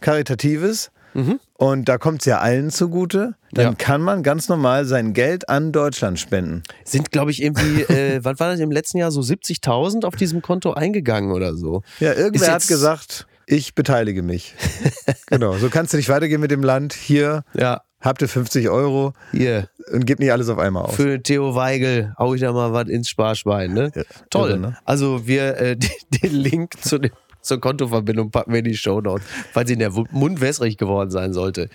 Karitatives, 0.00 0.90
Mhm. 1.14 1.38
Und 1.54 1.88
da 1.88 1.96
kommt 1.96 2.22
es 2.22 2.26
ja 2.26 2.38
allen 2.38 2.70
zugute. 2.70 3.34
Dann 3.52 3.64
ja. 3.64 3.74
kann 3.74 4.02
man 4.02 4.22
ganz 4.22 4.48
normal 4.48 4.84
sein 4.84 5.12
Geld 5.14 5.48
an 5.48 5.72
Deutschland 5.72 6.18
spenden. 6.18 6.64
Sind, 6.84 7.12
glaube 7.12 7.30
ich, 7.30 7.42
irgendwie, 7.42 7.82
äh, 7.92 8.20
was 8.22 8.40
war 8.40 8.50
das 8.50 8.60
im 8.60 8.70
letzten 8.70 8.98
Jahr, 8.98 9.10
so 9.10 9.20
70.000 9.20 10.04
auf 10.04 10.16
diesem 10.16 10.42
Konto 10.42 10.72
eingegangen 10.72 11.32
oder 11.32 11.54
so? 11.54 11.82
Ja, 12.00 12.12
irgendwer 12.12 12.52
hat 12.52 12.66
gesagt, 12.66 13.26
ich 13.46 13.74
beteilige 13.74 14.22
mich. 14.22 14.54
genau, 15.26 15.56
so 15.56 15.68
kannst 15.68 15.92
du 15.92 15.96
nicht 15.96 16.08
weitergehen 16.08 16.40
mit 16.40 16.50
dem 16.50 16.64
Land. 16.64 16.94
Hier 16.94 17.44
ja. 17.54 17.82
habt 18.00 18.20
ihr 18.20 18.28
50 18.28 18.68
Euro 18.68 19.12
Hier, 19.30 19.68
und 19.92 20.06
gebt 20.06 20.18
nicht 20.18 20.32
alles 20.32 20.48
auf 20.48 20.58
einmal 20.58 20.84
aus. 20.84 20.96
für 20.96 21.22
Theo 21.22 21.54
Weigel 21.54 22.12
hau 22.18 22.34
ich 22.34 22.40
da 22.40 22.52
mal 22.52 22.72
was 22.72 22.88
ins 22.88 23.08
Sparschwein, 23.08 23.72
ne? 23.72 23.92
Toll. 24.30 24.50
irre, 24.50 24.58
ne? 24.58 24.78
Also 24.84 25.26
wir, 25.26 25.58
äh, 25.58 25.76
den 26.22 26.32
Link 26.32 26.82
zu 26.82 26.98
dem, 26.98 27.12
zur 27.44 27.60
Kontoverbindung 27.60 28.30
packen 28.30 28.52
wir 28.52 28.58
in 28.58 28.64
die 28.64 28.76
Shownotes, 28.76 29.26
falls 29.52 29.70
Ihnen 29.70 29.80
der 29.80 29.92
Mund 30.10 30.40
wässrig 30.40 30.76
geworden 30.76 31.10
sein 31.10 31.32
sollte. 31.32 31.68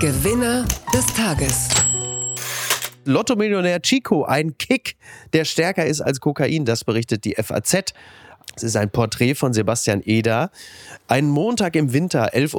Gewinner 0.00 0.64
des 0.94 1.06
Tages. 1.14 1.68
Lotto-Millionär 3.04 3.82
Chico, 3.82 4.24
ein 4.24 4.56
Kick, 4.56 4.96
der 5.34 5.44
stärker 5.44 5.84
ist 5.84 6.00
als 6.00 6.20
Kokain, 6.20 6.64
das 6.64 6.84
berichtet 6.84 7.24
die 7.24 7.34
FAZ. 7.34 7.92
Es 8.56 8.62
ist 8.62 8.76
ein 8.76 8.90
Porträt 8.90 9.34
von 9.34 9.52
Sebastian 9.52 10.00
Eder. 10.04 10.50
Ein 11.08 11.28
Montag 11.28 11.74
im 11.74 11.92
Winter, 11.92 12.34
11.30 12.34 12.54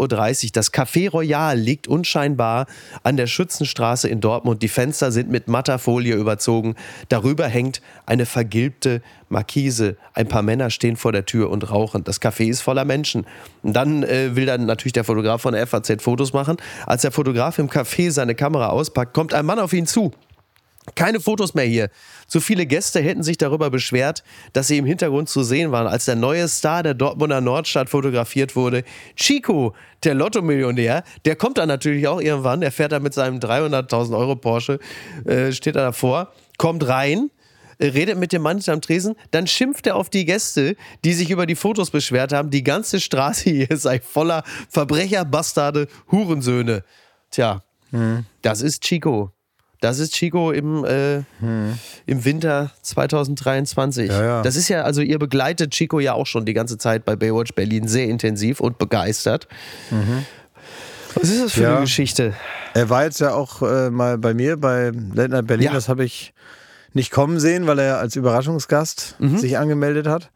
Uhr. 0.45 0.49
Das 0.53 0.73
Café 0.73 1.10
Royal 1.10 1.58
liegt 1.58 1.88
unscheinbar 1.88 2.67
an 3.03 3.17
der 3.17 3.27
Schützenstraße 3.27 4.10
in 4.10 4.19
Dortmund. 4.19 4.62
Die 4.62 4.67
Fenster 4.67 5.12
sind 5.12 5.29
mit 5.29 5.47
matter 5.47 5.79
Folie 5.79 6.15
überzogen. 6.15 6.75
Darüber 7.10 7.47
hängt 7.47 7.81
eine 8.05 8.25
vergilbte 8.25 9.01
Markise. 9.29 9.95
Ein 10.13 10.27
paar 10.27 10.41
Männer 10.41 10.69
stehen 10.69 10.97
vor 10.97 11.13
der 11.13 11.25
Tür 11.25 11.49
und 11.49 11.69
rauchen. 11.71 12.03
Das 12.03 12.21
Café 12.21 12.49
ist 12.49 12.62
voller 12.62 12.86
Menschen. 12.86 13.25
Und 13.63 13.73
dann 13.73 14.03
äh, 14.03 14.36
will 14.36 14.45
dann 14.45 14.65
natürlich 14.65 14.93
der 14.93 15.05
Fotograf 15.05 15.41
von 15.41 15.53
der 15.53 15.65
FAZ 15.65 16.01
Fotos 16.03 16.34
machen. 16.34 16.58
Als 16.86 17.03
der 17.03 17.12
Fotograf 17.12 17.58
im 17.58 17.69
Café 17.69 18.12
seine 18.12 18.36
Kamera 18.36 18.67
auspackt, 18.69 19.13
kommt 19.13 19.34
ein 19.34 19.45
Mann 19.45 19.60
auf 19.60 19.71
ihn 19.71 19.88
zu. 19.88 20.12
Keine 20.93 21.19
Fotos 21.19 21.55
mehr 21.55 21.65
hier. 21.65 21.89
Zu 22.28 22.40
viele 22.40 22.66
Gäste 22.66 23.00
hätten 23.02 23.24
sich 23.24 23.38
darüber 23.38 23.70
beschwert, 23.70 24.24
dass 24.54 24.68
sie 24.68 24.78
im 24.78 24.86
Hintergrund 24.86 25.30
zu 25.30 25.44
sehen 25.44 25.72
waren, 25.72 25.88
als 25.88 26.06
der 26.06 26.16
neue 26.16 26.48
Star 26.48 26.84
der 26.84 26.94
Dortmunder 26.94 27.42
Nordstadt 27.42 27.90
fotografiert 27.90 28.56
wurde. 28.56 28.84
Chico, 29.16 29.76
der 30.04 30.16
Lotto-Millionär, 30.16 31.04
der 31.26 31.36
kommt 31.36 31.58
dann 31.58 31.68
natürlich 31.68 32.08
auch 32.08 32.22
irgendwann. 32.22 32.62
Der 32.62 32.72
fährt 32.72 32.92
da 32.92 33.00
mit 33.00 33.14
seinem 33.14 33.40
300.000 33.40 34.18
Euro 34.18 34.36
Porsche, 34.36 34.80
äh, 35.26 35.52
steht 35.52 35.76
da 35.76 35.82
davor, 35.82 36.34
kommt 36.58 36.88
rein, 36.88 37.30
redet 37.80 38.18
mit 38.18 38.32
dem 38.32 38.42
Mann 38.42 38.62
am 38.68 38.82
Tresen, 38.82 39.16
dann 39.32 39.48
schimpft 39.48 39.86
er 39.88 39.96
auf 39.96 40.10
die 40.10 40.26
Gäste, 40.26 40.76
die 41.04 41.14
sich 41.14 41.30
über 41.30 41.46
die 41.46 41.56
Fotos 41.56 41.92
beschwert 41.92 42.34
haben. 42.34 42.50
Die 42.50 42.64
ganze 42.64 43.00
Straße 43.00 43.50
hier 43.50 43.78
sei 43.78 44.00
voller 44.00 44.44
Verbrecher, 44.70 45.26
Bastarde, 45.26 45.88
Hurensöhne. 46.12 46.84
Tja, 47.32 47.64
das 48.42 48.62
ist 48.62 48.82
Chico. 48.84 49.32
Das 49.82 50.00
ist 50.00 50.14
Chico 50.14 50.52
im, 50.52 50.84
äh, 50.86 51.18
im 52.06 52.26
Winter 52.26 52.72
2023. 52.82 54.10
Ja, 54.10 54.24
ja. 54.24 54.42
Das 54.42 54.56
ist 54.56 54.70
ja, 54.70 54.82
also 54.84 55.02
ihr 55.02 55.20
begleitet 55.20 55.72
Chico 55.72 56.00
ja 56.00 56.14
auch 56.14 56.26
schon 56.28 56.46
die 56.46 56.54
ganze 56.54 56.78
Zeit 56.78 57.06
bei 57.06 57.16
Baywatch 57.16 57.54
Berlin 57.54 57.88
sehr 57.88 58.08
intensiv 58.08 58.60
und 58.60 58.78
begeistert. 58.78 59.48
Was 61.16 61.30
ist 61.30 61.44
das 61.44 61.52
für 61.54 61.62
Ja. 61.64 61.72
eine 61.74 61.82
Geschichte? 61.82 62.34
Er 62.74 62.90
war 62.90 63.04
jetzt 63.06 63.20
ja 63.20 63.34
auch 63.34 63.62
äh, 63.62 63.90
mal 63.90 64.18
bei 64.18 64.34
mir 64.34 64.58
bei 64.58 64.92
Late 65.14 65.44
Berlin. 65.44 65.68
Ja. 65.68 65.74
Das 65.74 65.88
habe 65.88 66.04
ich 66.04 66.34
nicht 66.94 67.12
kommen 67.12 67.40
sehen, 67.40 67.68
weil 67.68 67.80
er 67.80 68.00
als 68.00 68.16
Überraschungsgast 68.16 69.16
Mhm. 69.20 69.38
sich 69.38 69.58
angemeldet 69.58 70.08
hat. 70.08 70.30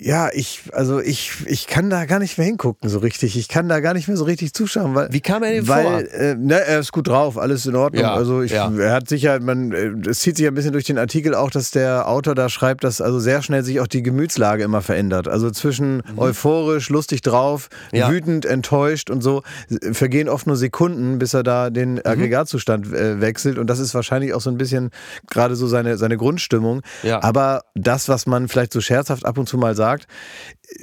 Ja, 0.00 0.28
ich, 0.32 0.62
also 0.72 1.00
ich, 1.00 1.32
ich 1.46 1.66
kann 1.66 1.90
da 1.90 2.04
gar 2.04 2.18
nicht 2.18 2.38
mehr 2.38 2.46
hingucken 2.46 2.88
so 2.88 2.98
richtig. 3.00 3.36
Ich 3.36 3.48
kann 3.48 3.68
da 3.68 3.80
gar 3.80 3.94
nicht 3.94 4.06
mehr 4.08 4.16
so 4.16 4.24
richtig 4.24 4.54
zuschauen, 4.54 4.94
weil. 4.94 5.08
Wie 5.12 5.20
kam 5.20 5.42
er 5.42 5.52
denn 5.52 5.66
weil, 5.68 5.84
vor? 6.08 6.20
Äh, 6.20 6.34
ne, 6.36 6.60
er 6.60 6.78
ist 6.78 6.92
gut 6.92 7.08
drauf, 7.08 7.36
alles 7.36 7.66
in 7.66 7.74
Ordnung. 7.74 8.02
Ja, 8.02 8.14
also 8.14 8.42
ich, 8.42 8.52
ja. 8.52 8.72
er 8.78 8.92
hat 8.92 9.08
sicher, 9.08 9.40
man, 9.40 9.72
äh, 9.72 9.90
es 10.08 10.20
zieht 10.20 10.36
sich 10.36 10.46
ein 10.46 10.54
bisschen 10.54 10.72
durch 10.72 10.84
den 10.84 10.98
Artikel 10.98 11.34
auch, 11.34 11.50
dass 11.50 11.70
der 11.72 12.08
Autor 12.08 12.34
da 12.34 12.48
schreibt, 12.48 12.84
dass 12.84 13.00
also 13.00 13.18
sehr 13.18 13.42
schnell 13.42 13.64
sich 13.64 13.80
auch 13.80 13.86
die 13.88 14.02
Gemütslage 14.02 14.62
immer 14.62 14.82
verändert. 14.82 15.26
Also 15.26 15.50
zwischen 15.50 16.02
euphorisch, 16.16 16.90
lustig 16.90 17.22
drauf, 17.22 17.68
Mhm. 17.92 17.98
Ja. 17.98 18.10
wütend, 18.10 18.44
enttäuscht 18.44 19.10
und 19.10 19.22
so 19.22 19.42
äh, 19.70 19.92
vergehen 19.92 20.28
oft 20.28 20.46
nur 20.46 20.56
Sekunden, 20.56 21.18
bis 21.18 21.34
er 21.34 21.42
da 21.42 21.70
den 21.70 21.94
Mhm. 21.94 22.00
Aggregatzustand 22.04 22.92
äh, 22.92 23.20
wechselt. 23.20 23.58
Und 23.58 23.66
das 23.68 23.78
ist 23.80 23.94
wahrscheinlich 23.94 24.32
auch 24.34 24.40
so 24.40 24.50
ein 24.50 24.58
bisschen 24.58 24.90
gerade 25.30 25.56
so 25.56 25.66
seine, 25.66 25.96
seine 25.96 26.16
Grundstimmung. 26.16 26.82
Ja. 27.02 27.22
Aber 27.22 27.62
das, 27.74 28.08
was 28.08 28.26
man 28.26 28.46
vielleicht 28.48 28.72
so 28.72 28.80
scherzhaft 28.80 29.24
ab 29.26 29.38
und 29.38 29.48
zu 29.48 29.58
mal 29.58 29.74
sagt, 29.74 29.87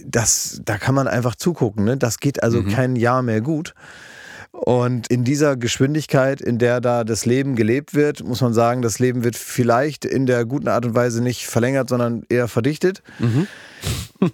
das, 0.05 0.61
da 0.65 0.77
kann 0.77 0.95
man 0.95 1.07
einfach 1.07 1.35
zugucken. 1.35 1.85
Ne? 1.85 1.97
Das 1.97 2.19
geht 2.19 2.41
also 2.43 2.61
Mhm. 2.61 2.69
kein 2.69 2.95
Jahr 2.95 3.21
mehr 3.21 3.41
gut. 3.41 3.73
Und 4.61 5.07
in 5.07 5.23
dieser 5.25 5.57
Geschwindigkeit, 5.57 6.39
in 6.41 6.57
der 6.57 6.79
da 6.81 7.03
das 7.03 7.25
Leben 7.25 7.55
gelebt 7.55 7.93
wird, 7.93 8.23
muss 8.23 8.41
man 8.41 8.53
sagen, 8.53 8.81
das 8.81 8.99
Leben 8.99 9.23
wird 9.23 9.35
vielleicht 9.35 10.05
in 10.05 10.25
der 10.25 10.45
guten 10.45 10.67
Art 10.69 10.85
und 10.85 10.95
Weise 10.95 11.21
nicht 11.21 11.45
verlängert, 11.45 11.89
sondern 11.89 12.23
eher 12.29 12.47
verdichtet. 12.47 13.03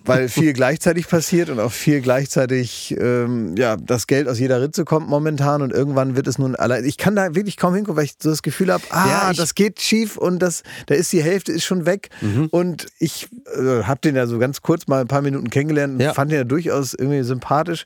Weil 0.06 0.30
viel 0.30 0.54
gleichzeitig 0.54 1.08
passiert 1.10 1.50
und 1.50 1.60
auch 1.60 1.72
viel 1.72 2.02
gleichzeitig 2.02 2.96
ähm, 3.00 3.56
ja, 3.58 3.76
das 3.76 4.08
Geld 4.08 4.30
aus 4.30 4.40
jeder 4.40 4.62
Ritze 4.62 4.86
kommt 4.86 5.10
momentan 5.10 5.62
und 5.62 5.74
irgendwann 5.74 6.16
wird 6.16 6.28
es 6.28 6.38
nun 6.38 6.56
allein. 6.56 6.86
Ich 6.86 6.98
kann 6.98 7.16
da 7.16 7.34
wirklich 7.36 7.58
kaum 7.58 7.74
hingucken, 7.74 7.98
weil 7.98 8.06
ich 8.06 8.14
so 8.22 8.30
das 8.30 8.44
Gefühl 8.44 8.72
habe, 8.72 8.84
ah, 8.92 9.08
Ja, 9.10 9.34
das 9.34 9.56
geht 9.56 9.82
schief 9.82 10.18
und 10.18 10.40
das, 10.40 10.64
da 10.86 10.96
ist 10.96 11.12
die 11.12 11.22
Hälfte 11.24 11.52
ist 11.52 11.66
schon 11.66 11.86
weg. 11.86 12.10
Und 12.52 12.88
ich 13.00 13.28
äh, 13.58 13.84
habe 13.84 14.00
den 14.02 14.16
ja 14.16 14.28
so 14.28 14.38
ganz 14.40 14.62
kurz 14.62 14.88
mal 14.88 15.02
ein 15.02 15.08
paar 15.08 15.22
Minuten 15.24 15.50
kennengelernt 15.50 15.96
und 15.96 16.00
Ja. 16.02 16.14
fand 16.14 16.32
den 16.32 16.38
ja 16.38 16.44
durchaus 16.44 16.94
irgendwie 16.94 17.24
sympathisch. 17.24 17.86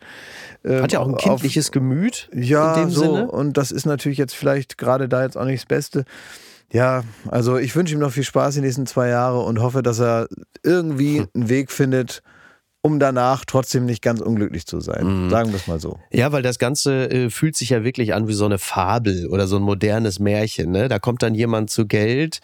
Ähm, 0.66 0.82
Hat 0.82 0.92
ja 0.92 1.00
auch 1.00 1.08
ein 1.08 1.14
auf- 1.14 1.22
kindliches 1.22 1.72
Gemüt 1.72 2.30
ja, 2.34 2.74
in 2.76 2.82
dem 2.86 2.90
so. 2.90 3.02
Sinne. 3.02 3.32
Und 3.32 3.58
das 3.58 3.72
ist 3.72 3.86
natürlich 3.86 4.18
jetzt 4.18 4.36
vielleicht 4.36 4.78
gerade 4.78 5.08
da 5.08 5.24
jetzt 5.24 5.38
auch 5.38 5.46
nicht 5.46 5.62
das 5.62 5.68
Beste. 5.68 6.06
Ja, 6.72 7.04
also 7.30 7.58
ich 7.58 7.76
wünsche 7.76 7.94
ihm 7.94 8.00
noch 8.00 8.12
viel 8.12 8.24
Spaß 8.24 8.56
die 8.56 8.62
nächsten 8.62 8.88
zwei 8.88 9.10
Jahre 9.10 9.42
und 9.42 9.62
hoffe, 9.62 9.84
dass 9.84 10.00
er 10.00 10.28
irgendwie 10.64 11.24
einen 11.36 11.50
Weg 11.50 11.72
findet, 11.72 12.24
um 12.86 13.00
danach 13.00 13.46
trotzdem 13.46 13.88
nicht 13.88 14.04
ganz 14.04 14.22
unglücklich 14.22 14.68
zu 14.68 14.80
sein. 14.80 15.26
Mhm. 15.26 15.30
Sagen 15.32 15.50
wir 15.50 15.56
es 15.56 15.66
mal 15.66 15.80
so. 15.80 15.98
Ja, 16.12 16.32
weil 16.32 16.44
das 16.44 16.60
Ganze 16.60 17.10
äh, 17.10 17.30
fühlt 17.32 17.56
sich 17.56 17.72
ja 17.72 17.84
wirklich 17.84 18.14
an 18.14 18.28
wie 18.28 18.34
so 18.34 18.46
eine 18.46 18.60
Fabel 18.60 19.26
oder 19.26 19.48
so 19.48 19.56
ein 19.56 19.64
modernes 19.64 20.20
Märchen. 20.20 20.70
Ne? 20.70 20.88
Da 20.88 21.00
kommt 21.00 21.24
dann 21.24 21.34
jemand 21.34 21.72
zu 21.72 21.88
Geld, 21.88 22.42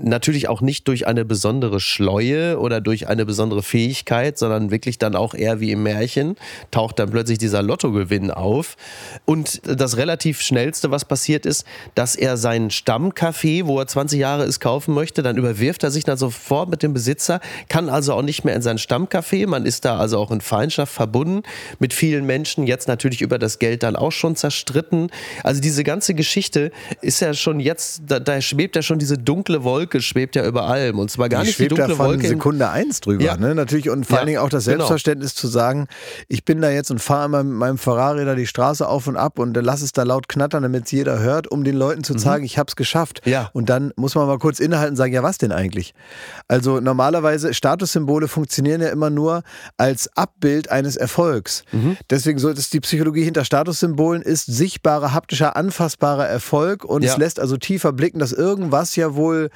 natürlich 0.00 0.48
auch 0.48 0.60
nicht 0.60 0.86
durch 0.86 1.08
eine 1.08 1.24
besondere 1.24 1.80
Schleue 1.80 2.60
oder 2.60 2.80
durch 2.80 3.08
eine 3.08 3.26
besondere 3.26 3.64
Fähigkeit, 3.64 4.38
sondern 4.38 4.70
wirklich 4.70 4.98
dann 4.98 5.16
auch 5.16 5.34
eher 5.34 5.58
wie 5.58 5.72
im 5.72 5.82
Märchen, 5.82 6.36
taucht 6.70 7.00
dann 7.00 7.10
plötzlich 7.10 7.38
dieser 7.38 7.60
Lottogewinn 7.60 8.30
auf. 8.30 8.76
Und 9.24 9.60
das 9.64 9.96
relativ 9.96 10.40
schnellste, 10.40 10.92
was 10.92 11.04
passiert 11.04 11.44
ist, 11.44 11.66
dass 11.96 12.14
er 12.14 12.36
seinen 12.36 12.70
Stammcafé, 12.70 13.66
wo 13.66 13.80
er 13.80 13.88
20 13.88 14.20
Jahre 14.20 14.44
ist, 14.44 14.60
kaufen 14.60 14.94
möchte, 14.94 15.24
dann 15.24 15.36
überwirft 15.36 15.82
er 15.82 15.90
sich 15.90 16.04
dann 16.04 16.16
sofort 16.16 16.70
mit 16.70 16.84
dem 16.84 16.92
Besitzer, 16.92 17.40
kann 17.68 17.88
also 17.88 18.14
auch 18.14 18.22
nicht 18.22 18.44
mehr 18.44 18.54
in 18.54 18.62
sein 18.62 18.78
Stammcafé, 18.78 19.48
man 19.48 19.66
ist 19.66 19.79
da 19.80 19.98
also 19.98 20.18
auch 20.18 20.30
in 20.30 20.40
Feindschaft 20.40 20.92
verbunden 20.92 21.42
mit 21.78 21.92
vielen 21.92 22.26
Menschen, 22.26 22.66
jetzt 22.66 22.88
natürlich 22.88 23.22
über 23.22 23.38
das 23.38 23.58
Geld 23.58 23.82
dann 23.82 23.96
auch 23.96 24.12
schon 24.12 24.36
zerstritten. 24.36 25.10
Also 25.44 25.60
diese 25.60 25.84
ganze 25.84 26.14
Geschichte 26.14 26.70
ist 27.00 27.20
ja 27.20 27.34
schon 27.34 27.60
jetzt, 27.60 28.02
da, 28.06 28.20
da 28.20 28.40
schwebt 28.40 28.76
ja 28.76 28.82
schon 28.82 28.98
diese 28.98 29.18
dunkle 29.18 29.64
Wolke, 29.64 30.00
schwebt 30.00 30.36
ja 30.36 30.44
über 30.46 30.64
allem. 30.64 30.98
Und 30.98 31.10
zwar 31.10 31.28
gar 31.28 31.40
Die 31.42 31.48
nicht 31.48 31.58
die 31.58 31.64
schwebt 31.64 31.72
da 31.72 31.86
dunkle 31.86 31.96
von 31.96 32.06
Wolke. 32.06 32.28
Sekunde 32.28 32.68
eins 32.70 33.00
drüber, 33.00 33.22
Ja. 33.24 33.36
ne? 33.36 33.54
Natürlich 33.54 33.90
und 33.90 34.04
vor 34.06 34.14
Ja, 34.16 34.20
allen 34.20 34.26
Dingen 34.28 34.38
auch 34.40 34.48
das 34.48 34.64
genau. 34.64 34.78
Selbstverständnis 34.78 35.34
zu 35.34 35.46
sagen, 35.48 35.86
ich 36.28 36.44
bin 36.44 36.60
da 36.60 36.70
jetzt 36.70 36.90
und 36.90 36.98
fahre 37.00 37.26
immer 37.26 37.42
mit 37.42 37.56
meinem 37.56 37.78
Ferrari 37.78 38.24
da 38.24 38.34
die 38.34 38.46
Straße 38.46 38.86
auf 38.86 39.06
und 39.06 39.16
ab 39.16 39.38
und 39.38 39.54
lass 39.56 39.82
es 39.82 39.92
da 39.92 40.02
laut 40.02 40.28
knattern, 40.28 40.62
damit 40.62 40.84
es 40.86 40.90
jeder 40.92 41.18
hört, 41.20 41.50
um 41.50 41.64
den 41.64 41.76
Leuten 41.76 42.04
zu 42.04 42.14
zeigen, 42.14 42.44
ich 42.44 42.58
habe 42.58 42.68
es 42.68 42.76
geschafft. 42.76 43.22
Mhm. 43.24 43.32
Ja. 43.32 43.50
Und 43.52 43.68
dann 43.70 43.92
muss 43.96 44.14
man 44.14 44.26
mal 44.26 44.38
kurz 44.38 44.60
innehalten 44.60 44.92
und 44.92 44.96
sagen, 44.96 45.12
ja, 45.12 45.22
was 45.22 45.38
denn 45.38 45.52
eigentlich? 45.52 45.94
Also 46.48 46.80
normalerweise 46.80 47.54
Statussymbole 47.54 48.28
funktionieren 48.28 48.80
ja 48.80 48.88
immer 48.88 49.10
nur 49.10 49.42
als 49.76 50.10
Abbild 50.16 50.70
eines 50.70 50.96
Erfolgs. 50.96 51.64
Mhm. 51.72 51.96
Deswegen 52.10 52.38
so 52.38 52.48
ist 52.48 52.72
die 52.72 52.80
Psychologie 52.80 53.24
hinter 53.24 53.44
Statussymbolen 53.44 54.22
ist 54.22 54.46
sichtbarer, 54.46 55.12
haptischer, 55.12 55.56
anfassbarer 55.56 56.26
Erfolg 56.26 56.84
und 56.84 57.02
Ja. 57.02 57.12
es 57.12 57.16
lässt 57.18 57.40
also 57.40 57.56
tiefer 57.56 57.92
blicken, 57.92 58.18
dass 58.18 58.32
irgendwas 58.32 58.96
ja 58.96 59.14
wohl 59.14 59.50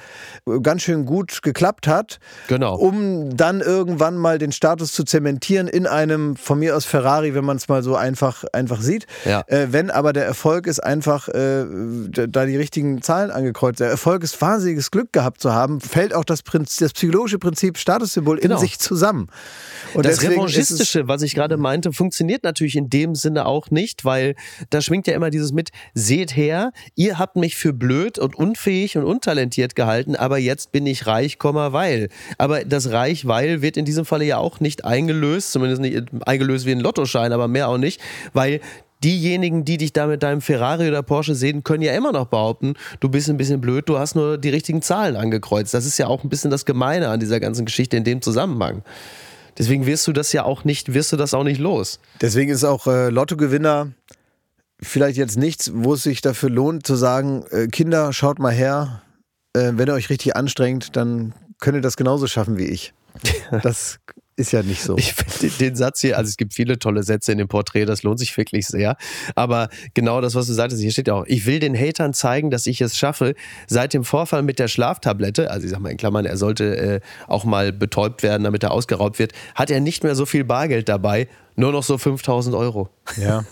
ganz 0.63 0.81
schön 0.83 1.05
gut 1.05 1.41
geklappt 1.41 1.87
hat, 1.87 2.19
Genau. 2.47 2.75
um 2.75 3.35
dann 3.35 3.61
irgendwann 3.61 4.17
mal 4.17 4.37
den 4.37 4.51
Status 4.51 4.91
zu 4.93 5.03
zementieren 5.03 5.67
in 5.67 5.87
einem 5.87 6.35
von 6.35 6.59
mir 6.59 6.75
aus 6.75 6.85
Ferrari, 6.85 7.33
wenn 7.35 7.45
man 7.45 7.57
es 7.57 7.67
mal 7.67 7.83
so 7.83 7.95
einfach, 7.95 8.43
einfach 8.53 8.81
sieht. 8.81 9.05
Ja. 9.25 9.43
Äh, 9.47 9.67
wenn 9.71 9.91
aber 9.91 10.13
der 10.13 10.25
Erfolg 10.25 10.67
ist 10.67 10.83
einfach, 10.83 11.27
äh, 11.29 11.65
da 12.09 12.45
die 12.45 12.57
richtigen 12.57 13.01
Zahlen 13.01 13.31
angekreuzt, 13.31 13.79
der 13.79 13.89
Erfolg 13.89 14.23
ist 14.23 14.39
wahnsinniges 14.41 14.91
Glück 14.91 15.11
gehabt 15.13 15.41
zu 15.41 15.53
haben, 15.53 15.81
fällt 15.81 16.13
auch 16.13 16.25
das, 16.25 16.41
Prinz, 16.43 16.77
das 16.77 16.93
psychologische 16.93 17.39
Prinzip 17.39 17.77
Statussymbol 17.77 18.37
Genau. 18.39 18.55
in 18.55 18.59
sich 18.61 18.79
zusammen. 18.79 19.27
Und 19.95 20.05
das 20.05 20.21
Revanchistische, 20.21 21.07
was 21.07 21.21
ich 21.21 21.35
gerade 21.35 21.57
meinte, 21.57 21.93
funktioniert 21.93 22.43
natürlich 22.43 22.75
in 22.75 22.89
dem 22.89 23.15
Sinne 23.15 23.45
auch 23.45 23.71
nicht, 23.71 24.05
weil 24.05 24.35
da 24.69 24.81
schwingt 24.81 25.07
ja 25.07 25.13
immer 25.13 25.29
dieses 25.29 25.51
mit, 25.51 25.69
seht 25.93 26.35
her, 26.35 26.71
ihr 26.95 27.17
habt 27.17 27.35
mich 27.35 27.55
für 27.55 27.73
blöd 27.73 28.19
und 28.19 28.35
unfähig 28.35 28.97
und 28.97 29.03
untalentiert 29.03 29.75
gehalten, 29.75 30.15
aber 30.15 30.37
jetzt 30.37 30.71
bin 30.71 30.85
ich 30.85 31.07
reich, 31.07 31.37
weil. 31.41 32.09
Aber 32.37 32.65
das 32.65 32.91
Reich, 32.91 33.27
weil 33.27 33.61
wird 33.61 33.77
in 33.77 33.85
diesem 33.85 34.05
Falle 34.05 34.25
ja 34.25 34.37
auch 34.37 34.59
nicht 34.59 34.85
eingelöst, 34.85 35.51
zumindest 35.51 35.81
nicht 35.81 36.03
eingelöst 36.25 36.65
wie 36.65 36.71
ein 36.71 36.79
Lottoschein, 36.79 37.31
aber 37.31 37.47
mehr 37.47 37.69
auch 37.69 37.77
nicht, 37.77 38.01
weil 38.33 38.61
diejenigen, 39.03 39.65
die 39.65 39.77
dich 39.77 39.93
da 39.93 40.07
mit 40.07 40.23
deinem 40.23 40.41
Ferrari 40.41 40.87
oder 40.87 41.03
Porsche 41.03 41.35
sehen, 41.35 41.63
können 41.63 41.83
ja 41.83 41.93
immer 41.93 42.11
noch 42.11 42.25
behaupten, 42.25 42.73
du 42.99 43.09
bist 43.09 43.29
ein 43.29 43.37
bisschen 43.37 43.61
blöd, 43.61 43.87
du 43.87 43.99
hast 43.99 44.15
nur 44.15 44.37
die 44.37 44.49
richtigen 44.49 44.81
Zahlen 44.81 45.15
angekreuzt. 45.15 45.73
Das 45.73 45.85
ist 45.85 45.97
ja 45.99 46.07
auch 46.07 46.23
ein 46.23 46.29
bisschen 46.29 46.51
das 46.51 46.65
Gemeine 46.65 47.09
an 47.09 47.19
dieser 47.19 47.39
ganzen 47.39 47.65
Geschichte 47.65 47.97
in 47.97 48.03
dem 48.03 48.21
Zusammenhang. 48.21 48.83
Deswegen 49.57 49.85
wirst 49.85 50.05
du 50.07 50.13
das 50.13 50.33
ja 50.33 50.43
auch 50.43 50.63
nicht, 50.63 50.93
wirst 50.93 51.11
du 51.11 51.17
das 51.17 51.33
auch 51.33 51.43
nicht 51.43 51.59
los. 51.59 51.99
Deswegen 52.21 52.51
ist 52.51 52.63
auch 52.63 52.87
äh, 52.87 53.09
Lottogewinner 53.09 53.91
vielleicht 54.81 55.17
jetzt 55.17 55.37
nichts, 55.37 55.71
wo 55.73 55.93
es 55.93 56.03
sich 56.03 56.21
dafür 56.21 56.49
lohnt 56.49 56.85
zu 56.85 56.95
sagen, 56.95 57.45
äh, 57.51 57.67
Kinder, 57.67 58.11
schaut 58.13 58.39
mal 58.39 58.51
her, 58.51 59.01
äh, 59.53 59.71
wenn 59.75 59.87
ihr 59.87 59.93
euch 59.93 60.09
richtig 60.09 60.35
anstrengt, 60.35 60.95
dann 60.95 61.33
könnt 61.59 61.77
ihr 61.77 61.81
das 61.81 61.97
genauso 61.97 62.27
schaffen 62.27 62.57
wie 62.57 62.65
ich. 62.65 62.93
Das 63.63 63.99
ist 64.37 64.51
ja 64.51 64.63
nicht 64.63 64.81
so. 64.81 64.97
Ich 64.97 65.13
finde 65.13 65.55
den 65.57 65.75
Satz 65.75 66.01
hier, 66.01 66.17
also 66.17 66.27
es 66.27 66.37
gibt 66.37 66.53
viele 66.53 66.77
tolle 66.77 67.03
Sätze 67.03 67.31
in 67.31 67.37
dem 67.37 67.47
Porträt, 67.47 67.85
das 67.85 68.03
lohnt 68.03 68.19
sich 68.19 68.35
wirklich 68.35 68.67
sehr. 68.67 68.97
Aber 69.35 69.69
genau 69.93 70.19
das, 70.19 70.35
was 70.35 70.47
du 70.47 70.53
sagtest, 70.53 70.81
hier 70.81 70.91
steht 70.91 71.07
ja 71.07 71.13
auch, 71.13 71.25
ich 71.25 71.45
will 71.45 71.59
den 71.59 71.75
Hatern 71.75 72.13
zeigen, 72.13 72.51
dass 72.51 72.67
ich 72.67 72.81
es 72.81 72.97
schaffe. 72.97 73.35
Seit 73.67 73.93
dem 73.93 74.03
Vorfall 74.03 74.43
mit 74.43 74.59
der 74.59 74.67
Schlaftablette, 74.67 75.51
also 75.51 75.65
ich 75.65 75.71
sag 75.71 75.79
mal 75.79 75.89
in 75.89 75.97
Klammern, 75.97 76.25
er 76.25 76.37
sollte 76.37 76.75
äh, 76.75 76.99
auch 77.27 77.45
mal 77.45 77.71
betäubt 77.71 78.23
werden, 78.23 78.43
damit 78.43 78.63
er 78.63 78.71
ausgeraubt 78.71 79.19
wird, 79.19 79.31
hat 79.55 79.71
er 79.71 79.79
nicht 79.79 80.03
mehr 80.03 80.15
so 80.15 80.25
viel 80.25 80.43
Bargeld 80.43 80.89
dabei, 80.89 81.27
nur 81.55 81.71
noch 81.71 81.83
so 81.83 81.97
5000 81.97 82.55
Euro. 82.55 82.89
Ja, 83.17 83.45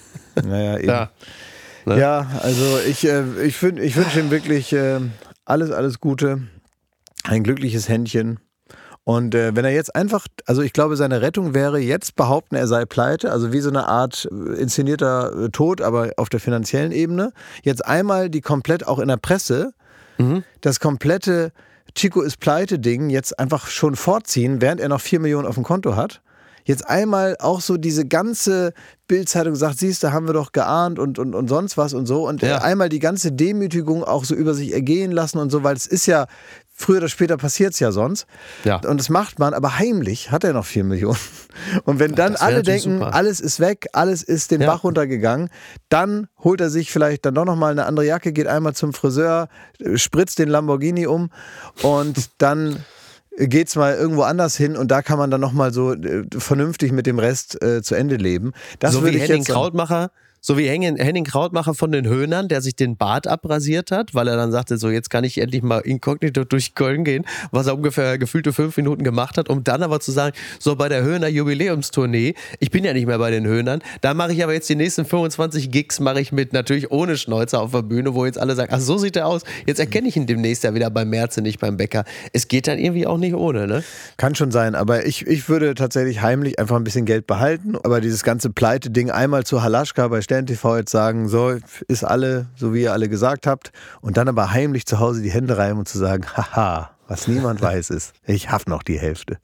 naja, 0.44 0.78
eben. 0.78 0.90
Ja, 1.86 1.96
ne? 1.96 2.00
ja 2.00 2.40
also 2.42 2.80
ich, 2.88 3.06
äh, 3.06 3.24
ich, 3.44 3.62
ich 3.62 3.96
wünsche 3.96 4.20
ihm 4.20 4.32
wirklich 4.32 4.72
äh, 4.72 5.00
alles, 5.44 5.72
alles 5.72 6.00
Gute, 6.00 6.44
ein 7.24 7.44
glückliches 7.44 7.90
Händchen. 7.90 8.40
Und 9.06 9.36
äh, 9.36 9.56
wenn 9.56 9.66
er 9.66 9.72
jetzt 9.72 9.96
einfach, 9.96 10.28
also 10.46 10.62
ich 10.62 10.72
glaube, 10.72 10.96
seine 10.96 11.22
Rettung 11.22 11.54
wäre 11.54 11.78
jetzt 11.80 12.16
behaupten, 12.16 12.56
er 12.56 12.68
sei 12.68 12.86
pleite, 12.86 13.32
also 13.32 13.52
wie 13.52 13.60
so 13.60 13.70
eine 13.70 13.88
Art 13.88 14.30
äh, 14.32 14.54
inszenierter 14.54 15.46
äh, 15.46 15.50
Tod, 15.50 15.82
aber 15.82 16.12
auf 16.16 16.30
der 16.30 16.40
finanziellen 16.40 16.92
Ebene. 16.92 17.34
Jetzt 17.64 17.86
einmal 17.86 18.30
die 18.30 18.42
komplett 18.42 18.88
auch 18.88 19.00
in 19.00 19.10
der 19.10 19.18
Presse, 19.18 19.74
mhm. 20.18 20.44
das 20.62 20.80
komplette 20.80 21.52
Chico 21.96 22.22
ist 22.22 22.40
pleite 22.40 22.80
Ding 22.80 23.10
jetzt 23.10 23.38
einfach 23.40 23.68
schon 23.68 23.96
vorziehen, 23.96 24.62
während 24.62 24.80
er 24.80 24.90
noch 24.90 25.02
vier 25.02 25.20
Millionen 25.20 25.48
auf 25.48 25.56
dem 25.56 25.64
Konto 25.64 25.96
hat 25.96 26.22
jetzt 26.66 26.88
einmal 26.88 27.36
auch 27.40 27.62
so 27.62 27.78
diese 27.78 28.06
ganze 28.06 28.74
Bildzeitung 29.08 29.56
sagt, 29.56 29.80
siehst 29.80 30.04
du, 30.04 30.12
haben 30.12 30.28
wir 30.28 30.34
doch 30.34 30.52
geahnt 30.52 30.98
und, 30.98 31.20
und, 31.20 31.36
und 31.36 31.48
sonst 31.48 31.78
was 31.78 31.94
und 31.94 32.06
so. 32.06 32.28
Und 32.28 32.42
ja. 32.42 32.60
einmal 32.60 32.90
die 32.90 33.00
ganze 33.00 33.32
Demütigung 33.32 34.04
auch 34.04 34.24
so 34.26 34.34
über 34.34 34.54
sich 34.54 34.74
ergehen 34.74 35.12
lassen 35.12 35.40
und 35.40 35.52
so, 35.52 35.64
weil 35.64 35.76
es 35.76 35.86
ist 35.86 36.06
ja, 36.06 36.28
früher 36.84 36.98
oder 36.98 37.10
später 37.10 37.38
passiert 37.38 37.74
es 37.74 37.80
ja 37.80 37.92
sonst. 37.92 38.28
Ja. 38.64 38.76
Und 38.76 39.00
das 39.00 39.10
macht 39.10 39.40
man, 39.40 39.54
aber 39.54 39.80
heimlich 39.80 40.32
hat 40.32 40.44
er 40.44 40.54
noch 40.54 40.66
vier 40.66 40.84
Millionen. 40.84 41.18
Und 41.86 42.00
wenn 42.00 42.16
dann 42.16 42.36
alle 42.36 42.62
denken, 42.62 43.00
super. 43.00 43.14
alles 43.14 43.40
ist 43.40 43.60
weg, 43.60 43.88
alles 43.94 44.24
ist 44.24 44.52
den 44.52 44.62
ja. 44.62 44.68
Bach 44.68 44.84
runtergegangen, 44.84 45.50
dann 45.90 46.28
holt 46.44 46.62
er 46.62 46.70
sich 46.70 46.92
vielleicht 46.92 47.26
dann 47.26 47.36
doch 47.36 47.46
nochmal 47.46 47.72
eine 47.72 47.86
andere 47.86 48.06
Jacke, 48.06 48.34
geht 48.34 48.48
einmal 48.48 48.74
zum 48.74 48.94
Friseur, 48.94 49.48
spritzt 49.96 50.40
den 50.40 50.50
Lamborghini 50.50 51.08
um 51.08 51.30
und 51.82 52.30
dann 52.38 52.84
geht's 53.38 53.76
mal 53.76 53.96
irgendwo 53.96 54.24
anders 54.24 54.56
hin 54.56 54.78
und 54.78 54.90
da 54.90 55.02
kann 55.02 55.18
man 55.18 55.32
dann 55.32 55.42
nochmal 55.42 55.74
so 55.74 55.94
äh, 55.94 56.24
vernünftig 56.38 56.92
mit 56.92 57.08
dem 57.08 57.18
Rest 57.18 57.62
äh, 57.64 57.82
zu 57.82 57.96
Ende 57.96 58.18
leben. 58.18 58.54
Das 58.80 58.94
so 58.94 59.06
wie 59.06 59.18
Henning 59.18 59.44
Krautmacher 59.44 60.12
so 60.46 60.58
wie 60.58 60.68
Henning 60.68 61.24
Krautmacher 61.24 61.74
von 61.74 61.94
den 61.94 62.06
Höhnern, 62.06 62.50
der 62.50 62.62
sich 62.62 62.76
den 62.76 62.98
Bart 62.98 63.28
abrasiert 63.28 63.92
hat, 63.92 64.14
weil 64.14 64.28
er 64.28 64.36
dann 64.36 64.52
sagte, 64.52 64.78
so 64.78 64.90
jetzt 64.90 65.10
kann 65.10 65.24
ich 65.24 65.38
endlich 65.38 65.64
mal 65.64 65.80
inkognito 65.80 66.44
durch 66.44 66.76
Köln 66.76 67.06
gehen, 67.06 67.24
was 67.52 67.68
er 67.68 67.76
ungefähr 67.76 68.18
gefühlte 68.18 68.52
fünf 68.52 68.76
Minuten 68.76 69.06
gemacht 69.06 69.38
hat, 69.38 69.48
um 69.48 69.64
dann 69.64 69.82
aber 69.84 70.02
zu 70.02 70.12
sagen, 70.12 70.36
so 70.60 70.76
bei 70.76 70.90
der 70.90 71.02
Höhner 71.02 71.30
Jubiläumstournee, 71.30 72.34
ich 72.60 72.72
bin 72.72 72.84
ja 72.84 72.92
nicht 72.92 73.08
mehr 73.08 73.20
bei 73.20 73.32
den 73.32 73.48
Höhnern, 73.48 73.82
da 74.02 74.14
mache 74.14 74.34
ich 74.34 74.44
aber 74.44 74.52
jetzt 74.54 74.68
die 74.68 74.76
nächsten 74.76 75.06
25 75.06 75.72
Gigs, 75.72 76.02
mache 76.02 76.20
ich 76.20 76.34
mit, 76.34 76.52
natürlich 76.52 76.92
ohne 76.92 77.16
Schnäuzer 77.16 77.62
auf 77.62 77.72
der 77.72 77.84
Bühne, 77.84 78.14
wo 78.14 78.26
jetzt 78.26 78.38
alle 78.38 78.56
sagen, 78.56 78.74
ach 78.76 78.82
so 78.82 78.98
sieht 78.98 79.16
er 79.16 79.28
aus, 79.28 79.44
jetzt 79.66 79.80
erkenne 79.80 80.10
ich 80.10 80.18
ihn 80.18 80.28
demnächst 80.28 80.66
ja 80.66 80.74
wieder 80.74 80.90
beim 80.90 81.10
Merze, 81.10 81.42
nicht 81.42 81.62
beim 81.62 81.78
Bäcker. 81.78 82.04
Es 82.34 82.50
geht 82.50 82.68
dann 82.68 82.80
irgendwie 82.80 83.08
auch 83.08 83.18
nicht 83.18 83.34
ohne, 83.34 83.66
ne? 83.66 83.82
Kann 84.18 84.36
schon 84.36 84.52
sein, 84.52 84.76
aber 84.76 85.06
ich, 85.06 85.26
ich 85.26 85.48
würde 85.48 85.74
tatsächlich 85.74 86.22
heimlich 86.22 86.60
einfach 86.60 86.76
ein 86.76 86.84
bisschen 86.84 87.06
Geld 87.06 87.28
behalten, 87.28 87.78
aber 87.82 88.02
dieses 88.02 88.24
ganze 88.24 88.50
Pleite-Ding 88.50 89.10
einmal 89.10 89.46
zu 89.46 89.64
Halaschka 89.64 90.10
bei 90.10 90.22
Stern 90.22 90.33
TV 90.42 90.78
jetzt 90.78 90.92
sagen, 90.92 91.28
so 91.30 91.58
ist 91.88 92.04
alle, 92.04 92.48
so 92.56 92.74
wie 92.74 92.84
ihr 92.84 92.94
alle 92.94 93.10
gesagt 93.10 93.48
habt, 93.48 93.72
und 94.02 94.18
dann 94.18 94.28
aber 94.28 94.52
heimlich 94.52 94.86
zu 94.86 95.00
Hause 95.00 95.22
die 95.22 95.32
Hände 95.32 95.58
reiben 95.58 95.80
und 95.80 95.88
zu 95.88 95.98
sagen, 95.98 96.26
haha, 96.36 96.92
was 97.08 97.28
niemand 97.28 97.62
weiß 97.62 97.90
ist, 97.92 98.14
ich 98.26 98.50
hab 98.50 98.68
noch 98.68 98.84
die 98.84 99.00
Hälfte. 99.00 99.38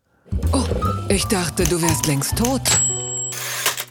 Oh, 0.52 0.64
ich 1.10 1.26
dachte, 1.26 1.64
du 1.64 1.82
wärst 1.82 2.08
längst 2.08 2.38
tot. 2.38 2.62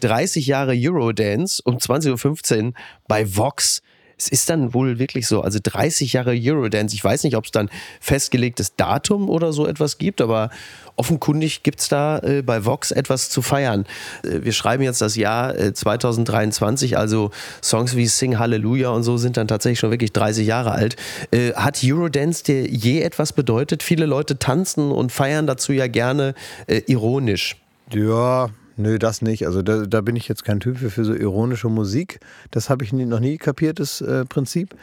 30 0.00 0.46
Jahre 0.46 0.74
Eurodance 0.76 1.60
um 1.64 1.76
20.15 1.76 2.66
Uhr 2.66 2.72
bei 3.08 3.36
Vox 3.36 3.80
es 4.18 4.28
ist 4.28 4.50
dann 4.50 4.74
wohl 4.74 4.98
wirklich 4.98 5.26
so, 5.26 5.42
also 5.42 5.60
30 5.62 6.12
Jahre 6.12 6.34
Eurodance. 6.36 6.94
Ich 6.94 7.04
weiß 7.04 7.22
nicht, 7.22 7.36
ob 7.36 7.44
es 7.44 7.52
dann 7.52 7.70
festgelegtes 8.00 8.74
Datum 8.74 9.30
oder 9.30 9.52
so 9.52 9.66
etwas 9.66 9.98
gibt, 9.98 10.20
aber 10.20 10.50
offenkundig 10.96 11.62
gibt 11.62 11.80
es 11.80 11.88
da 11.88 12.18
äh, 12.18 12.42
bei 12.42 12.64
Vox 12.64 12.90
etwas 12.90 13.30
zu 13.30 13.42
feiern. 13.42 13.86
Äh, 14.24 14.40
wir 14.42 14.52
schreiben 14.52 14.82
jetzt 14.82 15.00
das 15.00 15.14
Jahr 15.14 15.56
äh, 15.56 15.72
2023, 15.72 16.98
also 16.98 17.30
Songs 17.62 17.96
wie 17.96 18.06
Sing 18.06 18.38
Hallelujah 18.38 18.90
und 18.90 19.04
so 19.04 19.16
sind 19.16 19.36
dann 19.36 19.46
tatsächlich 19.46 19.78
schon 19.78 19.92
wirklich 19.92 20.12
30 20.12 20.46
Jahre 20.46 20.72
alt. 20.72 20.96
Äh, 21.30 21.52
hat 21.52 21.80
Eurodance 21.84 22.42
dir 22.42 22.66
je 22.66 23.00
etwas 23.02 23.32
bedeutet? 23.32 23.84
Viele 23.84 24.06
Leute 24.06 24.38
tanzen 24.38 24.90
und 24.90 25.12
feiern 25.12 25.46
dazu 25.46 25.72
ja 25.72 25.86
gerne 25.86 26.34
äh, 26.66 26.82
ironisch. 26.86 27.56
Ja, 27.92 28.50
Nö, 28.78 28.98
das 28.98 29.22
nicht. 29.22 29.44
Also 29.46 29.62
da, 29.62 29.86
da 29.86 30.00
bin 30.00 30.16
ich 30.16 30.28
jetzt 30.28 30.44
kein 30.44 30.60
Typ 30.60 30.78
für, 30.78 30.90
für 30.90 31.04
so 31.04 31.12
ironische 31.12 31.68
Musik. 31.68 32.20
Das 32.52 32.70
habe 32.70 32.84
ich 32.84 32.92
nie, 32.92 33.04
noch 33.04 33.20
nie 33.20 33.36
kapiert, 33.36 33.80
das 33.80 34.00
äh, 34.00 34.24
Prinzip. 34.24 34.76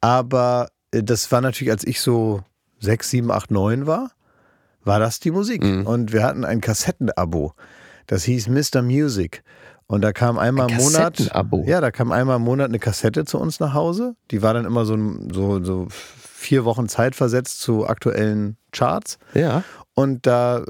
Aber 0.00 0.68
äh, 0.92 1.02
das 1.02 1.30
war 1.30 1.42
natürlich, 1.42 1.70
als 1.70 1.84
ich 1.84 2.00
so 2.00 2.42
sechs, 2.80 3.10
sieben, 3.10 3.30
acht, 3.30 3.50
neun 3.50 3.86
war, 3.86 4.10
war 4.82 4.98
das 4.98 5.20
die 5.20 5.30
Musik. 5.30 5.62
Mhm. 5.62 5.86
Und 5.86 6.12
wir 6.12 6.22
hatten 6.22 6.44
ein 6.44 6.60
Kassettenabo. 6.60 7.52
Das 8.06 8.24
hieß 8.24 8.48
Mr. 8.48 8.82
Music. 8.82 9.42
Und 9.86 10.00
da 10.00 10.12
kam 10.12 10.38
einmal 10.38 10.70
im 10.70 10.76
Monat. 10.78 11.30
Ja, 11.66 11.80
da 11.80 11.90
kam 11.90 12.12
einmal 12.12 12.36
im 12.36 12.42
Monat 12.42 12.68
eine 12.68 12.78
Kassette 12.78 13.26
zu 13.26 13.38
uns 13.38 13.60
nach 13.60 13.74
Hause. 13.74 14.16
Die 14.30 14.40
war 14.40 14.54
dann 14.54 14.64
immer 14.64 14.86
so, 14.86 14.96
so, 15.30 15.62
so 15.62 15.88
vier 15.90 16.64
Wochen 16.64 16.88
Zeit 16.88 17.14
versetzt 17.14 17.60
zu 17.60 17.86
aktuellen 17.86 18.56
Charts. 18.72 19.18
Ja. 19.34 19.62
Und 19.94 20.26
da 20.26 20.64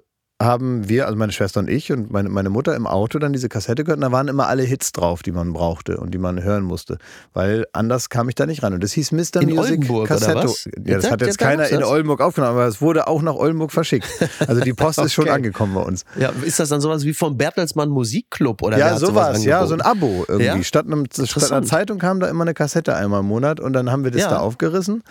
haben 0.45 0.89
wir, 0.89 1.07
also 1.07 1.19
meine 1.19 1.33
Schwester 1.33 1.61
und 1.61 1.69
ich 1.69 1.91
und 1.91 2.13
meine, 2.13 2.29
meine 2.29 2.51
Mutter 2.51 2.77
im 2.77 2.87
Auto 2.87 3.19
dann 3.19 3.33
diese 3.33 3.49
Kassette 3.49 3.85
gehört 3.85 3.99
und 3.99 4.03
da 4.03 4.13
waren 4.13 4.29
immer 4.29 4.47
alle 4.47 4.63
Hits 4.63 4.93
drauf, 4.93 5.23
die 5.23 5.33
man 5.33 5.53
brauchte 5.53 5.97
und 5.97 6.13
die 6.13 6.19
man 6.19 6.43
hören 6.43 6.63
musste. 6.63 6.99
Weil 7.33 7.67
anders 7.73 8.09
kam 8.09 8.29
ich 8.29 8.35
da 8.35 8.47
nicht 8.47 8.63
ran. 8.63 8.75
Und 8.75 8.85
das 8.85 8.93
hieß 8.93 9.13
Mr. 9.13 9.43
In 9.43 9.51
Music 9.51 9.59
Oldenburg, 9.59 10.09
Kassette. 10.09 10.49
Ja, 10.85 10.97
das 10.97 11.11
hat 11.11 11.21
jetzt 11.21 11.39
keiner 11.39 11.69
in 11.69 11.83
Oldenburg 11.83 12.21
aufgenommen, 12.21 12.53
aber 12.53 12.67
es 12.67 12.81
wurde 12.81 13.07
auch 13.07 13.23
nach 13.23 13.35
Oldenburg 13.35 13.73
verschickt. 13.73 14.07
Also 14.47 14.61
die 14.61 14.73
Post 14.73 14.99
okay. 14.99 15.07
ist 15.07 15.13
schon 15.15 15.29
angekommen 15.29 15.75
bei 15.75 15.81
uns. 15.81 16.05
Ja, 16.19 16.31
ist 16.45 16.61
das 16.61 16.69
dann 16.69 16.81
sowas 16.81 17.05
wie 17.05 17.15
vom 17.15 17.37
Bertelsmann 17.37 17.89
Musikclub 17.89 18.63
oder 18.63 18.79
Ja, 18.79 18.99
sowas, 18.99 19.39
sowas 19.39 19.45
ja, 19.45 19.67
so 19.67 19.75
ein 19.75 19.81
Abo 19.81 20.25
irgendwie. 20.29 20.45
Ja? 20.47 20.63
Statt, 20.63 20.87
einem, 20.87 21.07
statt, 21.11 21.51
einer 21.51 21.65
Zeitung 21.65 21.99
kam 21.99 22.21
da 22.21 22.29
immer 22.29 22.43
eine 22.43 22.55
Kassette 22.55 22.95
einmal 22.95 23.21
im 23.21 23.27
Monat 23.27 23.61
und 23.61 23.73
dann 23.73 23.91
haben 23.91 24.05
wir 24.05 24.11
das 24.11 24.23
ja. 24.23 24.31
da 24.31 24.39
aufgerissen. 24.39 25.03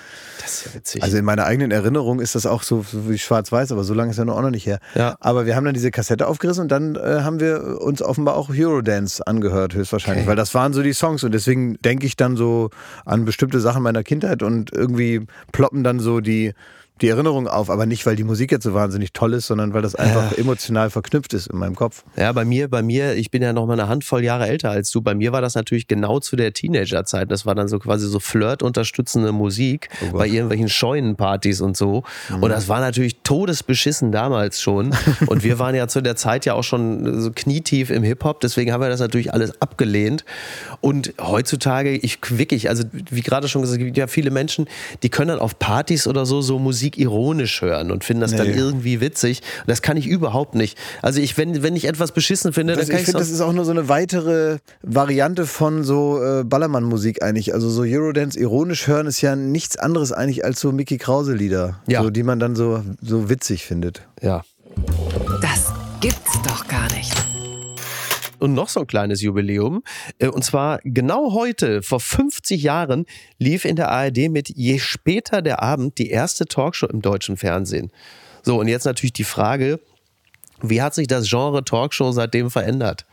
Das 0.41 0.53
ist 0.53 0.65
ja 0.65 0.73
witzig. 0.73 1.03
Also 1.03 1.17
in 1.17 1.25
meiner 1.25 1.45
eigenen 1.45 1.71
Erinnerung 1.71 2.19
ist 2.19 2.35
das 2.35 2.45
auch 2.45 2.63
so, 2.63 2.83
so 2.83 3.09
wie 3.09 3.17
schwarz-weiß, 3.17 3.71
aber 3.71 3.83
so 3.83 3.93
lange 3.93 4.11
ist 4.11 4.17
ja 4.17 4.25
noch 4.25 4.37
auch 4.37 4.41
noch 4.41 4.51
nicht 4.51 4.65
her. 4.65 4.79
Ja. 4.95 5.15
Aber 5.23 5.45
wir 5.45 5.55
haben 5.55 5.63
dann 5.63 5.73
diese 5.73 5.89
Kassette 5.89 6.27
aufgerissen 6.27 6.63
und 6.63 6.67
dann 6.69 6.95
äh, 6.95 7.21
haben 7.21 7.39
wir 7.39 7.81
uns 7.81 8.01
offenbar 8.01 8.35
auch 8.35 8.49
Eurodance 8.49 9.25
angehört, 9.25 9.73
höchstwahrscheinlich, 9.73 10.23
okay. 10.23 10.29
weil 10.29 10.35
das 10.35 10.53
waren 10.53 10.73
so 10.73 10.83
die 10.83 10.91
Songs 10.91 11.23
und 11.23 11.33
deswegen 11.33 11.81
denke 11.81 12.05
ich 12.05 12.17
dann 12.17 12.35
so 12.35 12.71
an 13.05 13.23
bestimmte 13.23 13.61
Sachen 13.61 13.83
meiner 13.83 14.03
Kindheit 14.03 14.43
und 14.43 14.73
irgendwie 14.73 15.25
ploppen 15.53 15.85
dann 15.85 15.99
so 15.99 16.19
die 16.19 16.53
die 17.03 17.09
Erinnerung 17.09 17.49
auf, 17.49 17.69
aber 17.69 17.85
nicht, 17.85 18.05
weil 18.05 18.15
die 18.15 18.23
Musik 18.23 18.51
jetzt 18.53 18.63
so 18.63 18.73
wahnsinnig 18.73 19.11
toll 19.11 19.33
ist, 19.33 19.47
sondern 19.47 19.73
weil 19.73 19.81
das 19.81 19.93
einfach 19.93 20.31
ja. 20.31 20.37
emotional 20.37 20.89
verknüpft 20.89 21.33
ist 21.33 21.47
in 21.47 21.59
meinem 21.59 21.75
Kopf. 21.75 22.05
Ja, 22.15 22.31
bei 22.31 22.45
mir, 22.45 22.69
bei 22.69 22.81
mir, 22.81 23.15
ich 23.15 23.29
bin 23.29 23.43
ja 23.43 23.51
noch 23.51 23.67
mal 23.67 23.73
eine 23.73 23.89
Handvoll 23.89 24.23
Jahre 24.23 24.47
älter 24.47 24.71
als 24.71 24.89
du. 24.89 25.01
Bei 25.01 25.13
mir 25.13 25.33
war 25.33 25.41
das 25.41 25.53
natürlich 25.53 25.87
genau 25.87 26.21
zu 26.21 26.37
der 26.37 26.53
Teenagerzeit. 26.53 27.29
Das 27.29 27.45
war 27.45 27.55
dann 27.55 27.67
so 27.67 27.77
quasi 27.77 28.07
so 28.07 28.21
Flirt-unterstützende 28.21 29.33
Musik 29.33 29.89
oh 30.01 30.17
bei 30.17 30.27
irgendwelchen 30.27 30.69
Scheunenpartys 30.69 31.59
und 31.59 31.75
so. 31.75 32.03
Mhm. 32.29 32.43
Und 32.43 32.49
das 32.51 32.69
war 32.69 32.79
natürlich 32.79 33.17
todesbeschissen 33.23 34.13
damals 34.13 34.61
schon. 34.61 34.95
und 35.27 35.43
wir 35.43 35.59
waren 35.59 35.75
ja 35.75 35.89
zu 35.89 36.01
der 36.01 36.15
Zeit 36.15 36.45
ja 36.45 36.53
auch 36.53 36.63
schon 36.63 37.21
so 37.21 37.31
knietief 37.35 37.89
im 37.89 38.03
Hip-Hop. 38.03 38.39
Deswegen 38.39 38.71
haben 38.71 38.79
wir 38.79 38.87
das 38.87 39.01
natürlich 39.01 39.33
alles 39.33 39.61
abgelehnt. 39.61 40.23
Und 40.79 41.13
heutzutage, 41.19 41.97
ich 41.97 42.19
wirklich, 42.29 42.69
also 42.69 42.85
wie 42.93 43.21
gerade 43.21 43.49
schon 43.49 43.61
gesagt, 43.61 43.81
es 43.81 43.85
gibt 43.85 43.97
ja 43.97 44.07
viele 44.07 44.31
Menschen, 44.31 44.69
die 45.03 45.09
können 45.09 45.27
dann 45.27 45.39
auf 45.39 45.59
Partys 45.59 46.07
oder 46.07 46.25
so 46.25 46.41
so 46.41 46.59
Musik 46.59 46.92
Musik 46.93 46.97
ironisch 46.97 47.61
hören 47.61 47.91
und 47.91 48.03
finden 48.03 48.21
das 48.21 48.31
nee. 48.31 48.37
dann 48.37 48.47
irgendwie 48.47 49.01
witzig. 49.01 49.41
Das 49.67 49.81
kann 49.81 49.97
ich 49.97 50.07
überhaupt 50.07 50.55
nicht. 50.55 50.77
Also 51.01 51.19
ich, 51.19 51.37
wenn, 51.37 51.63
wenn 51.63 51.75
ich 51.75 51.85
etwas 51.85 52.11
beschissen 52.11 52.53
finde, 52.53 52.75
das, 52.75 52.87
dann 52.87 52.89
kann 52.89 52.95
ich. 52.97 53.01
Ich 53.01 53.05
finde, 53.05 53.19
das 53.19 53.29
ist 53.29 53.41
auch 53.41 53.53
nur 53.53 53.65
so 53.65 53.71
eine 53.71 53.89
weitere 53.89 54.57
Variante 54.81 55.45
von 55.45 55.83
so 55.83 56.21
äh, 56.23 56.43
Ballermann-Musik 56.43 57.23
eigentlich. 57.23 57.53
Also 57.53 57.69
so 57.69 57.83
Eurodance 57.83 58.39
ironisch 58.39 58.87
hören 58.87 59.07
ist 59.07 59.21
ja 59.21 59.35
nichts 59.35 59.77
anderes 59.77 60.11
eigentlich 60.11 60.45
als 60.45 60.59
so 60.59 60.71
Mickey 60.71 60.97
Krause-Lieder, 60.97 61.81
ja. 61.87 62.03
so, 62.03 62.09
die 62.09 62.23
man 62.23 62.39
dann 62.39 62.55
so, 62.55 62.83
so 63.01 63.29
witzig 63.29 63.65
findet. 63.65 64.03
Ja. 64.21 64.43
Und 68.43 68.53
noch 68.53 68.67
so 68.67 68.81
ein 68.81 68.87
kleines 68.87 69.21
Jubiläum. 69.21 69.83
Äh, 70.19 70.27
und 70.27 70.43
zwar 70.43 70.79
genau 70.83 71.33
heute, 71.33 71.81
vor 71.81 71.99
50 71.99 72.61
Jahren, 72.61 73.05
lief 73.39 73.63
in 73.65 73.77
der 73.77 73.89
ARD 73.89 74.29
mit 74.29 74.49
Je 74.49 74.79
später 74.79 75.41
der 75.41 75.63
Abend 75.63 75.97
die 75.97 76.09
erste 76.09 76.45
Talkshow 76.45 76.87
im 76.87 77.01
deutschen 77.01 77.37
Fernsehen. 77.37 77.91
So, 78.41 78.59
und 78.59 78.67
jetzt 78.67 78.83
natürlich 78.83 79.13
die 79.13 79.23
Frage, 79.23 79.79
wie 80.61 80.81
hat 80.81 80.93
sich 80.93 81.07
das 81.07 81.29
Genre 81.29 81.63
Talkshow 81.63 82.11
seitdem 82.11 82.51
verändert? 82.51 83.05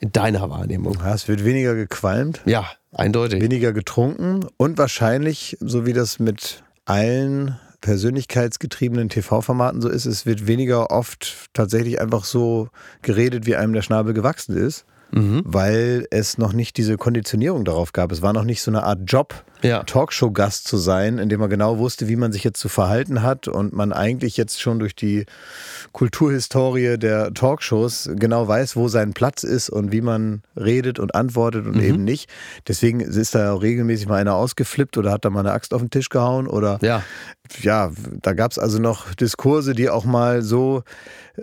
In 0.00 0.12
deiner 0.12 0.48
Wahrnehmung. 0.48 0.96
Ja, 0.98 1.12
es 1.12 1.28
wird 1.28 1.44
weniger 1.44 1.74
gequalmt. 1.74 2.40
Ja, 2.46 2.66
eindeutig. 2.90 3.42
Weniger 3.42 3.74
getrunken 3.74 4.46
und 4.56 4.78
wahrscheinlich, 4.78 5.58
so 5.60 5.84
wie 5.84 5.92
das 5.92 6.18
mit 6.18 6.64
allen 6.86 7.60
persönlichkeitsgetriebenen 7.80 9.08
TV-Formaten 9.08 9.80
so 9.80 9.88
ist, 9.88 10.06
es 10.06 10.26
wird 10.26 10.46
weniger 10.46 10.90
oft 10.90 11.48
tatsächlich 11.52 12.00
einfach 12.00 12.24
so 12.24 12.68
geredet, 13.02 13.46
wie 13.46 13.56
einem 13.56 13.72
der 13.72 13.82
Schnabel 13.82 14.14
gewachsen 14.14 14.56
ist 14.56 14.84
mhm. 15.12 15.42
weil 15.44 16.06
es 16.10 16.38
noch 16.38 16.52
nicht 16.52 16.76
diese 16.76 16.96
Konditionierung 16.96 17.64
darauf 17.64 17.92
gab. 17.92 18.12
Es 18.12 18.22
war 18.22 18.32
noch 18.32 18.44
nicht 18.44 18.62
so 18.62 18.70
eine 18.70 18.84
Art 18.84 19.00
Job, 19.06 19.44
ja. 19.62 19.82
Talkshow-Gast 19.82 20.66
zu 20.66 20.76
sein, 20.76 21.18
in 21.18 21.28
dem 21.28 21.40
man 21.40 21.50
genau 21.50 21.78
wusste, 21.78 22.08
wie 22.08 22.16
man 22.16 22.32
sich 22.32 22.44
jetzt 22.44 22.60
zu 22.60 22.68
verhalten 22.68 23.22
hat 23.22 23.48
und 23.48 23.72
man 23.72 23.92
eigentlich 23.92 24.36
jetzt 24.36 24.60
schon 24.60 24.78
durch 24.78 24.94
die 24.94 25.26
Kulturhistorie 25.92 26.98
der 26.98 27.32
Talkshows 27.34 28.10
genau 28.14 28.48
weiß, 28.48 28.76
wo 28.76 28.88
sein 28.88 29.12
Platz 29.12 29.42
ist 29.42 29.70
und 29.70 29.92
wie 29.92 30.00
man 30.00 30.42
redet 30.56 30.98
und 30.98 31.14
antwortet 31.14 31.66
und 31.66 31.76
mhm. 31.76 31.82
eben 31.82 32.04
nicht. 32.04 32.30
Deswegen 32.68 33.00
ist 33.00 33.34
da 33.34 33.52
auch 33.52 33.62
regelmäßig 33.62 34.08
mal 34.08 34.16
einer 34.16 34.34
ausgeflippt 34.34 34.96
oder 34.96 35.10
hat 35.10 35.24
da 35.24 35.30
mal 35.30 35.40
eine 35.40 35.52
Axt 35.52 35.74
auf 35.74 35.80
den 35.80 35.90
Tisch 35.90 36.08
gehauen 36.08 36.46
oder 36.46 36.78
ja, 36.82 37.02
ja 37.60 37.90
da 38.22 38.32
gab 38.32 38.52
es 38.52 38.58
also 38.58 38.78
noch 38.78 39.14
Diskurse, 39.14 39.74
die 39.74 39.90
auch 39.90 40.04
mal 40.04 40.42
so 40.42 40.82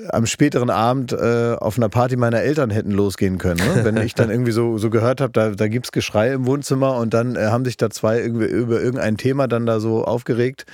am 0.10 0.26
späteren 0.26 0.70
Abend 0.70 1.12
äh, 1.14 1.56
auf 1.60 1.78
einer 1.78 1.90
Party 1.90 2.16
meiner 2.16 2.42
Eltern 2.42 2.70
hätten 2.70 2.92
losgehen 2.92 3.38
können. 3.38 3.60
Ne? 3.66 3.84
Wenn 3.84 3.98
ich 3.98 4.16
dann 4.16 4.30
irgendwie 4.32 4.52
so, 4.52 4.78
so 4.78 4.90
gehört 4.90 5.22
habe, 5.22 5.32
da, 5.32 5.50
da 5.52 5.68
gibt 5.68 5.88
es 5.88 5.92
Geschrei 5.92 6.34
im 6.34 6.46
Wohnzimmer 6.46 6.98
und 6.98 7.14
dann 7.14 7.36
äh, 7.36 7.48
haben 7.48 7.66
sich 7.66 7.78
da 7.78 7.90
zwei 7.90 8.20
irgendwie 8.20 8.46
über 8.46 8.82
irgendein 8.82 9.18
Thema 9.18 9.48
dann 9.48 9.66
da 9.66 9.80
so 9.80 10.04
aufgeregt. 10.04 10.66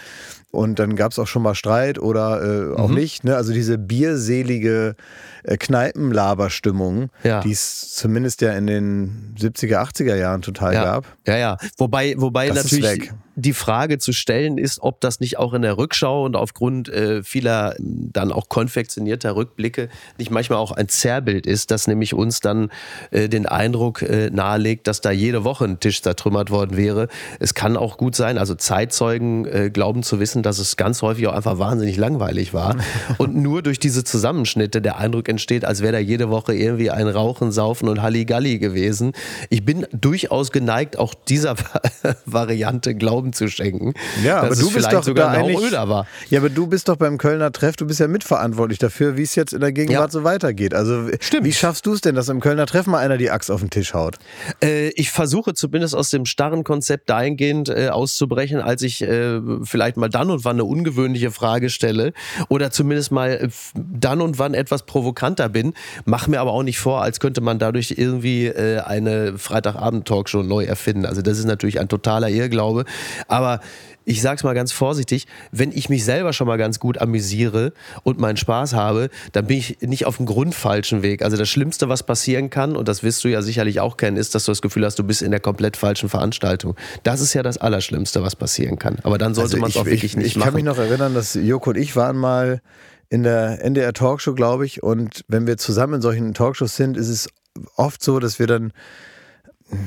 Und 0.51 0.77
dann 0.77 0.95
gab 0.95 1.11
es 1.11 1.17
auch 1.17 1.25
schon 1.25 1.41
mal 1.41 1.55
Streit 1.55 1.97
oder 1.97 2.73
äh, 2.73 2.75
auch 2.75 2.89
mhm. 2.89 2.95
nicht. 2.95 3.23
Ne? 3.23 3.35
Also 3.35 3.53
diese 3.53 3.79
bierselige 3.79 4.95
äh, 5.41 5.57
Kneipenlaberstimmung, 5.57 7.09
ja. 7.23 7.41
die 7.41 7.51
es 7.51 7.95
zumindest 7.95 8.41
ja 8.41 8.51
in 8.51 8.67
den 8.67 9.35
70er, 9.39 9.77
80er 9.77 10.15
Jahren 10.15 10.43
total 10.43 10.75
ja. 10.75 10.83
gab. 10.83 11.05
Ja, 11.25 11.37
ja. 11.37 11.57
Wobei, 11.79 12.13
wobei 12.17 12.49
das 12.49 12.71
natürlich 12.71 13.11
die 13.35 13.53
Frage 13.53 13.97
zu 13.97 14.13
stellen 14.13 14.57
ist, 14.57 14.79
ob 14.81 15.01
das 15.01 15.19
nicht 15.19 15.39
auch 15.39 15.53
in 15.53 15.61
der 15.63 15.77
Rückschau 15.77 16.25
und 16.25 16.35
aufgrund 16.35 16.89
äh, 16.89 17.23
vieler 17.23 17.75
dann 17.79 18.31
auch 18.31 18.49
konfektionierter 18.49 19.35
Rückblicke 19.35 19.89
nicht 20.17 20.31
manchmal 20.31 20.59
auch 20.59 20.71
ein 20.71 20.87
Zerrbild 20.87 21.47
ist, 21.47 21.71
das 21.71 21.87
nämlich 21.87 22.13
uns 22.13 22.39
dann 22.39 22.69
äh, 23.11 23.29
den 23.29 23.45
Eindruck 23.45 24.01
äh, 24.01 24.29
nahelegt, 24.29 24.87
dass 24.87 25.01
da 25.01 25.11
jede 25.11 25.43
Woche 25.43 25.65
ein 25.65 25.79
Tisch 25.79 26.01
zertrümmert 26.01 26.51
worden 26.51 26.77
wäre. 26.77 27.07
Es 27.39 27.53
kann 27.53 27.77
auch 27.77 27.97
gut 27.97 28.15
sein, 28.15 28.37
also 28.37 28.55
Zeitzeugen 28.55 29.45
äh, 29.45 29.69
glauben 29.71 30.03
zu 30.03 30.19
wissen, 30.19 30.43
dass 30.43 30.59
es 30.59 30.77
ganz 30.77 31.01
häufig 31.01 31.27
auch 31.27 31.33
einfach 31.33 31.57
wahnsinnig 31.57 31.97
langweilig 31.97 32.53
war 32.53 32.75
und 33.17 33.35
nur 33.35 33.61
durch 33.61 33.79
diese 33.79 34.03
Zusammenschnitte 34.03 34.81
der 34.81 34.97
Eindruck 34.97 35.27
entsteht, 35.29 35.65
als 35.65 35.81
wäre 35.81 35.93
da 35.93 35.99
jede 35.99 36.29
Woche 36.29 36.53
irgendwie 36.53 36.91
ein 36.91 37.07
Rauchen, 37.07 37.51
Saufen 37.51 37.89
und 37.89 38.01
Halligalli 38.01 38.59
gewesen. 38.59 39.13
Ich 39.49 39.65
bin 39.65 39.87
durchaus 39.91 40.51
geneigt, 40.51 40.97
auch 40.97 41.13
dieser 41.13 41.55
Variante 42.25 42.95
glauben 42.95 43.22
Glauben 43.23 43.33
zu 43.33 43.47
schenken. 43.47 43.93
Ja, 44.23 44.41
aber 44.41 44.55
du 44.55 44.71
bist 44.71 44.91
doch 44.91 45.03
sogar 45.03 45.31
da 45.31 45.39
eigentlich, 45.39 45.71
war. 45.71 46.07
Ja, 46.29 46.39
aber 46.39 46.49
du 46.49 46.67
bist 46.67 46.89
doch 46.89 46.97
beim 46.97 47.17
Kölner 47.17 47.51
Treff, 47.51 47.75
du 47.75 47.85
bist 47.85 47.99
ja 47.99 48.07
mitverantwortlich 48.07 48.79
dafür, 48.79 49.17
wie 49.17 49.23
es 49.23 49.35
jetzt 49.35 49.53
in 49.53 49.61
der 49.61 49.71
Gegenwart 49.71 50.09
ja. 50.13 50.19
so 50.19 50.23
weitergeht. 50.23 50.73
Also 50.73 51.09
Stimmt. 51.19 51.45
wie 51.45 51.53
schaffst 51.53 51.85
du 51.85 51.93
es 51.93 52.01
denn, 52.01 52.15
dass 52.15 52.27
im 52.29 52.41
Kölner 52.41 52.65
Treff 52.65 52.85
mal 52.87 52.99
einer 52.99 53.17
die 53.17 53.31
Axt 53.31 53.49
auf 53.49 53.61
den 53.61 53.69
Tisch 53.69 53.93
haut? 53.93 54.17
Äh, 54.61 54.89
ich 54.89 55.11
versuche 55.11 55.53
zumindest 55.53 55.95
aus 55.95 56.09
dem 56.09 56.25
starren 56.25 56.63
Konzept 56.63 57.09
dahingehend 57.09 57.69
äh, 57.69 57.89
auszubrechen, 57.89 58.59
als 58.59 58.81
ich 58.81 59.01
äh, 59.01 59.39
vielleicht 59.63 59.97
mal 59.97 60.09
dann 60.09 60.29
und 60.29 60.43
wann 60.43 60.57
eine 60.57 60.65
ungewöhnliche 60.65 61.31
Frage 61.31 61.69
stelle 61.69 62.13
oder 62.49 62.71
zumindest 62.71 63.11
mal 63.11 63.31
äh, 63.31 63.49
dann 63.75 64.21
und 64.21 64.39
wann 64.39 64.53
etwas 64.53 64.83
provokanter 64.83 65.49
bin. 65.49 65.73
Mach 66.05 66.27
mir 66.27 66.41
aber 66.41 66.51
auch 66.51 66.63
nicht 66.63 66.79
vor, 66.79 67.01
als 67.01 67.19
könnte 67.19 67.41
man 67.41 67.59
dadurch 67.59 67.95
irgendwie 67.97 68.47
äh, 68.47 68.79
eine 68.79 69.37
Freitagabend-Talkshow 69.37 70.43
neu 70.43 70.65
erfinden. 70.65 71.05
Also 71.05 71.21
das 71.21 71.39
ist 71.39 71.45
natürlich 71.45 71.79
ein 71.79 71.87
totaler 71.87 72.29
Irrglaube. 72.29 72.85
Aber 73.27 73.59
ich 74.05 74.21
sag's 74.21 74.43
mal 74.43 74.53
ganz 74.53 74.71
vorsichtig, 74.71 75.27
wenn 75.51 75.71
ich 75.71 75.89
mich 75.89 76.03
selber 76.03 76.33
schon 76.33 76.47
mal 76.47 76.57
ganz 76.57 76.79
gut 76.79 76.99
amüsiere 76.99 77.73
und 78.03 78.19
meinen 78.19 78.37
Spaß 78.37 78.73
habe, 78.73 79.09
dann 79.31 79.47
bin 79.47 79.57
ich 79.57 79.77
nicht 79.81 80.05
auf 80.05 80.17
dem 80.17 80.25
grundfalschen 80.25 81.03
Weg. 81.03 81.21
Also 81.23 81.37
das 81.37 81.49
Schlimmste, 81.49 81.89
was 81.89 82.03
passieren 82.03 82.49
kann, 82.49 82.75
und 82.75 82.87
das 82.87 83.03
wirst 83.03 83.23
du 83.23 83.29
ja 83.29 83.41
sicherlich 83.41 83.79
auch 83.79 83.97
kennen, 83.97 84.17
ist, 84.17 84.35
dass 84.35 84.45
du 84.45 84.51
das 84.51 84.61
Gefühl 84.61 84.85
hast, 84.85 84.99
du 84.99 85.03
bist 85.03 85.21
in 85.21 85.31
der 85.31 85.39
komplett 85.39 85.77
falschen 85.77 86.09
Veranstaltung. 86.09 86.75
Das 87.03 87.21
ist 87.21 87.33
ja 87.33 87.43
das 87.43 87.57
Allerschlimmste, 87.57 88.23
was 88.23 88.35
passieren 88.35 88.77
kann. 88.77 88.97
Aber 89.03 89.17
dann 89.17 89.33
sollte 89.33 89.55
also 89.55 89.61
man 89.61 89.69
es 89.69 89.77
auch 89.77 89.85
wirklich 89.85 90.03
ich, 90.03 90.17
nicht 90.17 90.27
ich 90.27 90.35
machen. 90.35 90.47
Ich 90.49 90.53
kann 90.53 90.55
mich 90.55 90.63
noch 90.65 90.77
erinnern, 90.77 91.13
dass 91.13 91.33
Joko 91.35 91.71
und 91.71 91.77
ich 91.77 91.95
waren 91.95 92.17
mal 92.17 92.61
in 93.09 93.23
der 93.23 93.63
NDR 93.63 93.93
Talkshow, 93.93 94.33
glaube 94.33 94.65
ich, 94.65 94.81
und 94.81 95.23
wenn 95.27 95.45
wir 95.47 95.57
zusammen 95.57 95.95
in 95.95 96.01
solchen 96.01 96.33
Talkshows 96.33 96.75
sind, 96.75 96.97
ist 96.97 97.09
es 97.09 97.29
oft 97.75 98.03
so, 98.03 98.19
dass 98.19 98.39
wir 98.39 98.47
dann 98.47 98.73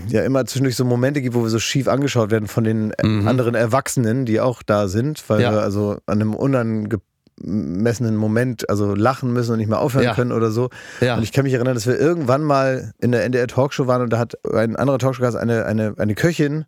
ja 0.08 0.22
immer 0.22 0.44
zwischendurch 0.46 0.76
so 0.76 0.84
Momente 0.84 1.22
gibt, 1.22 1.34
wo 1.34 1.42
wir 1.42 1.50
so 1.50 1.58
schief 1.58 1.88
angeschaut 1.88 2.30
werden 2.30 2.48
von 2.48 2.64
den 2.64 2.92
mhm. 3.02 3.26
anderen 3.26 3.54
Erwachsenen, 3.54 4.24
die 4.24 4.40
auch 4.40 4.62
da 4.62 4.88
sind, 4.88 5.22
weil 5.28 5.40
ja. 5.40 5.52
wir 5.52 5.62
also 5.62 5.98
an 6.06 6.20
einem 6.20 6.34
unangemessenen 6.34 8.16
Moment 8.16 8.68
also 8.68 8.94
lachen 8.94 9.32
müssen 9.32 9.52
und 9.52 9.58
nicht 9.58 9.68
mehr 9.68 9.80
aufhören 9.80 10.04
ja. 10.04 10.14
können 10.14 10.32
oder 10.32 10.50
so. 10.50 10.70
Ja. 11.00 11.16
Und 11.16 11.22
ich 11.22 11.32
kann 11.32 11.44
mich 11.44 11.54
erinnern, 11.54 11.74
dass 11.74 11.86
wir 11.86 11.98
irgendwann 11.98 12.42
mal 12.42 12.92
in 13.00 13.12
der 13.12 13.24
NDR 13.24 13.46
Talkshow 13.46 13.86
waren 13.86 14.02
und 14.02 14.10
da 14.10 14.18
hat 14.18 14.34
ein 14.52 14.76
anderer 14.76 14.98
Talkshow-Gast, 14.98 15.36
eine, 15.36 15.66
eine, 15.66 15.94
eine 15.98 16.14
Köchin, 16.14 16.64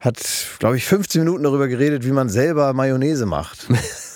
hat, 0.00 0.18
glaube 0.58 0.76
ich, 0.76 0.86
15 0.86 1.22
Minuten 1.22 1.44
darüber 1.44 1.68
geredet, 1.68 2.06
wie 2.06 2.12
man 2.12 2.28
selber 2.30 2.72
Mayonnaise 2.72 3.26
macht. 3.26 3.68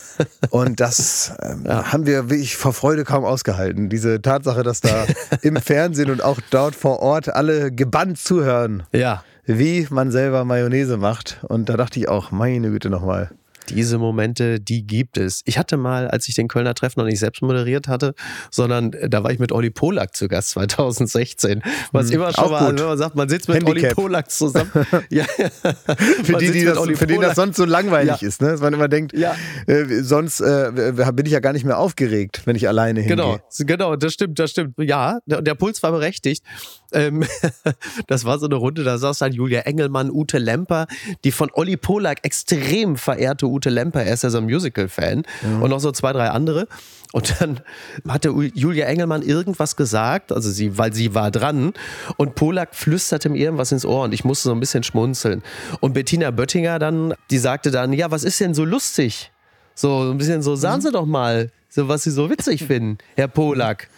Und 0.51 0.81
das 0.81 1.33
ähm, 1.43 1.65
ja. 1.67 1.93
haben 1.93 2.07
wir 2.07 2.31
wirklich 2.31 2.57
vor 2.57 2.73
Freude 2.73 3.05
kaum 3.05 3.25
ausgehalten. 3.25 3.89
Diese 3.89 4.23
Tatsache, 4.23 4.63
dass 4.63 4.81
da 4.81 5.07
im 5.43 5.57
Fernsehen 5.57 6.11
und 6.11 6.23
auch 6.23 6.39
dort 6.51 6.75
vor 6.75 7.01
Ort 7.01 7.29
alle 7.29 7.73
gebannt 7.73 8.19
zuhören, 8.19 8.85
ja. 8.93 9.25
wie 9.45 9.87
man 9.91 10.11
selber 10.11 10.45
Mayonnaise 10.45 10.97
macht. 10.97 11.39
Und 11.49 11.69
da 11.69 11.77
dachte 11.77 11.99
ich 11.99 12.09
auch, 12.09 12.31
meine 12.31 12.71
Güte 12.71 12.91
nochmal. 12.91 13.31
Diese 13.71 13.99
Momente, 13.99 14.61
die 14.61 14.87
gibt 14.87 15.17
es. 15.17 15.43
Ich 15.45 15.59
hatte 15.59 15.77
mal, 15.77 16.09
als 16.09 16.29
ich 16.29 16.35
den 16.35 16.49
Kölner 16.49 16.75
Treff 16.75 16.97
noch 16.97 17.05
nicht 17.05 17.19
selbst 17.19 17.43
moderiert 17.43 17.89
hatte, 17.89 18.15
sondern 18.51 18.93
äh, 18.93 19.09
da 19.09 19.25
war 19.25 19.31
ich 19.31 19.39
mit 19.39 19.53
Olli 19.53 19.71
Polak 19.71 20.15
zu 20.15 20.29
Gast 20.29 20.51
2016. 20.51 21.63
Was 21.93 22.09
hm, 22.09 22.15
immer 22.15 22.33
schon 22.33 22.51
mal, 22.51 22.77
wenn 22.77 22.85
man 22.85 22.99
sagt, 22.99 23.17
man 23.17 23.29
sitzt 23.29 23.49
mit 23.49 23.59
Handicap. 23.59 23.85
Olli 23.85 23.95
Polak 23.95 24.31
zusammen. 24.31 24.71
ja, 25.11 25.25
für 25.25 26.39
die, 26.39 26.53
die 26.53 26.65
das, 26.65 26.79
für 26.79 27.07
den 27.07 27.21
das 27.21 27.37
sonst 27.37 27.57
so 27.57 27.65
langweilig 27.65 28.21
ja. 28.21 28.29
ist, 28.29 28.43
ne? 28.43 28.49
dass 28.49 28.61
man 28.61 28.73
immer 28.73 28.89
denkt, 28.89 29.17
ja. 29.17 29.35
äh, 29.67 30.03
sonst 30.03 30.41
äh, 30.41 30.93
bin 31.13 31.27
ich 31.27 31.33
ja 31.33 31.41
gar 31.41 31.53
nicht 31.53 31.65
mehr 31.65 31.79
aufgeregt, 31.79 32.43
wenn 32.45 32.57
ich 32.57 32.69
alleine 32.69 33.01
hingehe. 33.01 33.17
Genau, 33.17 33.39
genau, 33.59 33.97
das 33.97 34.13
stimmt, 34.13 34.39
das 34.39 34.51
stimmt. 34.51 34.75
Ja, 34.79 35.21
der, 35.27 35.43
der 35.43 35.55
Puls 35.55 35.83
war 35.83 35.93
berechtigt. 35.93 36.45
Ähm, 36.93 37.25
das 38.07 38.25
war 38.25 38.39
so 38.39 38.47
eine 38.47 38.55
Runde, 38.55 38.85
da 38.85 38.99
saß 38.99 39.19
dann 39.19 39.33
Julia 39.33 39.61
Engelmann, 39.61 40.11
Ute 40.11 40.39
Lemper, 40.39 40.87
die 41.25 41.33
von 41.33 41.51
Olli 41.53 41.77
Polak 41.77 42.25
extrem 42.25 42.97
verehrte 42.97 43.47
Ute 43.55 43.71
Lemper, 43.71 44.03
er 44.03 44.15
ist 44.15 44.23
ja 44.23 44.31
so 44.31 44.39
ein 44.39 44.45
Musical-Fan 44.45 45.23
mhm. 45.43 45.63
und 45.63 45.71
noch 45.71 45.81
so 45.81 45.93
zwei, 45.93 46.13
drei 46.13 46.29
andere. 46.31 46.69
Und 47.13 47.41
dann 47.41 47.61
hatte 48.09 48.31
Julia 48.31 48.87
Engelmann 48.87 49.23
irgendwas 49.23 49.77
gesagt, 49.77 50.33
also 50.33 50.51
sie, 50.51 50.77
weil 50.79 50.93
sie 50.93 51.15
war 51.15 51.31
dran 51.31 51.73
und 52.17 52.35
Polak 52.35 52.75
flüsterte 52.75 53.29
mir 53.29 53.39
irgendwas 53.39 53.71
ins 53.71 53.87
Ohr 53.87 54.03
und 54.05 54.13
ich 54.13 54.25
musste 54.25 54.49
so 54.49 54.53
ein 54.53 54.59
bisschen 54.59 54.83
schmunzeln. 54.83 55.43
Und 55.79 55.93
Bettina 55.93 56.33
Böttinger 56.33 56.81
dann, 56.81 57.15
die 57.31 57.39
sagte 57.39 57.71
dann, 57.71 57.93
ja, 57.93 58.11
was 58.11 58.25
ist 58.25 58.41
denn 58.41 58.53
so 58.53 58.65
lustig? 58.65 59.31
So 59.77 60.11
ein 60.11 60.19
bisschen 60.19 60.43
so, 60.43 60.57
sagen 60.57 60.79
mhm. 60.79 60.87
Sie 60.87 60.91
doch 60.91 61.07
mal, 61.07 61.51
so 61.69 61.89
was 61.89 62.03
Sie 62.03 62.11
so 62.11 62.31
witzig 62.31 62.65
finden, 62.65 62.99
Herr 63.17 63.29
Polak. 63.29 63.89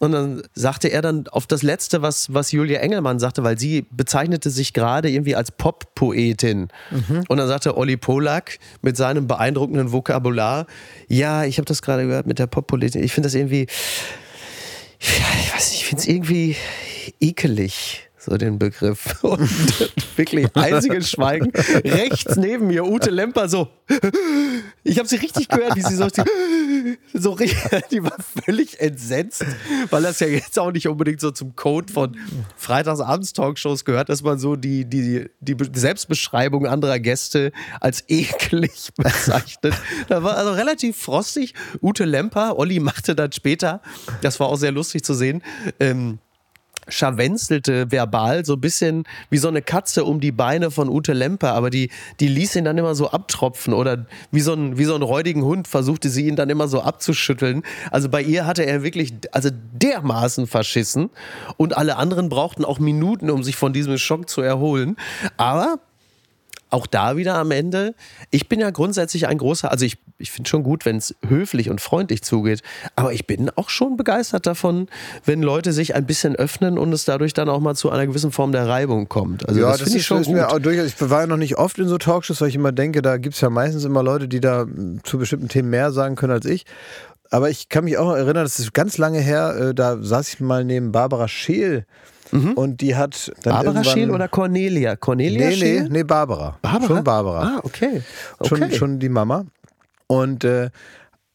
Und 0.00 0.12
dann 0.12 0.42
sagte 0.54 0.88
er 0.88 1.02
dann 1.02 1.28
auf 1.28 1.46
das 1.46 1.62
Letzte, 1.62 2.00
was, 2.00 2.32
was 2.32 2.52
Julia 2.52 2.80
Engelmann 2.80 3.18
sagte, 3.18 3.44
weil 3.44 3.58
sie 3.58 3.86
bezeichnete 3.90 4.48
sich 4.48 4.72
gerade 4.72 5.10
irgendwie 5.10 5.36
als 5.36 5.52
Pop-Poetin. 5.52 6.68
Mhm. 6.90 7.24
Und 7.28 7.36
dann 7.36 7.46
sagte 7.46 7.76
Olli 7.76 7.98
Polak 7.98 8.58
mit 8.80 8.96
seinem 8.96 9.26
beeindruckenden 9.26 9.92
Vokabular, 9.92 10.66
ja, 11.06 11.44
ich 11.44 11.58
habe 11.58 11.66
das 11.66 11.82
gerade 11.82 12.06
gehört 12.06 12.26
mit 12.26 12.38
der 12.38 12.46
Pop-Poetin. 12.46 13.04
Ich 13.04 13.12
finde 13.12 13.26
das 13.26 13.34
irgendwie, 13.34 13.66
ja, 15.00 15.26
ich 15.38 15.54
weiß 15.54 15.70
nicht, 15.70 15.82
ich 15.82 15.86
finde 15.86 16.00
es 16.00 16.08
irgendwie 16.08 16.56
ekelig 17.20 18.09
so 18.20 18.36
den 18.36 18.58
Begriff. 18.58 19.18
Und 19.22 19.48
wirklich 20.16 20.54
einziges 20.54 21.10
Schweigen. 21.10 21.50
Rechts 21.84 22.36
neben 22.36 22.66
mir 22.66 22.84
Ute 22.84 23.10
Lemper 23.10 23.48
so. 23.48 23.68
Ich 24.84 24.98
habe 24.98 25.08
sie 25.08 25.16
richtig 25.16 25.48
gehört, 25.48 25.74
wie 25.74 25.82
sie 25.82 25.96
so, 25.96 26.08
so 27.14 27.36
die 27.90 28.02
war 28.04 28.16
völlig 28.44 28.80
entsetzt, 28.80 29.44
weil 29.90 30.02
das 30.02 30.20
ja 30.20 30.28
jetzt 30.28 30.58
auch 30.58 30.70
nicht 30.70 30.86
unbedingt 30.88 31.20
so 31.20 31.30
zum 31.30 31.56
Code 31.56 31.92
von 31.92 32.16
Freitagsabends-Talkshows 32.56 33.84
gehört, 33.84 34.08
dass 34.08 34.22
man 34.22 34.38
so 34.38 34.56
die, 34.56 34.84
die, 34.84 35.28
die 35.40 35.56
Selbstbeschreibung 35.72 36.66
anderer 36.66 36.98
Gäste 36.98 37.52
als 37.80 38.04
eklig 38.08 38.90
bezeichnet. 38.96 39.74
Da 40.08 40.22
war 40.22 40.36
also 40.36 40.52
relativ 40.52 40.96
frostig. 40.96 41.54
Ute 41.82 42.04
Lemper, 42.04 42.58
Olli 42.58 42.80
machte 42.80 43.14
dann 43.14 43.32
später, 43.32 43.80
das 44.22 44.38
war 44.40 44.48
auch 44.48 44.56
sehr 44.56 44.72
lustig 44.72 45.04
zu 45.04 45.14
sehen, 45.14 45.42
ähm, 45.80 46.18
scharwenzelte 46.88 47.90
verbal 47.90 48.44
so 48.44 48.54
ein 48.54 48.60
bisschen 48.60 49.04
wie 49.30 49.38
so 49.38 49.48
eine 49.48 49.62
Katze 49.62 50.04
um 50.04 50.20
die 50.20 50.32
Beine 50.32 50.70
von 50.70 50.88
Ute 50.88 51.12
Lemper, 51.12 51.54
aber 51.54 51.70
die, 51.70 51.90
die 52.20 52.28
ließ 52.28 52.56
ihn 52.56 52.64
dann 52.64 52.78
immer 52.78 52.94
so 52.94 53.10
abtropfen 53.10 53.74
oder 53.74 54.06
wie 54.30 54.40
so 54.40 54.52
ein, 54.52 54.78
wie 54.78 54.84
so 54.84 54.94
ein 54.94 55.02
räudigen 55.02 55.44
Hund 55.44 55.68
versuchte 55.68 56.08
sie 56.08 56.26
ihn 56.26 56.36
dann 56.36 56.50
immer 56.50 56.68
so 56.68 56.82
abzuschütteln. 56.82 57.62
Also 57.90 58.08
bei 58.08 58.22
ihr 58.22 58.46
hatte 58.46 58.64
er 58.64 58.82
wirklich, 58.82 59.14
also 59.32 59.50
dermaßen 59.72 60.46
verschissen 60.46 61.10
und 61.56 61.76
alle 61.76 61.96
anderen 61.96 62.28
brauchten 62.28 62.64
auch 62.64 62.78
Minuten, 62.78 63.30
um 63.30 63.42
sich 63.42 63.56
von 63.56 63.72
diesem 63.72 63.98
Schock 63.98 64.28
zu 64.28 64.40
erholen. 64.40 64.96
Aber 65.36 65.78
auch 66.70 66.86
da 66.86 67.16
wieder 67.16 67.34
am 67.36 67.50
Ende, 67.50 67.94
ich 68.30 68.48
bin 68.48 68.60
ja 68.60 68.70
grundsätzlich 68.70 69.26
ein 69.26 69.38
großer, 69.38 69.70
also 69.70 69.84
ich, 69.84 69.98
ich 70.18 70.30
finde 70.30 70.48
schon 70.48 70.62
gut, 70.62 70.84
wenn 70.86 70.96
es 70.96 71.14
höflich 71.26 71.68
und 71.68 71.80
freundlich 71.80 72.22
zugeht, 72.22 72.62
aber 72.96 73.12
ich 73.12 73.26
bin 73.26 73.50
auch 73.56 73.68
schon 73.68 73.96
begeistert 73.96 74.46
davon, 74.46 74.88
wenn 75.24 75.42
Leute 75.42 75.72
sich 75.72 75.94
ein 75.94 76.06
bisschen 76.06 76.36
öffnen 76.36 76.78
und 76.78 76.92
es 76.92 77.04
dadurch 77.04 77.34
dann 77.34 77.48
auch 77.48 77.60
mal 77.60 77.74
zu 77.74 77.90
einer 77.90 78.06
gewissen 78.06 78.32
Form 78.32 78.52
der 78.52 78.68
Reibung 78.68 79.08
kommt. 79.08 79.48
Also 79.48 79.60
ja, 79.60 79.68
das, 79.68 79.78
das, 79.78 79.88
finde 79.88 79.98
ich 79.98 80.06
schon 80.06 80.22
gut. 80.22 80.34
mir 80.34 80.48
auch 80.48 80.58
durchaus, 80.58 80.86
ich 80.86 81.10
war 81.10 81.22
ja 81.22 81.26
noch 81.26 81.36
nicht 81.36 81.58
oft 81.58 81.78
in 81.78 81.88
so 81.88 81.98
Talkshows, 81.98 82.40
weil 82.40 82.48
ich 82.48 82.54
immer 82.54 82.72
denke, 82.72 83.02
da 83.02 83.16
gibt 83.16 83.34
es 83.34 83.40
ja 83.40 83.50
meistens 83.50 83.84
immer 83.84 84.02
Leute, 84.02 84.28
die 84.28 84.40
da 84.40 84.64
mm, 84.64 85.00
zu 85.02 85.18
bestimmten 85.18 85.48
Themen 85.48 85.70
mehr 85.70 85.92
sagen 85.92 86.16
können 86.16 86.32
als 86.32 86.46
ich. 86.46 86.64
Aber 87.30 87.48
ich 87.48 87.68
kann 87.68 87.84
mich 87.84 87.96
auch 87.96 88.06
noch 88.06 88.16
erinnern, 88.16 88.44
das 88.44 88.58
ist 88.58 88.74
ganz 88.74 88.98
lange 88.98 89.20
her, 89.20 89.56
äh, 89.56 89.74
da 89.74 89.98
saß 90.00 90.28
ich 90.34 90.40
mal 90.40 90.64
neben 90.64 90.92
Barbara 90.92 91.28
Scheel 91.28 91.86
und 92.32 92.80
die 92.80 92.96
hat 92.96 93.32
dann 93.42 93.54
Mhm. 93.60 93.64
Barbara 93.64 93.84
Scheel 93.84 94.10
oder 94.10 94.28
Cornelia? 94.28 94.96
Cornelia 94.96 95.48
Nee, 95.50 95.80
nee, 95.82 95.88
nee, 95.88 96.02
Barbara. 96.04 96.58
Barbara? 96.62 96.86
Schon 96.86 97.04
Barbara. 97.04 97.42
Ah, 97.56 97.60
okay. 97.64 98.02
okay. 98.38 98.48
Schon, 98.48 98.72
schon 98.72 98.98
die 98.98 99.08
Mama. 99.08 99.46
Und 100.06 100.44
äh, 100.44 100.70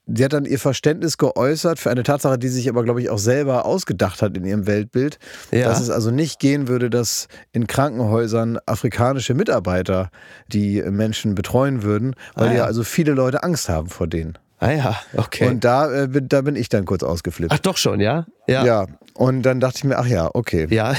sie 0.08 0.24
hat 0.24 0.34
dann 0.34 0.46
ihr 0.46 0.60
Verständnis 0.60 1.18
geäußert 1.18 1.80
für 1.80 1.90
eine 1.90 2.04
Tatsache, 2.04 2.38
die 2.38 2.48
sich 2.50 2.70
aber, 2.70 2.84
glaube 2.84 3.02
ich, 3.02 3.10
auch 3.10 3.18
selber 3.18 3.66
ausgedacht 3.66 4.22
hat 4.22 4.38
in 4.38 4.46
ihrem 4.46 4.68
Weltbild, 4.68 5.18
Ja. 5.52 5.68
dass 5.68 5.80
es 5.82 5.90
also 5.90 6.12
nicht 6.12 6.40
gehen 6.40 6.68
würde, 6.68 6.90
dass 6.90 7.28
in 7.54 7.68
Krankenhäusern 7.68 8.60
afrikanische 8.66 9.34
Mitarbeiter 9.34 10.10
die 10.48 10.82
Menschen 10.84 11.36
betreuen 11.36 11.84
würden, 11.84 12.16
weil 12.36 12.50
Ah, 12.50 12.52
ja. 12.52 12.58
ja 12.60 12.66
also 12.66 12.84
viele 12.84 13.14
Leute 13.14 13.44
Angst 13.44 13.68
haben 13.70 13.90
vor 13.90 14.08
denen. 14.08 14.38
Ah 14.60 14.72
ja, 14.72 14.96
okay. 15.18 15.50
Und 15.50 15.64
da, 15.66 16.04
äh, 16.04 16.08
bin, 16.08 16.30
da 16.30 16.42
bin 16.42 16.56
ich 16.56 16.70
dann 16.70 16.86
kurz 16.86 17.04
ausgeflippt. 17.04 17.52
ach 17.54 17.60
doch 17.60 17.76
schon, 17.78 18.00
ja? 18.00 18.26
ja. 18.48 18.86
und 19.14 19.42
dann 19.44 19.60
dachte 19.60 19.80
ich 19.80 19.84
mir, 19.84 19.98
ach 19.98 20.06
ja, 20.08 20.30
okay. 20.34 20.68
Ja, 20.70 20.94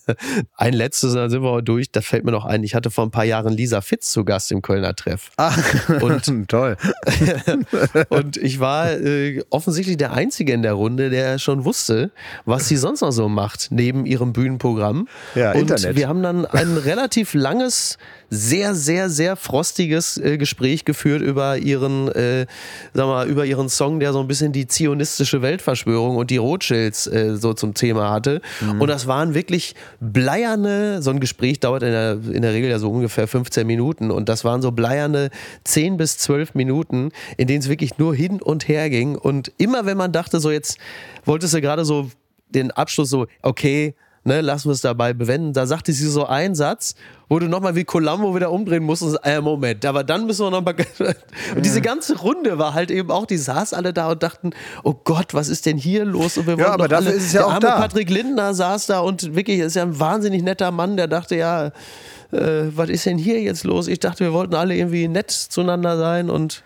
ein 0.56 0.72
letztes, 0.72 1.14
dann 1.14 1.30
sind 1.30 1.42
wir 1.42 1.50
auch 1.50 1.60
durch. 1.60 1.92
Da 1.92 2.00
fällt 2.00 2.24
mir 2.24 2.32
noch 2.32 2.44
ein, 2.44 2.64
ich 2.64 2.74
hatte 2.74 2.90
vor 2.90 3.04
ein 3.06 3.10
paar 3.10 3.24
Jahren 3.24 3.52
Lisa 3.52 3.80
Fitz 3.80 4.10
zu 4.10 4.24
Gast 4.24 4.50
im 4.50 4.60
Kölner 4.60 4.94
Treff. 4.96 5.30
Ah, 5.36 5.52
Und- 6.00 6.26
toll. 6.48 6.76
Und 8.08 8.36
ich 8.38 8.60
war 8.60 8.90
äh, 8.92 9.42
offensichtlich 9.50 9.96
der 9.96 10.12
Einzige 10.12 10.52
in 10.52 10.62
der 10.62 10.72
Runde, 10.72 11.10
der 11.10 11.38
schon 11.38 11.64
wusste, 11.64 12.10
was 12.44 12.66
sie 12.68 12.76
sonst 12.76 13.02
noch 13.02 13.12
so 13.12 13.28
macht, 13.28 13.68
neben 13.70 14.04
ihrem 14.06 14.32
Bühnenprogramm. 14.32 15.06
Ja, 15.34 15.52
Und 15.52 15.70
Internet. 15.70 15.96
wir 15.96 16.08
haben 16.08 16.22
dann 16.22 16.44
ein 16.46 16.76
relativ 16.76 17.34
langes, 17.34 17.98
sehr, 18.30 18.74
sehr, 18.74 19.08
sehr 19.10 19.36
frostiges 19.36 20.16
äh, 20.18 20.36
Gespräch 20.38 20.84
geführt 20.84 21.22
über 21.22 21.58
ihren, 21.58 22.08
äh, 22.08 22.46
sag 22.96 23.06
mal, 23.06 23.28
über 23.28 23.44
ihren 23.44 23.68
Song, 23.68 24.00
der 24.00 24.12
so 24.12 24.20
ein 24.20 24.26
bisschen 24.26 24.52
die 24.52 24.66
zionistische 24.66 25.42
Weltverschwörung 25.42 26.16
und 26.16 26.30
die 26.30 26.38
Rothschilds 26.38 27.06
äh, 27.06 27.36
so 27.36 27.52
zum 27.52 27.74
Thema 27.74 28.10
hatte. 28.10 28.40
Mhm. 28.60 28.80
Und 28.80 28.88
das 28.88 29.06
waren 29.06 29.34
wirklich 29.34 29.74
bleierne, 30.00 31.02
so 31.02 31.10
ein 31.10 31.20
Gespräch 31.20 31.60
dauert 31.60 31.82
in 31.82 31.90
der, 31.90 32.18
in 32.32 32.42
der 32.42 32.52
Regel 32.52 32.70
ja 32.70 32.78
so 32.78 32.90
ungefähr 32.90 33.28
15 33.28 33.66
Minuten. 33.66 34.10
Und 34.10 34.28
das 34.28 34.44
waren 34.44 34.62
so 34.62 34.72
bleierne 34.72 35.30
10 35.64 35.96
bis 35.96 36.18
12 36.18 36.54
Minuten, 36.54 37.10
in 37.36 37.46
denen 37.46 37.60
es 37.60 37.68
wirklich 37.68 37.98
nur 37.98 38.14
hin 38.14 38.40
und 38.40 38.68
her 38.68 38.90
ging. 38.90 39.16
Und 39.16 39.52
immer 39.58 39.86
wenn 39.86 39.96
man 39.96 40.12
dachte, 40.12 40.40
so 40.40 40.50
jetzt 40.50 40.78
wolltest 41.24 41.54
du 41.54 41.60
gerade 41.60 41.84
so 41.84 42.10
den 42.48 42.70
Abschluss 42.70 43.10
so, 43.10 43.26
okay, 43.42 43.94
ne, 44.26 44.40
lassen 44.40 44.68
wir 44.68 44.72
es 44.72 44.80
dabei 44.80 45.14
bewenden. 45.14 45.52
Da 45.52 45.66
sagte 45.66 45.92
sie 45.92 46.06
so 46.08 46.26
einen 46.26 46.54
Satz, 46.54 46.94
wo 47.28 47.38
du 47.38 47.46
nochmal 47.48 47.74
wie 47.76 47.84
Columbo 47.84 48.34
wieder 48.34 48.50
umdrehen 48.50 48.82
musst 48.82 49.02
und 49.02 49.10
so, 49.10 49.18
äh, 49.22 49.40
Moment, 49.40 49.84
aber 49.86 50.04
dann 50.04 50.26
müssen 50.26 50.44
wir 50.44 50.50
nochmal. 50.50 50.74
Und 51.56 51.64
diese 51.64 51.80
ganze 51.80 52.18
Runde 52.18 52.58
war 52.58 52.74
halt 52.74 52.90
eben 52.90 53.10
auch, 53.10 53.26
die 53.26 53.36
saßen 53.36 53.76
alle 53.76 53.92
da 53.92 54.10
und 54.10 54.22
dachten, 54.22 54.50
oh 54.84 54.94
Gott, 55.04 55.32
was 55.34 55.48
ist 55.48 55.66
denn 55.66 55.76
hier 55.78 56.04
los? 56.04 56.36
Und 56.36 56.46
wir 56.46 56.54
Ja, 56.54 56.58
wollten 56.58 56.72
aber 56.72 56.88
dafür 56.88 57.06
alle, 57.08 57.16
ist 57.16 57.26
es 57.26 57.32
ja 57.32 57.40
der 57.40 57.46
auch 57.48 57.52
arme 57.52 57.66
da. 57.66 57.80
Patrick 57.80 58.10
Lindner 58.10 58.52
saß 58.54 58.86
da 58.86 59.00
und 59.00 59.34
wirklich 59.34 59.60
ist 59.60 59.76
ja 59.76 59.82
ein 59.82 59.98
wahnsinnig 59.98 60.42
netter 60.42 60.70
Mann, 60.70 60.96
der 60.96 61.06
dachte, 61.08 61.36
ja, 61.36 61.66
äh, 62.32 62.70
was 62.74 62.88
ist 62.90 63.06
denn 63.06 63.18
hier 63.18 63.40
jetzt 63.40 63.64
los? 63.64 63.86
Ich 63.88 64.00
dachte, 64.00 64.24
wir 64.24 64.32
wollten 64.32 64.54
alle 64.54 64.74
irgendwie 64.76 65.08
nett 65.08 65.30
zueinander 65.30 65.96
sein 65.98 66.30
und. 66.30 66.62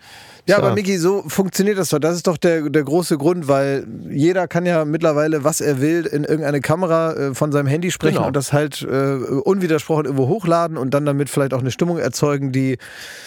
Ja, 0.51 0.57
aber 0.57 0.73
Miki, 0.75 0.97
so 0.97 1.23
funktioniert 1.27 1.77
das 1.77 1.89
doch. 1.89 1.99
Das 1.99 2.15
ist 2.15 2.27
doch 2.27 2.37
der, 2.37 2.69
der 2.69 2.83
große 2.83 3.17
Grund, 3.17 3.47
weil 3.47 3.85
jeder 4.09 4.47
kann 4.47 4.65
ja 4.65 4.85
mittlerweile, 4.85 5.43
was 5.43 5.61
er 5.61 5.81
will, 5.81 6.05
in 6.05 6.23
irgendeine 6.23 6.61
Kamera 6.61 7.13
äh, 7.13 7.33
von 7.35 7.51
seinem 7.51 7.67
Handy 7.67 7.89
sprechen 7.91 8.15
Genau. 8.15 8.27
und 8.27 8.35
das 8.35 8.53
halt 8.53 8.81
äh, 8.81 8.87
unwidersprochen 9.15 10.05
irgendwo 10.05 10.27
hochladen 10.27 10.77
und 10.77 10.93
dann 10.93 11.05
damit 11.05 11.29
vielleicht 11.29 11.53
auch 11.53 11.59
eine 11.61 11.71
Stimmung 11.71 11.97
erzeugen, 11.97 12.51
die 12.51 12.77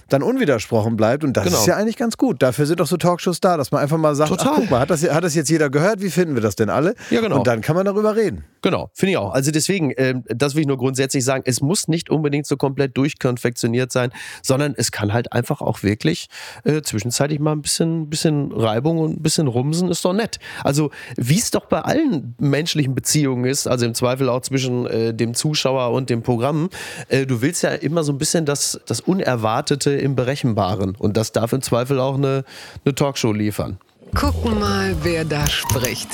dann 0.08 0.22
unwidersprochen 0.22 0.96
bleibt. 0.96 1.24
Und 1.24 1.36
das 1.36 1.44
Genau. 1.44 1.58
ist 1.58 1.66
ja 1.66 1.76
eigentlich 1.76 1.96
ganz 1.96 2.16
gut. 2.16 2.42
Dafür 2.42 2.66
sind 2.66 2.80
doch 2.80 2.86
so 2.86 2.96
Talkshows 2.96 3.40
da, 3.40 3.56
dass 3.56 3.70
man 3.72 3.80
einfach 3.82 3.98
mal 3.98 4.14
sagt, 4.14 4.30
Total. 4.30 4.48
ach 4.52 4.54
guck 4.56 4.70
mal, 4.70 4.80
hat 4.80 4.90
das, 4.90 5.02
hat 5.10 5.24
das 5.24 5.34
jetzt 5.34 5.48
jeder 5.50 5.70
gehört? 5.70 6.00
Wie 6.02 6.10
finden 6.10 6.34
wir 6.34 6.42
das 6.42 6.56
denn 6.56 6.70
alle? 6.70 6.94
Ja, 7.10 7.20
genau. 7.20 7.38
Und 7.38 7.46
dann 7.46 7.60
kann 7.60 7.76
man 7.76 7.86
darüber 7.86 8.14
reden. 8.16 8.44
Genau, 8.62 8.90
finde 8.94 9.12
ich 9.12 9.16
auch. 9.18 9.32
Also 9.32 9.50
deswegen, 9.50 9.92
ähm, 9.96 10.24
das 10.28 10.54
will 10.54 10.62
ich 10.62 10.66
nur 10.66 10.78
grundsätzlich 10.78 11.24
sagen, 11.24 11.42
es 11.46 11.60
muss 11.60 11.88
nicht 11.88 12.10
unbedingt 12.10 12.46
so 12.46 12.56
komplett 12.56 12.96
durchkonfektioniert 12.96 13.92
sein, 13.92 14.10
sondern 14.42 14.74
es 14.76 14.92
kann 14.92 15.12
halt 15.12 15.32
einfach 15.32 15.60
auch 15.60 15.82
wirklich 15.82 16.28
äh, 16.64 16.82
zwischenzeitlich 17.14 17.38
mal 17.40 17.52
ein 17.52 17.62
bisschen, 17.62 18.10
bisschen 18.10 18.52
Reibung 18.52 18.98
und 18.98 19.18
ein 19.18 19.22
bisschen 19.22 19.46
Rumsen 19.46 19.88
ist 19.88 20.04
doch 20.04 20.12
nett. 20.12 20.38
Also 20.62 20.90
wie 21.16 21.38
es 21.38 21.50
doch 21.50 21.66
bei 21.66 21.80
allen 21.80 22.34
menschlichen 22.38 22.94
Beziehungen 22.94 23.44
ist, 23.44 23.66
also 23.66 23.86
im 23.86 23.94
Zweifel 23.94 24.28
auch 24.28 24.40
zwischen 24.40 24.86
äh, 24.86 25.14
dem 25.14 25.34
Zuschauer 25.34 25.92
und 25.92 26.10
dem 26.10 26.22
Programm, 26.22 26.70
äh, 27.08 27.26
du 27.26 27.40
willst 27.40 27.62
ja 27.62 27.70
immer 27.70 28.02
so 28.02 28.12
ein 28.12 28.18
bisschen 28.18 28.44
das, 28.44 28.80
das 28.86 29.00
Unerwartete 29.00 29.92
im 29.92 30.16
Berechenbaren 30.16 30.96
und 30.98 31.16
das 31.16 31.32
darf 31.32 31.52
im 31.52 31.62
Zweifel 31.62 32.00
auch 32.00 32.16
eine, 32.16 32.44
eine 32.84 32.94
Talkshow 32.94 33.32
liefern. 33.32 33.78
Gucken 34.14 34.58
mal, 34.58 34.94
wer 35.02 35.24
da 35.24 35.46
spricht. 35.46 36.08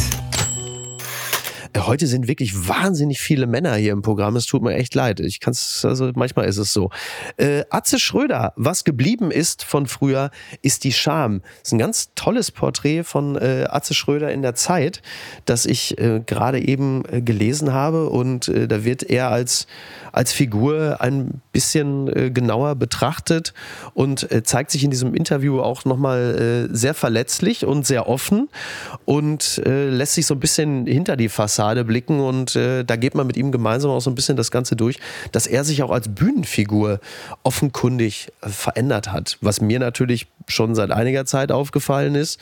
Äh, 1.73 1.81
Heute 1.81 2.07
sind 2.07 2.29
wirklich 2.29 2.69
wahnsinnig 2.69 3.21
viele 3.21 3.47
Männer 3.47 3.75
hier 3.75 3.93
im 3.93 4.03
Programm. 4.03 4.37
Es 4.37 4.47
tut 4.47 4.63
mir 4.63 4.75
echt 4.75 4.95
leid. 4.95 5.21
Ich 5.21 5.41
kann's, 5.41 5.85
also 5.85 6.11
manchmal 6.15 6.47
ist 6.47 6.57
es 6.57 6.73
so. 6.73 6.91
Äh, 7.37 7.65
Atze 7.71 7.99
Schröder, 7.99 8.53
was 8.57 8.85
geblieben 8.85 9.31
ist 9.31 9.65
von 9.65 9.87
früher, 9.87 10.31
ist 10.63 10.85
die 10.85 10.93
Scham. 10.93 11.41
Das 11.41 11.69
ist 11.69 11.73
ein 11.73 11.79
ganz 11.79 12.11
tolles 12.15 12.51
Porträt 12.51 13.05
von 13.05 13.37
äh, 13.37 13.67
Atze 13.69 13.95
Schröder 13.95 14.33
in 14.33 14.43
der 14.43 14.55
Zeit, 14.55 15.03
das 15.47 15.67
ich 15.67 15.99
äh, 15.99 16.21
gerade 16.25 16.61
eben 16.61 17.03
äh, 17.11 17.23
gelesen 17.23 17.73
habe. 17.73 18.09
Und 18.09 18.49
äh, 18.49 18.69
da 18.69 18.85
wird 18.85 19.03
er 19.03 19.31
als, 19.31 19.67
als 20.13 20.33
Figur 20.33 21.01
ein 21.01 21.41
bisschen 21.53 22.09
äh, 22.15 22.31
genauer 22.31 22.77
betrachtet 22.77 23.53
und 23.95 24.29
zeigt 24.45 24.71
sich 24.71 24.85
in 24.85 24.91
diesem 24.91 25.15
Interview 25.15 25.61
auch 25.61 25.85
nochmal 25.85 26.69
äh, 26.71 26.75
sehr 26.75 26.95
verletzlich 26.95 27.65
und 27.65 27.87
sehr 27.87 28.09
offen 28.09 28.49
und 29.05 29.61
lässt 29.65 30.15
sich 30.15 30.27
so 30.27 30.35
ein 30.35 30.41
bisschen 30.41 30.87
hinter 30.87 31.17
die 31.17 31.29
Fassade 31.29 31.60
blicken 31.85 32.21
und 32.21 32.57
äh, 32.57 32.85
da 32.85 32.97
geht 32.97 33.15
man 33.15 33.27
mit 33.27 33.37
ihm 33.37 33.53
gemeinsam 33.53 33.91
auch 33.91 34.01
so 34.01 34.11
ein 34.11 34.15
bisschen 34.15 34.37
das 34.37 34.51
Ganze 34.51 34.77
durch, 34.77 34.99
dass 35.33 35.47
er 35.47 35.65
sich 35.65 35.83
auch 35.83 35.91
als 35.91 36.09
Bühnenfigur 36.09 37.01
offenkundig 37.43 38.33
verändert 38.41 39.13
hat, 39.13 39.39
was 39.41 39.61
mir 39.61 39.79
natürlich 39.79 40.27
schon 40.49 40.75
seit 40.75 40.91
einiger 40.91 41.25
Zeit 41.27 41.53
aufgefallen 41.53 42.15
ist. 42.15 42.41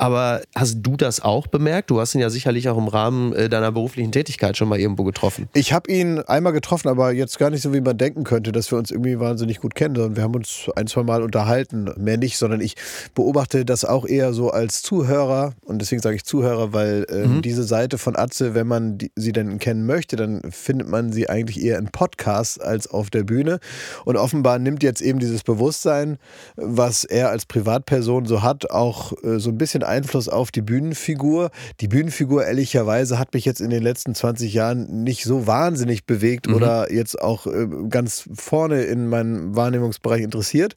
Aber 0.00 0.40
hast 0.54 0.78
du 0.80 0.96
das 0.96 1.20
auch 1.20 1.46
bemerkt? 1.46 1.90
Du 1.90 2.00
hast 2.00 2.14
ihn 2.14 2.22
ja 2.22 2.30
sicherlich 2.30 2.70
auch 2.70 2.78
im 2.78 2.88
Rahmen 2.88 3.34
äh, 3.34 3.50
deiner 3.50 3.70
beruflichen 3.70 4.12
Tätigkeit 4.12 4.56
schon 4.56 4.66
mal 4.66 4.80
irgendwo 4.80 5.04
getroffen. 5.04 5.46
Ich 5.52 5.74
habe 5.74 5.92
ihn 5.92 6.20
einmal 6.20 6.54
getroffen, 6.54 6.88
aber 6.88 7.12
jetzt 7.12 7.38
gar 7.38 7.50
nicht 7.50 7.60
so, 7.60 7.74
wie 7.74 7.82
man 7.82 7.98
denken 7.98 8.24
könnte, 8.24 8.50
dass 8.50 8.70
wir 8.72 8.78
uns 8.78 8.90
irgendwie 8.90 9.20
wahnsinnig 9.20 9.60
gut 9.60 9.74
kennen, 9.74 9.94
sondern 9.94 10.16
wir 10.16 10.22
haben 10.22 10.34
uns 10.34 10.70
ein, 10.74 10.86
zwei 10.86 11.02
Mal 11.02 11.22
unterhalten. 11.22 11.90
Mehr 11.98 12.16
nicht, 12.16 12.38
sondern 12.38 12.62
ich 12.62 12.76
beobachte 13.14 13.66
das 13.66 13.84
auch 13.84 14.06
eher 14.06 14.32
so 14.32 14.50
als 14.50 14.80
Zuhörer. 14.80 15.52
Und 15.66 15.82
deswegen 15.82 16.00
sage 16.00 16.16
ich 16.16 16.24
Zuhörer, 16.24 16.72
weil 16.72 17.06
ähm, 17.10 17.42
diese 17.42 17.64
Seite 17.64 17.98
von 17.98 18.16
Atze, 18.16 18.54
wenn 18.54 18.66
man 18.66 18.96
die, 18.96 19.12
sie 19.16 19.32
denn 19.32 19.58
kennen 19.58 19.84
möchte, 19.84 20.16
dann 20.16 20.40
findet 20.50 20.88
man 20.88 21.12
sie 21.12 21.28
eigentlich 21.28 21.62
eher 21.62 21.78
in 21.78 21.88
Podcasts 21.88 22.58
als 22.58 22.88
auf 22.90 23.10
der 23.10 23.24
Bühne. 23.24 23.60
Und 24.06 24.16
offenbar 24.16 24.58
nimmt 24.58 24.82
jetzt 24.82 25.02
eben 25.02 25.18
dieses 25.18 25.42
Bewusstsein, 25.42 26.16
was 26.56 27.04
er 27.04 27.28
als 27.28 27.44
Privatperson 27.44 28.24
so 28.24 28.42
hat, 28.42 28.70
auch 28.70 29.12
äh, 29.22 29.38
so 29.38 29.50
ein 29.50 29.58
bisschen 29.58 29.89
Einfluss 29.90 30.28
auf 30.28 30.50
die 30.50 30.62
Bühnenfigur. 30.62 31.50
Die 31.80 31.88
Bühnenfigur, 31.88 32.46
ehrlicherweise, 32.46 33.18
hat 33.18 33.34
mich 33.34 33.44
jetzt 33.44 33.60
in 33.60 33.70
den 33.70 33.82
letzten 33.82 34.14
20 34.14 34.54
Jahren 34.54 35.02
nicht 35.02 35.24
so 35.24 35.46
wahnsinnig 35.46 36.06
bewegt 36.06 36.48
oder 36.48 36.92
jetzt 36.92 37.20
auch 37.20 37.46
äh, 37.46 37.66
ganz 37.88 38.28
vorne 38.34 38.82
in 38.82 39.08
meinem 39.08 39.54
Wahrnehmungsbereich 39.54 40.22
interessiert. 40.22 40.76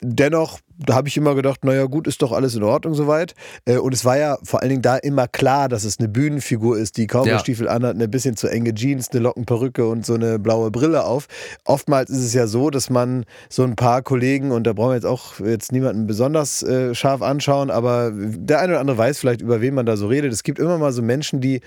Dennoch 0.00 0.58
da 0.86 0.94
habe 0.94 1.08
ich 1.08 1.16
immer 1.16 1.34
gedacht, 1.34 1.64
naja 1.64 1.84
gut, 1.86 2.06
ist 2.06 2.22
doch 2.22 2.32
alles 2.32 2.54
in 2.54 2.62
Ordnung 2.62 2.94
soweit. 2.94 3.34
Äh, 3.64 3.78
und 3.78 3.94
es 3.94 4.04
war 4.04 4.18
ja 4.18 4.38
vor 4.42 4.60
allen 4.60 4.70
Dingen 4.70 4.82
da 4.82 4.96
immer 4.96 5.28
klar, 5.28 5.68
dass 5.68 5.84
es 5.84 5.98
eine 5.98 6.08
Bühnenfigur 6.08 6.78
ist, 6.78 6.96
die 6.96 7.06
Cowboystiefel 7.06 7.66
ja. 7.66 7.72
anhat, 7.72 7.94
eine 7.94 8.08
bisschen 8.08 8.36
zu 8.36 8.48
enge 8.48 8.74
Jeans, 8.74 9.10
eine 9.10 9.20
Lockenperücke 9.20 9.86
und 9.86 10.06
so 10.06 10.14
eine 10.14 10.38
blaue 10.38 10.70
Brille 10.70 11.04
auf. 11.04 11.26
Oftmals 11.64 12.10
ist 12.10 12.24
es 12.24 12.34
ja 12.34 12.46
so, 12.46 12.70
dass 12.70 12.90
man 12.90 13.24
so 13.48 13.62
ein 13.64 13.76
paar 13.76 14.02
Kollegen, 14.02 14.50
und 14.52 14.66
da 14.66 14.72
brauchen 14.72 14.90
wir 14.90 14.94
jetzt 14.94 15.06
auch 15.06 15.40
jetzt 15.40 15.72
niemanden 15.72 16.06
besonders 16.06 16.62
äh, 16.62 16.94
scharf 16.94 17.22
anschauen, 17.22 17.70
aber 17.70 18.12
der 18.14 18.60
eine 18.60 18.72
oder 18.72 18.80
andere 18.80 18.98
weiß 18.98 19.18
vielleicht, 19.18 19.40
über 19.40 19.60
wen 19.60 19.74
man 19.74 19.86
da 19.86 19.96
so 19.96 20.06
redet. 20.06 20.32
Es 20.32 20.42
gibt 20.42 20.58
immer 20.58 20.78
mal 20.78 20.92
so 20.92 21.02
Menschen, 21.02 21.40
die 21.40 21.60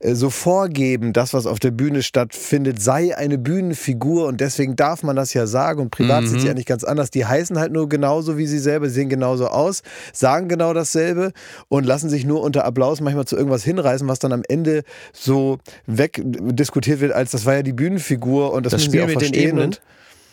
äh, 0.00 0.14
so 0.14 0.30
vorgeben, 0.30 1.12
das, 1.12 1.34
was 1.34 1.46
auf 1.46 1.58
der 1.58 1.70
Bühne 1.70 2.02
stattfindet, 2.02 2.82
sei 2.82 3.16
eine 3.16 3.38
Bühnenfigur 3.38 4.26
und 4.26 4.40
deswegen 4.40 4.76
darf 4.76 5.02
man 5.02 5.16
das 5.16 5.34
ja 5.34 5.46
sagen 5.46 5.80
und 5.80 5.90
privat 5.90 6.22
mhm. 6.22 6.28
sind 6.28 6.40
sie 6.40 6.46
ja 6.46 6.54
nicht 6.54 6.68
ganz 6.68 6.84
anders. 6.84 7.10
Die 7.10 7.26
heißen 7.26 7.58
halt 7.58 7.72
nur 7.72 7.88
genauso 7.88 8.38
wie 8.38 8.46
sie 8.46 8.53
selber, 8.58 8.88
sehen 8.88 9.08
genauso 9.08 9.48
aus, 9.48 9.82
sagen 10.12 10.48
genau 10.48 10.72
dasselbe 10.74 11.32
und 11.68 11.84
lassen 11.84 12.08
sich 12.08 12.24
nur 12.24 12.42
unter 12.42 12.64
Applaus 12.64 13.00
manchmal 13.00 13.24
zu 13.24 13.36
irgendwas 13.36 13.64
hinreißen, 13.64 14.06
was 14.08 14.18
dann 14.18 14.32
am 14.32 14.42
Ende 14.48 14.82
so 15.12 15.58
wegdiskutiert 15.86 17.00
wird, 17.00 17.12
als 17.12 17.30
das 17.30 17.44
war 17.46 17.54
ja 17.54 17.62
die 17.62 17.72
Bühnenfigur 17.72 18.52
und 18.52 18.66
das, 18.66 18.72
das 18.72 18.80
müssen 18.80 18.90
Spiel 18.90 19.08
sie 19.08 19.16
auch 19.16 19.20
verstehen. 19.20 19.58
Und 19.58 19.80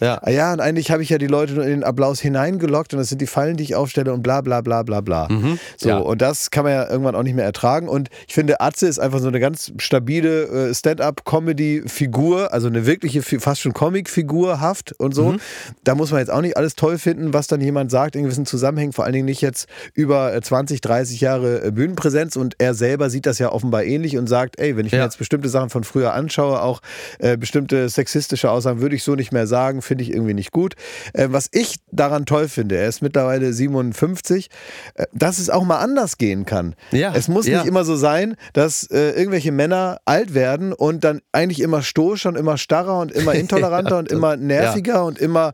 ja. 0.01 0.19
Ah 0.21 0.31
ja, 0.31 0.53
und 0.53 0.59
eigentlich 0.59 0.89
habe 0.91 1.03
ich 1.03 1.09
ja 1.09 1.17
die 1.17 1.27
Leute 1.27 1.53
nur 1.53 1.63
in 1.63 1.69
den 1.69 1.83
Applaus 1.83 2.19
hineingelockt 2.19 2.93
und 2.93 2.99
das 2.99 3.09
sind 3.09 3.21
die 3.21 3.27
Fallen, 3.27 3.55
die 3.55 3.63
ich 3.63 3.75
aufstelle 3.75 4.11
und 4.11 4.23
bla 4.23 4.41
bla 4.41 4.61
bla 4.61 4.81
bla 4.81 5.01
bla. 5.01 5.27
Mhm. 5.29 5.59
So, 5.77 5.89
ja. 5.89 5.97
und 5.97 6.21
das 6.21 6.49
kann 6.49 6.63
man 6.63 6.73
ja 6.73 6.89
irgendwann 6.89 7.15
auch 7.15 7.23
nicht 7.23 7.35
mehr 7.35 7.45
ertragen. 7.45 7.87
Und 7.87 8.09
ich 8.27 8.33
finde, 8.33 8.61
Atze 8.61 8.87
ist 8.87 8.99
einfach 8.99 9.19
so 9.19 9.27
eine 9.27 9.39
ganz 9.39 9.71
stabile 9.77 10.69
äh, 10.69 10.73
Stand-up-Comedy-Figur, 10.73 12.51
also 12.51 12.67
eine 12.67 12.85
wirkliche, 12.85 13.21
fast 13.21 13.61
schon 13.61 13.73
Comic-Figurhaft 13.73 14.93
und 14.97 15.13
so. 15.13 15.33
Mhm. 15.33 15.39
Da 15.83 15.93
muss 15.95 16.11
man 16.11 16.19
jetzt 16.19 16.31
auch 16.31 16.41
nicht 16.41 16.57
alles 16.57 16.75
toll 16.75 16.97
finden, 16.97 17.33
was 17.33 17.47
dann 17.47 17.61
jemand 17.61 17.91
sagt 17.91 18.15
in 18.15 18.23
gewissen 18.23 18.45
Zusammenhängen, 18.47 18.93
vor 18.93 19.05
allen 19.05 19.13
Dingen 19.13 19.25
nicht 19.25 19.41
jetzt 19.41 19.67
über 19.93 20.39
20, 20.41 20.77
äh, 20.77 20.81
30 20.81 21.21
Jahre 21.21 21.63
äh, 21.63 21.71
Bühnenpräsenz 21.71 22.35
und 22.35 22.55
er 22.57 22.73
selber 22.73 23.09
sieht 23.11 23.27
das 23.27 23.37
ja 23.37 23.51
offenbar 23.51 23.83
ähnlich 23.83 24.17
und 24.17 24.27
sagt, 24.27 24.59
ey, 24.59 24.75
wenn 24.77 24.85
ich 24.85 24.93
ja. 24.93 24.99
mir 24.99 25.05
jetzt 25.05 25.19
bestimmte 25.19 25.49
Sachen 25.49 25.69
von 25.69 25.83
früher 25.83 26.13
anschaue, 26.13 26.61
auch 26.61 26.81
äh, 27.19 27.37
bestimmte 27.37 27.87
sexistische 27.89 28.49
Aussagen 28.49 28.81
würde 28.81 28.95
ich 28.95 29.03
so 29.03 29.15
nicht 29.15 29.31
mehr 29.31 29.45
sagen, 29.45 29.81
finde 29.91 30.05
ich 30.05 30.13
irgendwie 30.13 30.33
nicht 30.33 30.53
gut. 30.53 30.75
Äh, 31.11 31.27
was 31.31 31.49
ich 31.51 31.75
daran 31.91 32.25
toll 32.25 32.47
finde, 32.47 32.77
er 32.77 32.87
ist 32.87 33.01
mittlerweile 33.01 33.51
57, 33.51 34.47
äh, 34.95 35.05
dass 35.11 35.37
es 35.37 35.49
auch 35.49 35.65
mal 35.65 35.79
anders 35.79 36.17
gehen 36.17 36.45
kann. 36.45 36.75
Ja, 36.91 37.11
es 37.13 37.27
muss 37.27 37.45
ja. 37.45 37.57
nicht 37.57 37.67
immer 37.67 37.83
so 37.83 37.97
sein, 37.97 38.37
dass 38.53 38.89
äh, 38.89 39.11
irgendwelche 39.11 39.51
Männer 39.51 39.99
alt 40.05 40.33
werden 40.33 40.71
und 40.71 41.03
dann 41.03 41.19
eigentlich 41.33 41.59
immer 41.59 41.81
stoischer 41.81 42.29
und 42.29 42.37
immer 42.37 42.57
starrer 42.57 42.99
und 42.99 43.11
immer 43.11 43.35
intoleranter 43.41 43.95
ja, 43.95 43.99
und 43.99 44.11
immer 44.13 44.37
nerviger 44.37 45.03
und 45.03 45.19
immer 45.19 45.51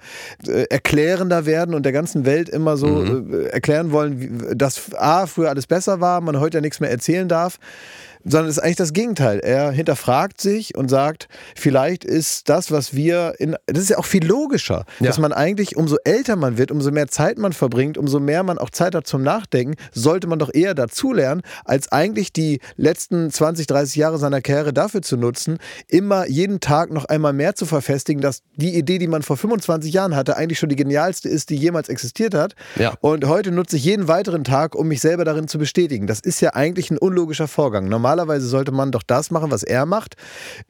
äh, 0.47 0.65
erklärender 0.69 1.47
werden 1.47 1.73
und 1.73 1.81
der 1.81 1.93
ganzen 1.93 2.23
Welt 2.27 2.47
immer 2.47 2.77
so 2.77 2.85
mhm. 2.85 3.33
Äh, 3.33 3.47
erklären 3.47 3.91
wollen, 3.91 4.21
wie, 4.21 4.55
dass 4.55 4.93
A, 4.93 5.25
früher 5.25 5.49
alles 5.49 5.65
besser 5.65 5.99
war, 5.99 6.21
man 6.21 6.39
heute 6.39 6.57
ja 6.57 6.61
nichts 6.61 6.79
mehr 6.79 6.91
erzählen 6.91 7.27
darf 7.27 7.57
sondern 8.24 8.49
es 8.49 8.57
ist 8.57 8.63
eigentlich 8.63 8.76
das 8.78 8.93
Gegenteil. 8.93 9.39
Er 9.39 9.72
hinterfragt 9.72 10.41
sich 10.41 10.76
und 10.76 10.89
sagt, 10.89 11.28
vielleicht 11.55 12.03
ist 12.03 12.49
das, 12.49 12.72
was 12.72 12.93
wir 12.93 13.36
in, 13.39 13.55
das 13.65 13.84
ist 13.84 13.89
ja 13.89 13.97
auch 13.97 14.05
viel 14.05 14.26
logischer, 14.26 14.86
ja. 14.99 15.07
dass 15.07 15.18
man 15.20 15.34
eigentlich, 15.34 15.76
umso 15.76 15.97
älter 16.03 16.36
man 16.36 16.57
wird, 16.57 16.72
umso 16.72 16.91
mehr 16.91 17.07
Zeit 17.07 17.38
man 17.38 17.53
verbringt, 17.53 17.97
umso 17.97 18.20
mehr 18.20 18.43
man 18.43 18.57
auch 18.57 18.70
Zeit 18.70 18.95
hat 18.95 19.07
zum 19.07 19.24
Nachdenken, 19.24 19.76
sollte 19.93 20.28
man 20.28 20.39
doch 20.39 20.53
eher 20.53 20.74
dazulernen, 20.74 21.41
als 21.65 21.91
eigentlich 21.91 22.34
die 22.34 22.59
letzten 22.76 23.32
20, 23.32 23.68
30 23.68 23.95
Jahre 23.95 24.18
seiner 24.18 24.41
Karriere 24.41 24.74
dafür 24.74 25.01
zu 25.01 25.18
nutzen, 25.18 25.57
immer 25.88 26.28
jeden 26.28 26.59
Tag 26.59 26.91
noch 26.91 27.05
einmal 27.05 27.34
mehr 27.34 27.55
zu 27.55 27.65
verfestigen, 27.65 28.22
dass 28.22 28.41
die 28.55 28.76
Idee, 28.76 28.97
die 28.97 29.07
man 29.07 29.22
vor 29.22 29.38
25 29.38 29.93
Jahren 29.93 30.15
hatte, 30.15 30.38
eigentlich 30.38 30.59
schon 30.59 30.70
die 30.70 30.76
genialste 30.76 31.30
ist, 31.30 31.49
die 31.49 31.55
jemals 31.55 31.89
existiert 31.89 32.34
hat. 32.34 32.55
Ja. 32.76 32.93
Und 33.01 33.26
heute 33.26 33.51
nutze 33.51 33.78
ich 33.78 33.86
jeden 33.86 34.07
weiteren 34.07 34.43
Tag, 34.43 34.76
um 34.76 34.88
mich 34.88 35.01
selber 35.01 35.26
darin 35.26 35.47
zu 35.47 35.57
bestätigen. 35.57 36.07
Das 36.07 36.20
ist 36.20 36.41
ja 36.41 36.53
eigentlich 36.53 36.91
ein 36.91 36.97
unlogischer 36.97 37.47
Vorgang. 37.47 37.88
Normal 37.88 38.07
normalerweise 38.08 38.47
sollte 38.47 38.72
man 38.72 38.91
doch 38.91 39.03
das 39.03 39.32
machen, 39.32 39.51
was 39.51 39.64
er 39.64 39.86
macht, 39.86 40.16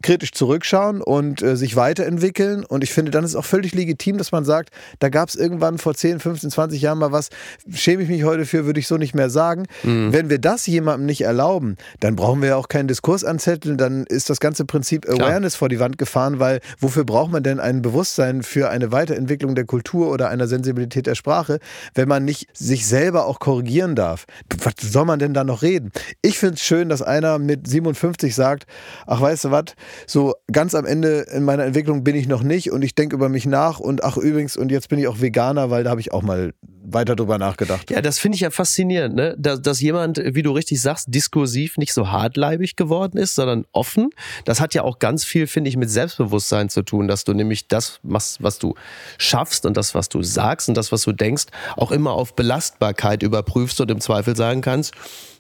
kritisch 0.01 0.31
zurückschauen 0.31 1.03
und 1.03 1.43
äh, 1.43 1.55
sich 1.55 1.75
weiterentwickeln. 1.75 2.65
Und 2.65 2.83
ich 2.83 2.91
finde, 2.91 3.11
dann 3.11 3.23
ist 3.23 3.31
es 3.31 3.35
auch 3.35 3.45
völlig 3.45 3.75
legitim, 3.75 4.17
dass 4.17 4.31
man 4.31 4.43
sagt, 4.43 4.71
da 4.97 5.09
gab 5.09 5.29
es 5.29 5.35
irgendwann 5.35 5.77
vor 5.77 5.93
10, 5.93 6.19
15, 6.19 6.49
20 6.49 6.81
Jahren 6.81 6.97
mal 6.97 7.11
was, 7.11 7.29
schäme 7.71 8.01
ich 8.01 8.09
mich 8.09 8.23
heute 8.23 8.45
für, 8.45 8.65
würde 8.65 8.79
ich 8.79 8.87
so 8.87 8.97
nicht 8.97 9.13
mehr 9.13 9.29
sagen. 9.29 9.67
Mhm. 9.83 10.13
Wenn 10.13 10.31
wir 10.31 10.39
das 10.39 10.65
jemandem 10.65 11.05
nicht 11.05 11.21
erlauben, 11.21 11.77
dann 11.99 12.15
brauchen 12.15 12.41
wir 12.41 12.49
ja 12.49 12.55
auch 12.55 12.69
keinen 12.69 12.87
Diskurs 12.87 13.23
anzetteln, 13.23 13.77
dann 13.77 14.05
ist 14.07 14.31
das 14.31 14.39
ganze 14.39 14.65
Prinzip 14.65 15.07
Awareness 15.07 15.53
Klar. 15.53 15.59
vor 15.59 15.69
die 15.69 15.79
Wand 15.79 15.99
gefahren, 15.99 16.39
weil 16.39 16.59
wofür 16.79 17.05
braucht 17.05 17.31
man 17.31 17.43
denn 17.43 17.59
ein 17.59 17.83
Bewusstsein 17.83 18.41
für 18.41 18.69
eine 18.69 18.91
Weiterentwicklung 18.91 19.53
der 19.53 19.65
Kultur 19.65 20.09
oder 20.09 20.29
einer 20.29 20.47
Sensibilität 20.47 21.05
der 21.05 21.15
Sprache, 21.15 21.59
wenn 21.93 22.07
man 22.07 22.25
nicht 22.25 22.47
sich 22.57 22.87
selber 22.87 23.27
auch 23.27 23.39
korrigieren 23.39 23.95
darf? 23.95 24.25
Was 24.63 24.73
soll 24.81 25.05
man 25.05 25.19
denn 25.19 25.35
da 25.35 25.43
noch 25.43 25.61
reden? 25.61 25.91
Ich 26.23 26.39
finde 26.39 26.55
es 26.55 26.61
schön, 26.61 26.89
dass 26.89 27.03
einer 27.03 27.26
mit 27.37 27.67
57 27.67 28.33
sagt, 28.33 28.65
ach 29.05 29.21
weißt 29.21 29.45
du 29.45 29.51
was, 29.51 29.65
so 30.05 30.33
ganz 30.51 30.73
am 30.75 30.85
Ende 30.85 31.25
in 31.31 31.43
meiner 31.43 31.65
Entwicklung 31.65 32.03
bin 32.03 32.15
ich 32.15 32.27
noch 32.27 32.43
nicht 32.43 32.71
und 32.71 32.81
ich 32.81 32.95
denke 32.95 33.15
über 33.15 33.29
mich 33.29 33.45
nach 33.45 33.79
und 33.79 34.03
ach 34.03 34.17
übrigens 34.17 34.57
und 34.57 34.71
jetzt 34.71 34.89
bin 34.89 34.99
ich 34.99 35.07
auch 35.07 35.21
Veganer, 35.21 35.69
weil 35.69 35.83
da 35.83 35.91
habe 35.91 36.01
ich 36.01 36.13
auch 36.13 36.21
mal 36.21 36.53
weiter 36.89 37.15
drüber 37.15 37.37
nachgedacht. 37.37 37.91
Ja, 37.91 38.01
das 38.01 38.17
finde 38.17 38.35
ich 38.35 38.41
ja 38.41 38.49
faszinierend, 38.49 39.15
ne? 39.15 39.35
dass, 39.37 39.61
dass 39.61 39.81
jemand, 39.81 40.21
wie 40.23 40.41
du 40.41 40.51
richtig 40.51 40.81
sagst, 40.81 41.13
diskursiv 41.13 41.77
nicht 41.77 41.93
so 41.93 42.11
hartleibig 42.11 42.75
geworden 42.75 43.17
ist, 43.17 43.35
sondern 43.35 43.65
offen. 43.73 44.09
Das 44.45 44.61
hat 44.61 44.73
ja 44.73 44.83
auch 44.83 44.99
ganz 44.99 45.25
viel, 45.25 45.47
finde 45.47 45.69
ich, 45.69 45.77
mit 45.77 45.89
Selbstbewusstsein 45.89 46.69
zu 46.69 46.83
tun, 46.83 47.07
dass 47.07 47.25
du 47.25 47.33
nämlich 47.33 47.67
das 47.67 47.99
machst, 48.03 48.41
was 48.41 48.57
du 48.57 48.75
schaffst 49.17 49.65
und 49.65 49.75
das, 49.75 49.95
was 49.95 50.07
du 50.09 50.23
sagst 50.23 50.69
und 50.69 50.77
das, 50.77 50.91
was 50.91 51.01
du 51.01 51.11
denkst, 51.11 51.45
auch 51.75 51.91
immer 51.91 52.13
auf 52.13 52.35
Belastbarkeit 52.35 53.21
überprüfst 53.21 53.81
und 53.81 53.91
im 53.91 53.99
Zweifel 53.99 54.35
sagen 54.35 54.61
kannst, 54.61 54.93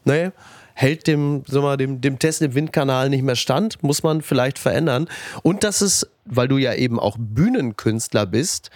nee, 0.03 0.31
hält 0.77 1.07
dem, 1.07 1.43
sag 1.47 1.63
mal, 1.63 1.75
dem, 1.75 2.01
dem 2.01 2.19
Test 2.19 2.43
im 2.43 2.53
Windkanal 2.53 3.09
nicht 3.09 3.23
mehr 3.23 3.35
stand, 3.35 3.81
muss 3.81 4.03
man 4.03 4.21
vielleicht 4.21 4.59
verändern. 4.59 5.07
Und 5.41 5.63
dass 5.63 5.81
es 5.81 6.07
weil 6.29 6.47
du 6.47 6.57
ja 6.57 6.73
eben 6.73 6.99
auch 6.99 7.17
Bühnenkünstler 7.19 8.25
bist, 8.25 8.69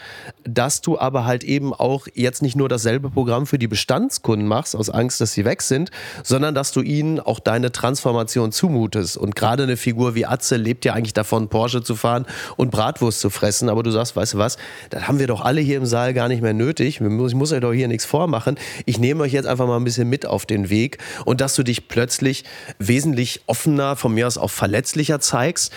dass 0.44 0.82
du 0.82 1.00
aber 1.00 1.26
halt 1.26 1.44
eben 1.44 1.74
auch 1.74 2.08
jetzt 2.14 2.42
nicht 2.42 2.56
nur 2.56 2.70
dasselbe 2.70 3.10
Programm 3.10 3.48
für 3.48 3.58
die 3.58 3.68
Bestandskunden 3.68 4.48
machst, 4.48 4.76
aus 4.76 4.90
Angst, 4.90 5.22
dass 5.22 5.34
sie 5.34 5.46
weg 5.46 5.62
sind, 5.62 5.92
sondern 6.24 6.56
dass 6.56 6.72
du 6.72 6.82
ihnen 6.82 7.20
auch 7.20 7.40
deine 7.40 7.72
Transformation 7.72 8.52
zumutest. 8.52 9.18
Und 9.18 9.36
gerade 9.36 9.64
eine 9.64 9.78
Figur 9.78 10.16
wie 10.16 10.26
Atze 10.26 10.58
lebt 10.58 10.86
ja 10.86 10.94
eigentlich 10.94 11.14
davon, 11.14 11.50
Porsche 11.50 11.84
zu 11.84 11.96
fahren 11.96 12.26
und 12.58 12.72
Bratwurst 12.72 13.20
zu 13.20 13.30
fressen. 13.30 13.70
Aber 13.70 13.84
du 13.84 13.92
sagst, 13.92 14.16
weißt 14.16 14.36
du 14.36 14.38
was, 14.38 14.58
das 14.90 15.08
haben 15.08 15.20
wir 15.20 15.28
doch 15.28 15.42
alle 15.42 15.62
hier 15.62 15.78
im 15.78 15.86
Saal 15.86 16.14
gar 16.14 16.28
nicht 16.28 16.42
mehr 16.42 16.54
nötig. 16.54 17.02
Ich 17.02 17.02
muss 17.02 17.52
euch 17.52 17.60
doch 17.60 17.74
hier 17.74 17.88
nichts 17.88 18.06
vormachen. 18.06 18.58
Ich 18.86 19.00
nehme 19.00 19.24
euch 19.24 19.34
jetzt 19.34 19.46
einfach 19.46 19.68
mal 19.68 19.78
ein 19.78 19.84
bisschen 19.84 20.10
mit 20.10 20.26
auf 20.26 20.46
den 20.46 20.70
Weg 20.70 20.98
und 21.26 21.42
dass 21.42 21.56
du 21.56 21.64
dich 21.64 21.88
plötzlich 21.88 22.44
wesentlich 22.80 23.42
offener, 23.48 23.96
von 23.96 24.14
mir 24.14 24.28
aus 24.28 24.38
auch 24.38 24.52
verletzlicher 24.52 25.20
zeigst 25.20 25.72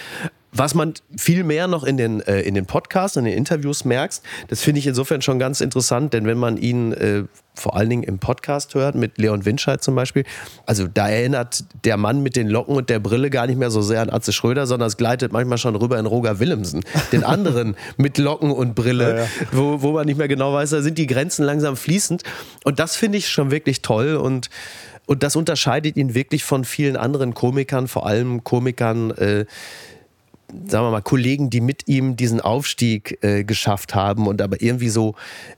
was 0.55 0.75
man 0.75 0.95
viel 1.17 1.43
mehr 1.45 1.67
noch 1.67 1.85
in 1.85 1.97
den, 1.97 2.21
äh, 2.21 2.41
in 2.41 2.55
den 2.55 2.65
Podcasts, 2.65 3.17
in 3.17 3.25
den 3.25 3.35
Interviews 3.35 3.85
merkst, 3.85 4.23
das 4.49 4.63
finde 4.63 4.79
ich 4.79 4.87
insofern 4.87 5.21
schon 5.21 5.39
ganz 5.39 5.61
interessant, 5.61 6.15
denn 6.15 6.27
wenn 6.27 6.39
man 6.39 6.57
ihn 6.57 6.93
äh, 6.93 7.25
vor 7.55 7.77
allen 7.77 7.91
Dingen 7.91 8.03
im 8.03 8.19
Podcast 8.19 8.75
hört, 8.75 8.95
mit 8.95 9.19
Leon 9.19 9.45
Winscheid 9.45 9.83
zum 9.83 9.95
Beispiel, 9.95 10.25
also 10.67 10.87
da 10.87 11.09
erinnert 11.09 11.65
der 11.85 11.97
Mann 11.97 12.23
mit 12.23 12.37
den 12.37 12.49
Locken 12.49 12.77
und 12.77 12.89
der 12.89 13.01
Brille 13.01 13.31
gar 13.31 13.47
nicht 13.47 13.59
mehr 13.59 13.71
so 13.71 13.83
sehr 13.83 14.01
an 14.01 14.11
Atze 14.11 14.33
Schröder, 14.33 14.67
sondern 14.67 14.87
es 14.87 14.97
gleitet 14.97 15.33
manchmal 15.33 15.59
schon 15.59 15.75
rüber 15.77 15.99
in 15.99 16.07
Roger 16.07 16.39
Willemsen, 16.39 16.85
den 17.13 17.25
anderen 17.25 17.77
mit 17.97 18.19
Locken 18.19 18.51
und 18.51 18.75
Brille, 18.75 19.11
ja, 19.11 19.23
ja. 19.25 19.29
Wo, 19.53 19.83
wo 19.83 19.93
man 19.93 20.07
nicht 20.07 20.19
mehr 20.19 20.29
genau 20.29 20.53
weiß, 20.53 20.71
da 20.71 20.83
sind 20.83 20.99
die 20.99 21.07
Grenzen 21.07 21.45
langsam 21.45 21.77
fließend. 21.77 22.23
Und 22.65 22.79
das 22.79 22.97
finde 22.97 23.19
ich 23.19 23.29
schon 23.29 23.51
wirklich 23.51 23.83
toll 23.83 24.17
und 24.17 24.51
und 25.07 25.23
das 25.23 25.37
unterscheidet 25.37 25.99
ihn 25.99 26.15
wirklich 26.15 26.45
von 26.45 26.65
vielen 26.65 26.97
anderen 26.97 27.35
Komikern, 27.35 27.89
vor 27.89 28.07
allem 28.07 28.43
Komikern, 28.43 29.11
äh, 29.11 29.45
sagen 30.67 30.87
wir 30.87 30.91
mal, 30.91 31.03
Kollegen, 31.03 31.51
die 31.51 31.61
mit 31.61 31.89
ihm 31.89 32.17
diesen 32.17 32.41
Aufstieg 32.41 33.19
äh, 33.23 33.45
geschafft 33.45 33.95
haben 33.95 34.27
und 34.27 34.41
aber 34.41 34.61
irgendwie 34.63 34.89
so 34.89 35.15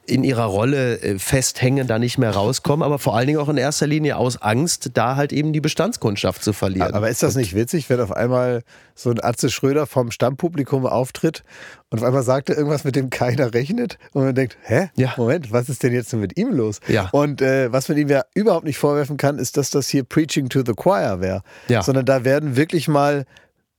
in 0.06 0.24
ihrer 0.24 0.44
Rolle 0.44 1.00
äh, 1.00 1.18
festhängen, 1.18 1.86
da 1.86 1.98
nicht 1.98 2.18
mehr 2.18 2.30
rauskommen, 2.30 2.84
aber 2.84 2.98
vor 2.98 3.16
allen 3.16 3.26
Dingen 3.26 3.38
auch 3.38 3.48
in 3.48 3.56
erster 3.56 3.86
Linie 3.86 4.16
aus 4.16 4.40
Angst, 4.40 4.90
da 4.94 5.16
halt 5.16 5.32
eben 5.32 5.52
die 5.52 5.60
Bestandskundschaft 5.60 6.42
zu 6.42 6.52
verlieren. 6.52 6.94
Aber 6.94 7.08
ist 7.08 7.22
das 7.22 7.36
nicht 7.36 7.54
witzig, 7.54 7.88
wenn 7.90 8.00
auf 8.00 8.12
einmal 8.12 8.62
so 8.94 9.10
ein 9.10 9.22
Atze 9.22 9.50
Schröder 9.50 9.86
vom 9.86 10.10
Stammpublikum 10.10 10.86
auftritt 10.86 11.44
und 11.90 12.00
auf 12.00 12.04
einmal 12.04 12.22
sagt 12.22 12.50
er 12.50 12.56
irgendwas, 12.56 12.82
mit 12.82 12.96
dem 12.96 13.10
keiner 13.10 13.54
rechnet 13.54 13.98
und 14.12 14.24
man 14.24 14.34
denkt, 14.34 14.56
hä? 14.62 14.90
Ja. 14.96 15.14
Moment, 15.16 15.52
was 15.52 15.68
ist 15.68 15.82
denn 15.82 15.92
jetzt 15.92 16.12
mit 16.14 16.36
ihm 16.36 16.52
los? 16.52 16.80
Ja. 16.88 17.08
Und 17.12 17.40
äh, 17.40 17.72
was 17.72 17.88
man 17.88 17.96
ihm 17.96 18.08
ja 18.08 18.24
überhaupt 18.34 18.64
nicht 18.64 18.78
vorwerfen 18.78 19.16
kann, 19.16 19.38
ist, 19.38 19.56
dass 19.56 19.70
das 19.70 19.88
hier 19.88 20.02
Preaching 20.02 20.48
to 20.48 20.62
the 20.66 20.72
Choir 20.72 21.20
wäre. 21.20 21.42
Ja. 21.68 21.82
Sondern 21.82 22.04
da 22.04 22.24
werden 22.24 22.56
wirklich 22.56 22.88
mal 22.88 23.24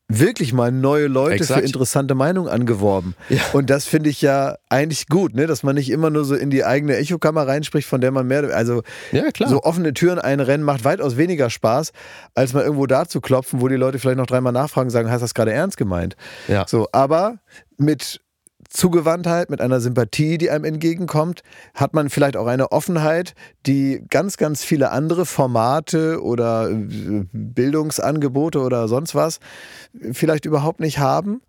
wirklich 0.09 0.53
mal 0.53 0.71
neue 0.71 1.07
Leute 1.07 1.35
Exakt. 1.35 1.59
für 1.59 1.65
interessante 1.65 2.15
Meinungen 2.15 2.49
angeworben. 2.49 3.15
Ja. 3.29 3.41
Und 3.53 3.69
das 3.69 3.85
finde 3.85 4.09
ich 4.09 4.21
ja 4.21 4.55
eigentlich 4.69 5.07
gut, 5.07 5.35
ne? 5.35 5.47
dass 5.47 5.63
man 5.63 5.75
nicht 5.75 5.89
immer 5.89 6.09
nur 6.09 6.23
so 6.23 6.35
in 6.35 6.49
die 6.49 6.63
eigene 6.63 6.95
Echokammer 6.95 7.45
reinspricht, 7.45 7.87
von 7.87 7.99
der 7.99 8.11
man 8.11 8.25
mehr, 8.25 8.43
also 8.55 8.83
ja, 9.11 9.23
so 9.47 9.63
offene 9.63 9.93
Türen 9.93 10.19
einrennen 10.19 10.65
macht 10.65 10.85
weitaus 10.85 11.17
weniger 11.17 11.49
Spaß, 11.49 11.91
als 12.35 12.53
mal 12.53 12.63
irgendwo 12.63 12.85
da 12.85 13.05
zu 13.05 13.19
klopfen, 13.19 13.59
wo 13.59 13.67
die 13.67 13.75
Leute 13.75 13.99
vielleicht 13.99 14.17
noch 14.17 14.27
dreimal 14.27 14.53
nachfragen, 14.53 14.89
sagen, 14.89 15.09
hast 15.11 15.19
du 15.19 15.25
das 15.25 15.33
gerade 15.33 15.51
ernst 15.51 15.77
gemeint? 15.77 16.15
Ja. 16.47 16.65
So, 16.67 16.87
aber 16.93 17.39
mit 17.77 18.21
Zugewandtheit, 18.69 19.49
mit 19.49 19.61
einer 19.61 19.79
Sympathie, 19.79 20.37
die 20.37 20.49
einem 20.49 20.65
entgegenkommt, 20.65 21.41
hat 21.73 21.93
man 21.93 22.09
vielleicht 22.09 22.37
auch 22.37 22.47
eine 22.47 22.71
Offenheit, 22.71 23.33
die 23.65 24.03
ganz, 24.09 24.37
ganz 24.37 24.63
viele 24.63 24.91
andere 24.91 25.25
Formate 25.25 26.21
oder 26.21 26.69
äh, 26.69 27.25
Bildungsangebote 27.31 28.59
oder 28.59 28.87
sonst 28.87 29.15
was 29.15 29.39
vielleicht 30.11 30.45
überhaupt 30.45 30.79
nicht 30.79 30.99
haben. 30.99 31.41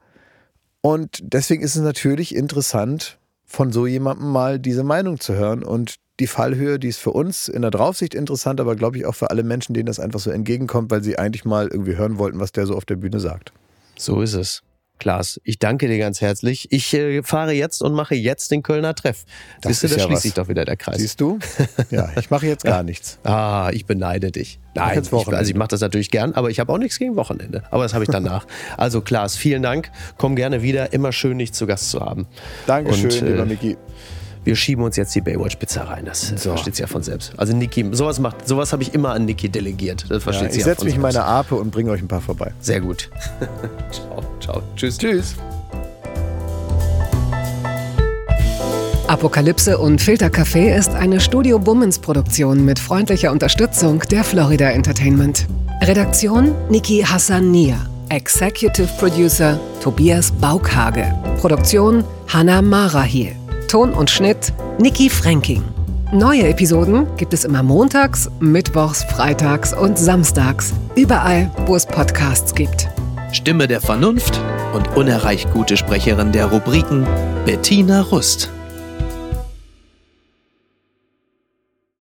Und 0.80 1.20
deswegen 1.22 1.62
ist 1.62 1.76
es 1.76 1.82
natürlich 1.82 2.34
interessant, 2.34 3.18
von 3.44 3.72
so 3.72 3.86
jemandem 3.86 4.30
mal 4.30 4.58
diese 4.58 4.84
Meinung 4.84 5.20
zu 5.20 5.34
hören 5.34 5.64
und 5.64 5.96
die 6.20 6.26
Fallhöhe, 6.26 6.78
die 6.78 6.88
ist 6.88 6.98
für 6.98 7.12
uns 7.12 7.48
in 7.48 7.62
der 7.62 7.70
Draufsicht 7.70 8.14
interessant, 8.14 8.60
aber 8.60 8.76
glaube 8.76 8.98
ich 8.98 9.06
auch 9.06 9.14
für 9.14 9.30
alle 9.30 9.42
Menschen, 9.42 9.72
denen 9.72 9.86
das 9.86 10.00
einfach 10.00 10.20
so 10.20 10.30
entgegenkommt, 10.30 10.90
weil 10.90 11.02
sie 11.02 11.18
eigentlich 11.18 11.44
mal 11.44 11.68
irgendwie 11.68 11.96
hören 11.96 12.18
wollten, 12.18 12.40
was 12.40 12.52
der 12.52 12.66
so 12.66 12.74
auf 12.74 12.84
der 12.84 12.96
Bühne 12.96 13.20
sagt. 13.20 13.52
So 13.96 14.20
ist 14.20 14.34
es. 14.34 14.62
Klaas, 14.98 15.40
ich 15.44 15.58
danke 15.58 15.88
dir 15.88 15.98
ganz 15.98 16.20
herzlich. 16.20 16.70
Ich 16.70 16.92
äh, 16.94 17.22
fahre 17.22 17.52
jetzt 17.52 17.82
und 17.82 17.94
mache 17.94 18.14
jetzt 18.14 18.50
den 18.50 18.62
Kölner 18.62 18.94
Treff. 18.94 19.24
Das 19.60 19.80
Siehst 19.80 19.84
du, 19.84 19.88
da 19.88 19.94
ja 19.94 20.00
schließt 20.00 20.16
was. 20.16 20.22
sich 20.22 20.34
doch 20.34 20.48
wieder 20.48 20.64
der 20.64 20.76
Kreis. 20.76 20.98
Siehst 20.98 21.20
du? 21.20 21.38
Ja, 21.90 22.10
ich 22.18 22.30
mache 22.30 22.46
jetzt 22.46 22.64
gar 22.64 22.82
nichts. 22.82 23.18
Ah, 23.24 23.70
ich 23.72 23.86
beneide 23.86 24.30
dich. 24.30 24.58
Nein, 24.74 25.02
ich, 25.02 25.12
also 25.12 25.50
ich 25.50 25.56
mache 25.56 25.68
das 25.68 25.80
natürlich 25.80 26.10
gern, 26.10 26.34
aber 26.34 26.50
ich 26.50 26.60
habe 26.60 26.72
auch 26.72 26.78
nichts 26.78 26.98
gegen 26.98 27.16
Wochenende. 27.16 27.62
Aber 27.70 27.82
das 27.82 27.94
habe 27.94 28.04
ich 28.04 28.10
danach. 28.10 28.46
also 28.76 29.00
Klaas, 29.00 29.36
vielen 29.36 29.62
Dank. 29.62 29.90
Komm 30.18 30.36
gerne 30.36 30.62
wieder. 30.62 30.92
Immer 30.92 31.12
schön, 31.12 31.38
dich 31.38 31.52
zu 31.52 31.66
Gast 31.66 31.90
zu 31.90 32.00
haben. 32.00 32.26
Dankeschön, 32.66 33.10
Und, 33.10 33.22
äh, 33.22 33.30
lieber 33.30 33.44
Miki. 33.44 33.76
Wir 34.48 34.56
schieben 34.56 34.82
uns 34.82 34.96
jetzt 34.96 35.14
die 35.14 35.20
Baywatch-Pizza 35.20 35.82
rein. 35.82 36.06
Das 36.06 36.28
So. 36.28 36.52
versteht 36.52 36.74
sie 36.76 36.80
ja 36.80 36.86
von 36.86 37.02
selbst. 37.02 37.34
Also 37.36 37.54
Niki, 37.54 37.84
sowas 37.92 38.18
macht, 38.18 38.48
sowas 38.48 38.72
habe 38.72 38.82
ich 38.82 38.94
immer 38.94 39.10
an 39.10 39.26
Niki 39.26 39.50
delegiert. 39.50 40.04
Das 40.04 40.08
Ja, 40.08 40.20
versteht 40.20 40.52
sie 40.54 40.60
ich 40.60 40.64
ja 40.64 40.72
setze 40.72 40.86
mich 40.86 40.94
in 40.94 41.02
meine 41.02 41.22
Ape 41.22 41.54
und 41.54 41.70
bringe 41.70 41.90
euch 41.90 42.00
ein 42.00 42.08
paar 42.08 42.22
vorbei. 42.22 42.54
Sehr 42.58 42.80
gut. 42.80 43.10
ciao, 43.90 44.22
ciao. 44.40 44.62
Tschüss. 44.74 44.96
Tschüss. 44.96 45.34
Apokalypse 49.06 49.76
und 49.76 50.00
Filtercafé 50.00 50.74
ist 50.74 50.94
eine 50.94 51.20
Studio 51.20 51.58
Bummens 51.58 51.98
Produktion 51.98 52.64
mit 52.64 52.78
freundlicher 52.78 53.30
Unterstützung 53.30 54.00
der 54.10 54.24
Florida 54.24 54.70
Entertainment. 54.70 55.46
Redaktion 55.82 56.54
Niki 56.70 57.02
Hassania. 57.02 57.76
Executive 58.08 58.88
Producer 58.98 59.60
Tobias 59.82 60.32
Baukhage. 60.32 61.04
Produktion 61.38 62.02
Hanna 62.28 62.62
Marahiel. 62.62 63.37
Ton 63.68 63.92
und 63.92 64.10
Schnitt 64.10 64.52
Niki 64.78 65.10
Fränking. 65.10 65.62
Neue 66.10 66.48
Episoden 66.48 67.06
gibt 67.18 67.34
es 67.34 67.44
immer 67.44 67.62
montags, 67.62 68.30
mittwochs, 68.40 69.04
freitags 69.04 69.74
und 69.74 69.98
samstags. 69.98 70.72
Überall, 70.96 71.50
wo 71.66 71.76
es 71.76 71.84
Podcasts 71.84 72.54
gibt. 72.54 72.88
Stimme 73.30 73.68
der 73.68 73.82
Vernunft 73.82 74.40
und 74.74 74.96
unerreicht 74.96 75.52
gute 75.52 75.76
Sprecherin 75.76 76.32
der 76.32 76.46
Rubriken 76.46 77.06
Bettina 77.44 78.00
Rust. 78.00 78.50